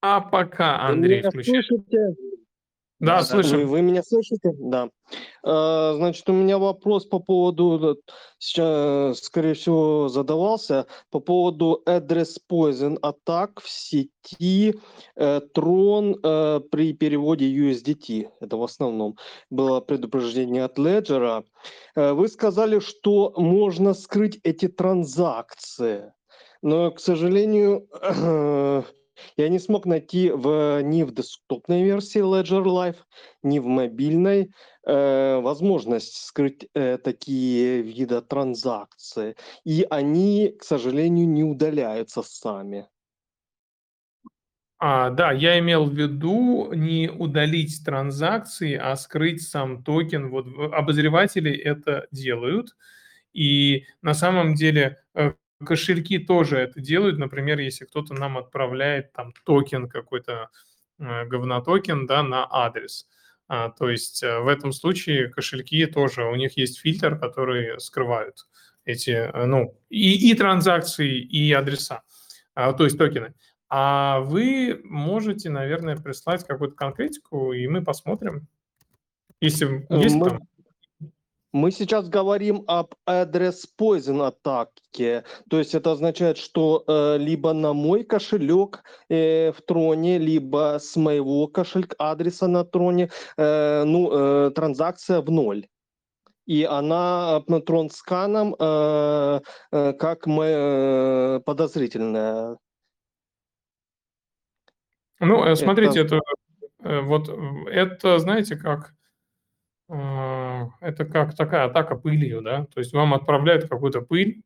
А 0.00 0.20
пока 0.20 0.80
Андрей 0.80 1.22
включает. 1.22 2.18
Да, 3.00 3.22
слышим. 3.22 3.60
Вы, 3.60 3.66
вы 3.66 3.82
меня 3.82 4.02
слышите? 4.02 4.52
Да. 4.58 4.90
А, 5.44 5.94
значит, 5.94 6.28
у 6.28 6.32
меня 6.32 6.58
вопрос 6.58 7.06
по 7.06 7.20
поводу, 7.20 7.98
сейчас, 8.38 9.20
скорее 9.20 9.54
всего, 9.54 10.08
задавался, 10.08 10.86
по 11.10 11.20
поводу 11.20 11.82
address 11.86 12.38
poison 12.50 12.98
атак 13.00 13.60
в 13.60 13.68
сети 13.68 14.74
э, 15.14 15.40
Tron 15.54 16.18
э, 16.22 16.60
при 16.70 16.92
переводе 16.92 17.46
USDT. 17.46 18.30
Это 18.40 18.56
в 18.56 18.64
основном 18.64 19.16
было 19.48 19.80
предупреждение 19.80 20.64
от 20.64 20.76
Ledger. 20.78 21.44
Э, 21.94 22.12
вы 22.12 22.26
сказали, 22.26 22.80
что 22.80 23.32
можно 23.36 23.94
скрыть 23.94 24.40
эти 24.42 24.66
транзакции. 24.66 26.12
Но, 26.62 26.90
к 26.90 26.98
сожалению, 26.98 27.86
Я 29.36 29.48
не 29.48 29.58
смог 29.58 29.86
найти 29.86 30.30
в, 30.30 30.82
ни 30.82 31.02
в 31.02 31.12
десктопной 31.12 31.82
версии 31.82 32.20
Ledger 32.20 32.64
Live, 32.64 32.96
ни 33.42 33.58
в 33.58 33.66
мобильной 33.66 34.52
э, 34.86 35.40
возможность 35.40 36.16
скрыть 36.26 36.68
э, 36.74 36.98
такие 36.98 37.82
виды 37.82 38.20
транзакций. 38.20 39.36
И 39.64 39.86
они, 39.88 40.54
к 40.58 40.64
сожалению, 40.64 41.28
не 41.28 41.44
удаляются 41.44 42.22
сами. 42.22 42.88
А, 44.80 45.10
да, 45.10 45.32
я 45.32 45.58
имел 45.58 45.86
в 45.86 45.92
виду 45.92 46.72
не 46.72 47.10
удалить 47.10 47.84
транзакции, 47.84 48.74
а 48.74 48.94
скрыть 48.94 49.42
сам 49.42 49.82
токен. 49.82 50.30
Вот 50.30 50.46
обозреватели 50.72 51.52
это 51.52 52.06
делают. 52.12 52.76
И 53.32 53.86
на 54.02 54.14
самом 54.14 54.54
деле 54.54 54.98
э, 55.14 55.32
кошельки 55.64 56.18
тоже 56.18 56.58
это 56.58 56.80
делают. 56.80 57.18
Например, 57.18 57.58
если 57.58 57.84
кто-то 57.84 58.14
нам 58.14 58.38
отправляет 58.38 59.12
там 59.12 59.32
токен 59.44 59.88
какой-то, 59.88 60.50
э, 60.98 61.24
говнотокен, 61.26 62.06
да, 62.06 62.22
на 62.22 62.46
адрес. 62.50 63.06
А, 63.48 63.70
то 63.70 63.88
есть 63.88 64.22
э, 64.22 64.40
в 64.40 64.48
этом 64.48 64.72
случае 64.72 65.28
кошельки 65.28 65.86
тоже, 65.86 66.24
у 66.24 66.34
них 66.34 66.58
есть 66.58 66.80
фильтр, 66.80 67.18
который 67.18 67.80
скрывают 67.80 68.46
эти, 68.84 69.10
э, 69.10 69.46
ну, 69.46 69.74
и, 69.88 70.30
и 70.30 70.34
транзакции, 70.34 71.18
и 71.18 71.50
адреса, 71.52 72.02
а, 72.54 72.74
то 72.74 72.84
есть 72.84 72.98
токены. 72.98 73.34
А 73.70 74.20
вы 74.20 74.80
можете, 74.84 75.48
наверное, 75.50 75.96
прислать 75.96 76.46
какую-то 76.46 76.76
конкретику, 76.76 77.52
и 77.52 77.66
мы 77.68 77.82
посмотрим, 77.82 78.48
если 79.40 79.86
есть 79.90 80.16
мы, 80.16 80.30
там. 80.30 80.40
Мы 81.52 81.70
сейчас 81.70 82.08
говорим 82.08 82.64
об 82.66 82.94
адрес 83.06 83.66
poison 83.78 84.26
атаке. 84.26 85.24
То 85.48 85.58
есть 85.58 85.74
это 85.74 85.92
означает, 85.92 86.36
что 86.36 86.84
э, 86.86 87.16
либо 87.18 87.54
на 87.54 87.72
мой 87.72 88.04
кошелек 88.04 88.84
э, 89.08 89.52
в 89.52 89.62
троне, 89.62 90.18
либо 90.18 90.76
с 90.78 90.94
моего 90.96 91.46
кошелька 91.46 91.96
адреса 91.98 92.48
на 92.48 92.64
троне, 92.64 93.10
э, 93.38 93.84
ну, 93.84 94.10
э, 94.12 94.50
транзакция 94.50 95.22
в 95.22 95.30
ноль. 95.30 95.66
И 96.44 96.64
она 96.64 97.42
э, 97.48 97.60
трон 97.60 97.88
сканом 97.88 98.54
э, 98.58 99.40
э, 99.72 99.92
как 99.94 100.26
мы, 100.26 100.44
э, 100.44 101.40
подозрительная. 101.46 102.58
Ну, 105.20 105.44
э, 105.44 105.56
смотрите, 105.56 106.00
это, 106.00 106.20
это 106.82 107.02
вот 107.02 107.28
это, 107.70 108.18
знаете, 108.18 108.56
как 108.56 108.94
это 109.88 111.06
как 111.10 111.34
такая 111.34 111.64
атака 111.64 111.96
пылью, 111.96 112.42
да? 112.42 112.66
То 112.66 112.80
есть 112.80 112.92
вам 112.92 113.14
отправляют 113.14 113.68
какую-то 113.68 114.02
пыль. 114.02 114.42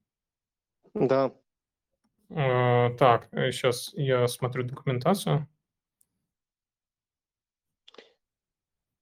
Да. 0.94 1.32
А, 2.30 2.90
так, 2.90 3.28
сейчас 3.32 3.92
э, 3.94 4.02
я 4.02 4.28
смотрю 4.28 4.64
документацию. 4.64 5.48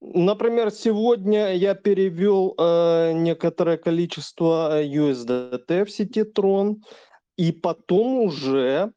Например, 0.00 0.70
сегодня 0.70 1.54
я 1.54 1.74
перевел 1.74 2.54
э, 2.58 3.12
некоторое 3.12 3.76
количество 3.76 4.82
USDT 4.82 5.84
в 5.84 5.90
сети 5.90 6.20
Tron, 6.20 6.76
и 7.36 7.52
потом 7.52 8.20
уже 8.20 8.92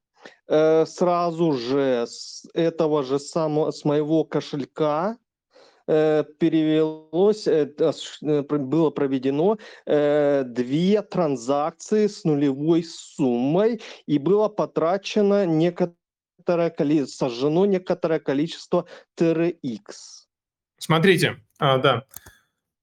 э, 0.47 0.85
сразу 0.85 1.51
же 1.51 2.05
с 2.07 2.47
этого 2.53 3.03
же 3.03 3.19
самого, 3.19 3.71
с 3.71 3.83
моего 3.83 4.23
кошелька 4.23 5.17
Э, 5.17 5.22
перевелось, 6.39 7.47
э, 7.47 7.73
э, 7.77 8.41
было 8.41 8.89
проведено 8.89 9.57
две 9.85 11.01
транзакции 11.01 12.07
с 12.07 12.23
нулевой 12.23 12.83
суммой 12.83 13.81
и 14.05 14.17
было 14.17 14.47
потрачено 14.49 15.45
некоторое 15.45 16.69
количество, 16.69 17.29
сожжено 17.29 17.65
некоторое 17.65 18.19
количество 18.19 18.85
TRX. 19.19 19.81
Смотрите, 20.77 21.37
а, 21.59 21.77
да, 21.77 22.03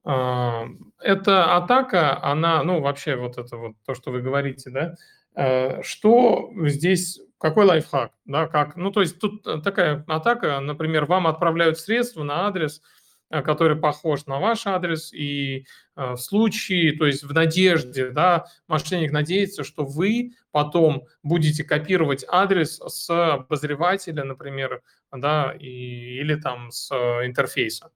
а, 0.04 0.66
эта 1.00 1.56
атака, 1.56 2.22
она, 2.22 2.62
ну, 2.62 2.80
вообще 2.80 3.16
вот 3.16 3.38
это 3.38 3.56
вот 3.56 3.72
то, 3.84 3.94
что 3.94 4.11
вы 4.11 4.22
говорите, 4.22 4.70
да, 4.70 5.82
что 5.82 6.50
здесь 6.66 7.20
какой 7.40 7.64
лайфхак? 7.64 8.12
Да, 8.26 8.46
как? 8.46 8.76
Ну, 8.76 8.90
то 8.90 9.00
есть 9.00 9.18
тут 9.18 9.46
э, 9.46 9.62
такая 9.64 10.04
атака, 10.06 10.61
например, 10.61 11.06
вам 11.06 11.26
отправляют 11.26 11.78
средства 11.78 12.22
на 12.22 12.46
адрес, 12.46 12.82
э, 12.82 12.82
который 13.31 13.76
похож 13.76 14.26
на 14.26 14.41
ваш 14.41 14.66
адрес, 14.66 15.12
и 15.12 15.66
э, 15.97 16.12
в 16.12 16.16
случае, 16.16 16.97
то 16.99 17.07
есть 17.07 17.22
в 17.22 17.33
надежде, 17.33 18.11
да, 18.11 18.47
мошенник 18.66 19.12
надеется, 19.12 19.62
что 19.62 19.85
вы 19.85 20.33
потом 20.51 21.07
будете 21.22 21.62
копировать 21.62 22.24
адрес 22.28 22.81
с 22.85 23.09
обозревателя, 23.11 24.24
например, 24.24 24.83
да, 25.12 25.55
и, 25.59 26.18
или 26.20 26.35
там 26.35 26.72
с 26.72 26.91
интерфейса, 27.24 27.93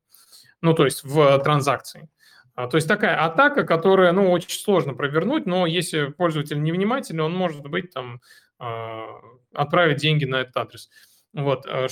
ну, 0.61 0.72
то 0.74 0.85
есть 0.85 1.03
в 1.03 1.39
транзакции. 1.41 2.09
А, 2.55 2.68
то 2.68 2.76
есть 2.76 2.87
такая 2.87 3.24
атака, 3.24 3.64
которая, 3.64 4.12
ну, 4.12 4.30
очень 4.30 4.51
сложно 4.51 4.95
провернуть, 4.95 5.47
но 5.47 5.66
если 5.66 6.07
пользователь 6.07 6.62
невнимательный, 6.62 7.24
он 7.24 7.35
может 7.35 7.62
быть 7.62 7.93
там 7.93 8.20
отправить 9.53 9.99
деньги 9.99 10.24
на 10.24 10.37
этот 10.37 10.57
адрес. 10.57 10.89
Вот. 11.35 11.66
А 11.66 11.89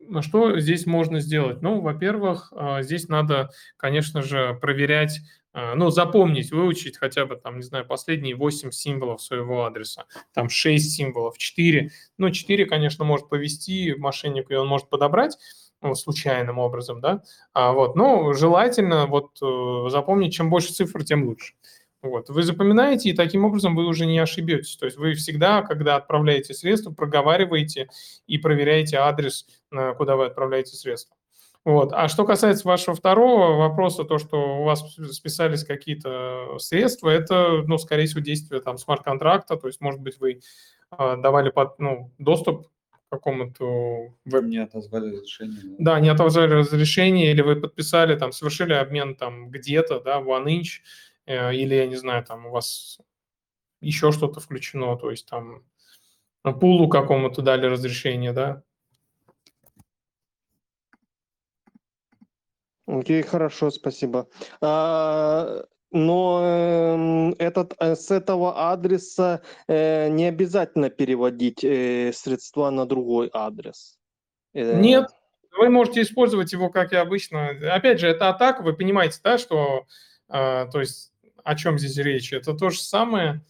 что, 0.00 0.22
что 0.22 0.60
здесь 0.60 0.86
можно 0.86 1.20
сделать? 1.20 1.62
Ну, 1.62 1.80
во-первых, 1.80 2.52
а, 2.56 2.82
здесь 2.82 3.08
надо, 3.08 3.50
конечно 3.76 4.22
же, 4.22 4.58
проверять, 4.60 5.20
ну, 5.52 5.90
запомнить, 5.90 6.52
выучить 6.52 6.96
хотя 6.96 7.26
бы, 7.26 7.34
там, 7.34 7.56
не 7.56 7.62
знаю, 7.62 7.84
последние 7.84 8.36
8 8.36 8.70
символов 8.70 9.20
своего 9.20 9.64
адреса, 9.64 10.04
там 10.32 10.48
6 10.48 10.92
символов, 10.92 11.38
4. 11.38 11.90
Ну, 12.18 12.30
4, 12.30 12.66
конечно, 12.66 13.04
может 13.04 13.28
повести 13.28 13.96
мошеннику, 13.98 14.52
и 14.52 14.56
он 14.56 14.68
может 14.68 14.88
подобрать, 14.88 15.36
ну, 15.82 15.94
случайным 15.96 16.58
образом, 16.58 17.00
да, 17.00 17.22
а, 17.52 17.72
вот, 17.72 17.96
но 17.96 18.32
желательно 18.32 19.06
вот 19.06 19.30
э, 19.42 19.90
запомнить, 19.90 20.34
чем 20.34 20.50
больше 20.50 20.72
цифр, 20.72 21.02
тем 21.04 21.24
лучше. 21.24 21.54
Вот. 22.02 22.30
Вы 22.30 22.42
запоминаете, 22.42 23.10
и 23.10 23.14
таким 23.14 23.44
образом 23.44 23.76
вы 23.76 23.86
уже 23.86 24.06
не 24.06 24.18
ошибетесь. 24.18 24.76
То 24.76 24.86
есть 24.86 24.96
вы 24.96 25.14
всегда, 25.14 25.62
когда 25.62 25.96
отправляете 25.96 26.54
средства, 26.54 26.92
проговариваете 26.92 27.88
и 28.26 28.38
проверяете 28.38 28.96
адрес, 28.96 29.46
куда 29.98 30.16
вы 30.16 30.26
отправляете 30.26 30.76
средства. 30.76 31.16
Вот. 31.64 31.92
А 31.92 32.08
что 32.08 32.24
касается 32.24 32.66
вашего 32.66 32.96
второго 32.96 33.56
вопроса, 33.56 34.04
то, 34.04 34.18
что 34.18 34.60
у 34.60 34.64
вас 34.64 34.82
списались 35.12 35.62
какие-то 35.62 36.56
средства, 36.58 37.10
это, 37.10 37.62
ну, 37.66 37.76
скорее 37.76 38.06
всего, 38.06 38.20
действие 38.20 38.62
там 38.62 38.78
смарт-контракта, 38.78 39.56
то 39.56 39.66
есть, 39.66 39.80
может 39.82 40.00
быть, 40.00 40.18
вы 40.20 40.40
э, 40.98 41.16
давали 41.18 41.50
под, 41.50 41.78
ну, 41.78 42.12
доступ 42.18 42.68
к 42.68 42.70
какому-то 43.10 44.14
веб... 44.24 44.44
Не 44.44 44.58
отозвали 44.58 45.10
разрешение. 45.10 45.76
Да, 45.78 46.00
не 46.00 46.08
отозвали 46.08 46.54
разрешение, 46.54 47.30
или 47.30 47.42
вы 47.42 47.56
подписали, 47.56 48.16
там, 48.16 48.32
совершили 48.32 48.72
обмен 48.72 49.14
там 49.14 49.50
где-то, 49.50 50.00
да, 50.00 50.20
в 50.20 50.30
OneInch, 50.30 50.62
э, 50.64 51.09
или, 51.30 51.74
я 51.74 51.86
не 51.86 51.96
знаю, 51.96 52.24
там 52.24 52.46
у 52.46 52.50
вас 52.50 52.98
еще 53.80 54.12
что-то 54.12 54.40
включено, 54.40 54.96
то 54.96 55.10
есть 55.10 55.26
там 55.26 55.64
пулу 56.42 56.88
какому-то 56.88 57.42
дали 57.42 57.66
разрешение, 57.66 58.32
да, 58.32 58.62
Окей, 62.90 63.22
хорошо, 63.22 63.70
спасибо. 63.70 64.26
А, 64.60 65.64
но 65.92 66.40
э, 66.42 67.32
этот, 67.38 67.74
э, 67.78 67.94
с 67.94 68.10
этого 68.10 68.72
адреса 68.72 69.42
э, 69.68 70.08
не 70.08 70.26
обязательно 70.26 70.90
переводить 70.90 71.62
э, 71.62 72.12
средства 72.12 72.70
на 72.70 72.86
другой 72.86 73.30
адрес. 73.32 73.98
Э, 74.54 74.80
Нет, 74.80 75.08
вы 75.56 75.68
можете 75.68 76.02
использовать 76.02 76.52
его, 76.52 76.68
как 76.68 76.92
и 76.92 76.96
обычно. 76.96 77.50
Опять 77.72 78.00
же, 78.00 78.08
это 78.08 78.28
атака, 78.28 78.62
вы 78.62 78.72
понимаете, 78.72 79.20
да, 79.22 79.38
что, 79.38 79.86
э, 80.28 80.66
то 80.72 80.80
есть, 80.80 81.12
о 81.44 81.54
чем 81.54 81.78
здесь 81.78 81.96
речь? 81.96 82.32
Это 82.32 82.54
то 82.54 82.70
же 82.70 82.80
самое, 82.80 83.44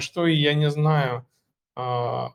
что 0.00 0.26
и, 0.26 0.34
я 0.34 0.54
не 0.54 0.70
знаю, 0.70 1.26
э, 1.76 2.26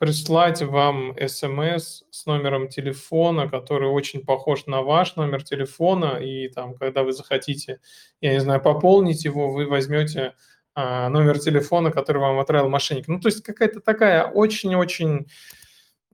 прислать 0.00 0.62
вам 0.62 1.14
смс 1.28 2.04
с 2.10 2.24
номером 2.24 2.68
телефона, 2.68 3.48
который 3.48 3.90
очень 3.90 4.24
похож 4.24 4.64
на 4.64 4.80
ваш 4.80 5.16
номер 5.16 5.42
телефона, 5.42 6.16
и 6.16 6.48
там, 6.48 6.74
когда 6.74 7.02
вы 7.02 7.12
захотите, 7.12 7.80
я 8.22 8.32
не 8.32 8.40
знаю, 8.40 8.62
пополнить 8.62 9.26
его, 9.26 9.52
вы 9.52 9.66
возьмете 9.66 10.34
а, 10.74 11.10
номер 11.10 11.38
телефона, 11.38 11.90
который 11.90 12.18
вам 12.18 12.38
отправил 12.38 12.70
мошенник. 12.70 13.08
Ну, 13.08 13.20
то 13.20 13.28
есть 13.28 13.42
какая-то 13.42 13.80
такая 13.80 14.24
очень-очень 14.24 15.26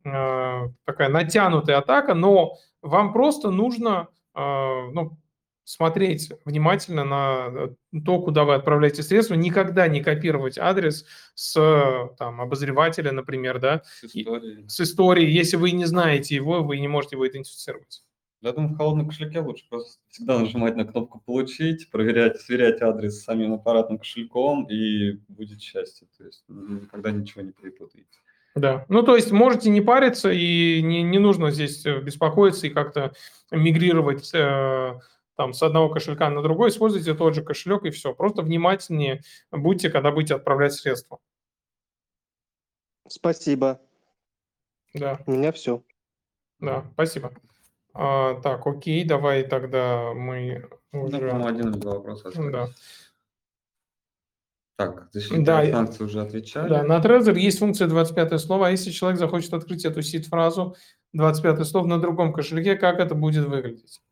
а, 0.05 0.69
такая 0.85 1.09
натянутая 1.09 1.79
атака, 1.79 2.15
но 2.15 2.59
вам 2.83 3.13
просто 3.13 3.53
нужно 3.53 4.09
а, 4.35 4.91
ну, 4.91 5.17
смотреть 5.67 6.31
внимательно 6.45 7.05
на 7.05 7.49
э, 7.51 8.01
то, 8.05 8.23
куда 8.23 8.45
вы 8.45 8.55
отправляете 8.55 9.03
средства, 9.03 9.35
никогда 9.35 9.89
не 9.89 10.01
копировать 10.01 10.59
адрес 10.59 11.05
с 11.35 11.55
там, 12.19 12.41
обозревателя, 12.41 13.11
например, 13.11 13.59
да, 13.59 13.83
с 14.03 14.81
историей. 14.81 15.33
Если 15.33 15.57
вы 15.57 15.73
не 15.73 15.85
знаете 15.85 16.37
его, 16.37 16.63
вы 16.63 16.79
не 16.79 16.87
можете 16.87 17.17
его 17.17 17.27
идентифицировать. 17.27 18.05
Я 18.43 18.53
думаю, 18.53 18.75
в 18.75 18.77
холодном 18.77 19.09
кошельке 19.09 19.41
лучше 19.41 19.65
просто 19.69 19.99
всегда 20.09 20.39
нажимать 20.39 20.77
на 20.77 20.85
кнопку 20.85 21.21
«Получить», 21.27 21.91
проверять, 21.91 22.41
сверять 22.41 22.81
адрес 22.81 23.19
с 23.19 23.25
самим 23.25 23.55
аппаратным 23.55 23.99
кошельком, 23.99 24.67
и 24.71 25.15
будет 25.27 25.61
счастье. 25.61 26.07
То 26.17 26.25
есть 26.25 26.45
никогда 26.47 27.11
ничего 27.11 27.43
не 27.43 27.51
перепутаете. 27.51 28.07
Да, 28.55 28.87
ну 28.89 29.03
то 29.03 29.17
есть 29.17 29.33
можете 29.33 29.69
не 29.69 29.81
париться, 29.81 30.31
и 30.31 30.81
не, 30.81 31.03
не 31.03 31.19
нужно 31.19 31.51
здесь 31.51 31.85
э, 31.85 32.01
беспокоиться 32.01 32.69
и 32.69 32.71
как-то 32.71 33.13
мигрировать 33.51 34.31
э, 34.33 34.99
там 35.37 35.53
с 35.53 35.63
одного 35.63 35.91
кошелька 35.91 36.31
на 36.31 36.43
другой, 36.43 36.71
используйте 36.71 37.15
тот 37.15 37.35
же 37.35 37.43
кошелек 37.43 37.85
и 37.85 37.91
все. 37.91 38.15
Просто 38.15 38.43
внимательнее 38.43 39.23
будьте, 39.53 39.91
когда 39.91 40.11
будете 40.11 40.35
отправлять 40.35 40.73
средства. 40.73 41.19
Спасибо. 43.09 43.81
Да. 44.95 45.21
У 45.27 45.33
меня 45.33 45.53
все. 45.53 45.83
Да, 46.59 46.85
спасибо. 46.95 47.33
А, 47.93 48.41
так, 48.41 48.67
окей, 48.67 49.05
давай 49.05 49.45
тогда 49.45 50.13
мы 50.15 50.69
уже... 50.93 51.21
Да, 51.21 51.47
один 51.47 51.71
или 51.71 51.79
два 51.79 51.95
вопроса. 51.95 52.31
Да. 52.51 52.69
Так, 54.77 55.09
да, 55.39 55.65
санкций 55.71 56.05
уже 56.05 56.21
отвечали. 56.21 56.69
Да, 56.69 56.83
на 56.83 57.01
Trezor 57.01 57.39
есть 57.39 57.59
функция 57.59 57.89
25 57.89 58.39
слово, 58.39 58.69
а 58.69 58.71
если 58.71 58.91
человек 58.91 59.19
захочет 59.19 59.55
открыть 59.55 59.87
эту 59.87 60.03
сид-фразу 60.03 60.77
25 61.15 61.67
слово 61.67 61.87
на 61.87 61.99
другом 61.99 62.35
кошельке, 62.35 62.77
как 62.77 63.01
это 63.01 63.15
будет 63.15 63.47
выглядеть? 63.47 64.03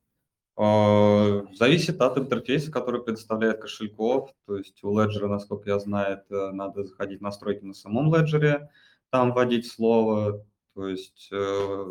А, 0.56 1.42
зависит 1.52 2.00
от 2.00 2.16
интерфейса, 2.18 2.70
который 2.70 3.02
предоставляет 3.02 3.60
кошельков. 3.60 4.30
То 4.46 4.56
есть 4.56 4.82
у 4.84 4.96
Ledger, 4.96 5.26
насколько 5.26 5.68
я 5.70 5.78
знаю, 5.78 6.22
надо 6.28 6.84
заходить 6.84 7.20
в 7.20 7.22
настройки 7.22 7.64
на 7.64 7.74
самом 7.74 8.12
Ledger, 8.14 8.68
там 9.10 9.32
вводить 9.32 9.66
слово. 9.66 10.44
То 10.74 10.88
есть 10.88 11.28
э, 11.32 11.84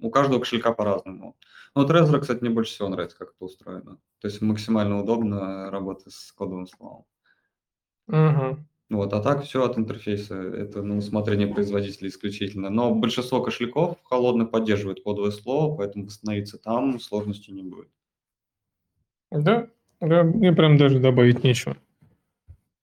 у 0.00 0.10
каждого 0.10 0.40
кошелька 0.40 0.72
по-разному. 0.72 1.36
Но 1.74 1.82
вот 1.82 1.90
Trezor, 1.90 2.20
кстати, 2.20 2.40
мне 2.40 2.50
больше 2.50 2.72
всего 2.72 2.88
нравится, 2.88 3.18
как 3.18 3.28
это 3.28 3.44
устроено. 3.44 3.98
То 4.20 4.28
есть 4.28 4.40
максимально 4.40 5.00
удобно 5.00 5.70
работать 5.70 6.12
с 6.12 6.32
кодовым 6.32 6.66
словом. 6.66 7.04
Угу. 8.08 8.58
Вот, 8.90 9.12
а 9.14 9.20
так 9.20 9.44
все 9.44 9.64
от 9.64 9.78
интерфейса. 9.78 10.34
Это 10.36 10.82
на 10.82 10.98
усмотрение 10.98 11.48
производителя 11.48 12.08
исключительно. 12.08 12.70
Но 12.70 12.94
большинство 12.94 13.42
кошельков 13.42 13.96
холодно 14.02 14.44
поддерживает 14.44 15.02
кодовое 15.02 15.30
слово, 15.30 15.76
поэтому 15.76 16.04
восстановиться 16.04 16.58
там 16.58 17.00
сложности 17.00 17.50
не 17.50 17.62
будет. 17.62 17.88
Да, 19.30 19.68
да, 20.00 20.22
мне 20.22 20.52
прям 20.52 20.76
даже 20.76 21.00
добавить 21.00 21.42
нечего. 21.42 21.76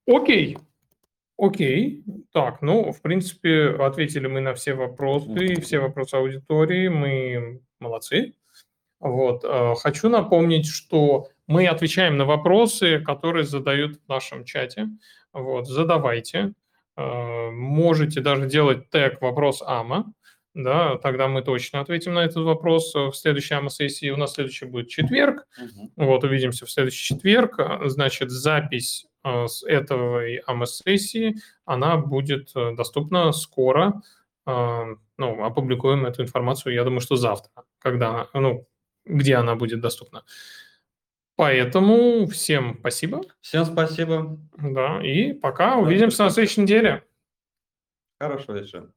Окей. 0.08 0.58
Окей. 1.38 2.04
Так, 2.34 2.62
ну, 2.62 2.92
в 2.92 3.02
принципе, 3.02 3.70
ответили 3.80 4.28
мы 4.28 4.42
на 4.42 4.54
все 4.54 4.74
вопросы, 4.74 5.60
все 5.62 5.80
вопросы 5.80 6.16
аудитории. 6.16 6.88
Мы 6.88 7.62
молодцы. 7.80 8.34
Вот. 9.00 9.44
Э, 9.44 9.74
хочу 9.76 10.10
напомнить, 10.10 10.68
что 10.68 11.30
мы 11.48 11.68
отвечаем 11.68 12.18
на 12.18 12.26
вопросы, 12.26 13.00
которые 13.00 13.44
задают 13.44 13.98
в 13.98 14.08
нашем 14.08 14.46
чате. 14.46 14.90
Вот, 15.34 15.68
задавайте. 15.68 16.54
Э, 16.98 17.50
можете 17.52 18.22
даже 18.22 18.48
делать 18.48 18.90
тег 18.90 19.22
«Вопрос 19.22 19.62
АМА», 19.66 20.14
да, 20.54 20.98
тогда 20.98 21.30
мы 21.30 21.42
точно 21.42 21.80
ответим 21.80 22.14
на 22.14 22.26
этот 22.26 22.44
вопрос 22.44 22.94
в 22.94 23.14
следующей 23.14 23.54
АМА-сессии. 23.54 24.10
У 24.10 24.18
нас 24.18 24.34
следующий 24.34 24.66
будет 24.66 24.90
четверг. 24.90 25.48
Угу. 25.58 25.92
Вот, 25.96 26.24
увидимся 26.26 26.66
в 26.66 26.72
следующий 26.72 27.16
четверг. 27.16 27.58
Значит, 27.86 28.32
запись 28.32 29.08
э, 29.24 29.48
с 29.48 29.64
этой 29.64 30.38
АМА-сессии, 30.46 31.38
она 31.64 31.96
будет 31.98 32.52
э, 32.56 32.76
доступна 32.76 33.32
скоро. 33.32 34.02
Ну, 34.44 35.46
опубликуем 35.46 36.08
эту 36.08 36.24
информацию, 36.24 36.74
я 36.74 36.84
думаю, 36.84 37.00
что 37.00 37.16
завтра, 37.16 37.52
когда, 37.78 38.28
ну, 38.34 38.68
где 39.06 39.36
она 39.36 39.56
будет 39.56 39.82
доступна. 39.82 40.24
Поэтому 41.42 42.28
всем 42.28 42.78
спасибо. 42.82 43.24
Всем 43.40 43.66
спасибо. 43.66 44.38
Да, 44.60 45.02
и 45.04 45.34
пока. 45.34 45.78
Увидимся 45.78 46.24
на 46.24 46.30
следующей 46.30 46.62
неделе. 46.62 47.04
Хорошего 48.20 48.58
вечера. 48.60 48.92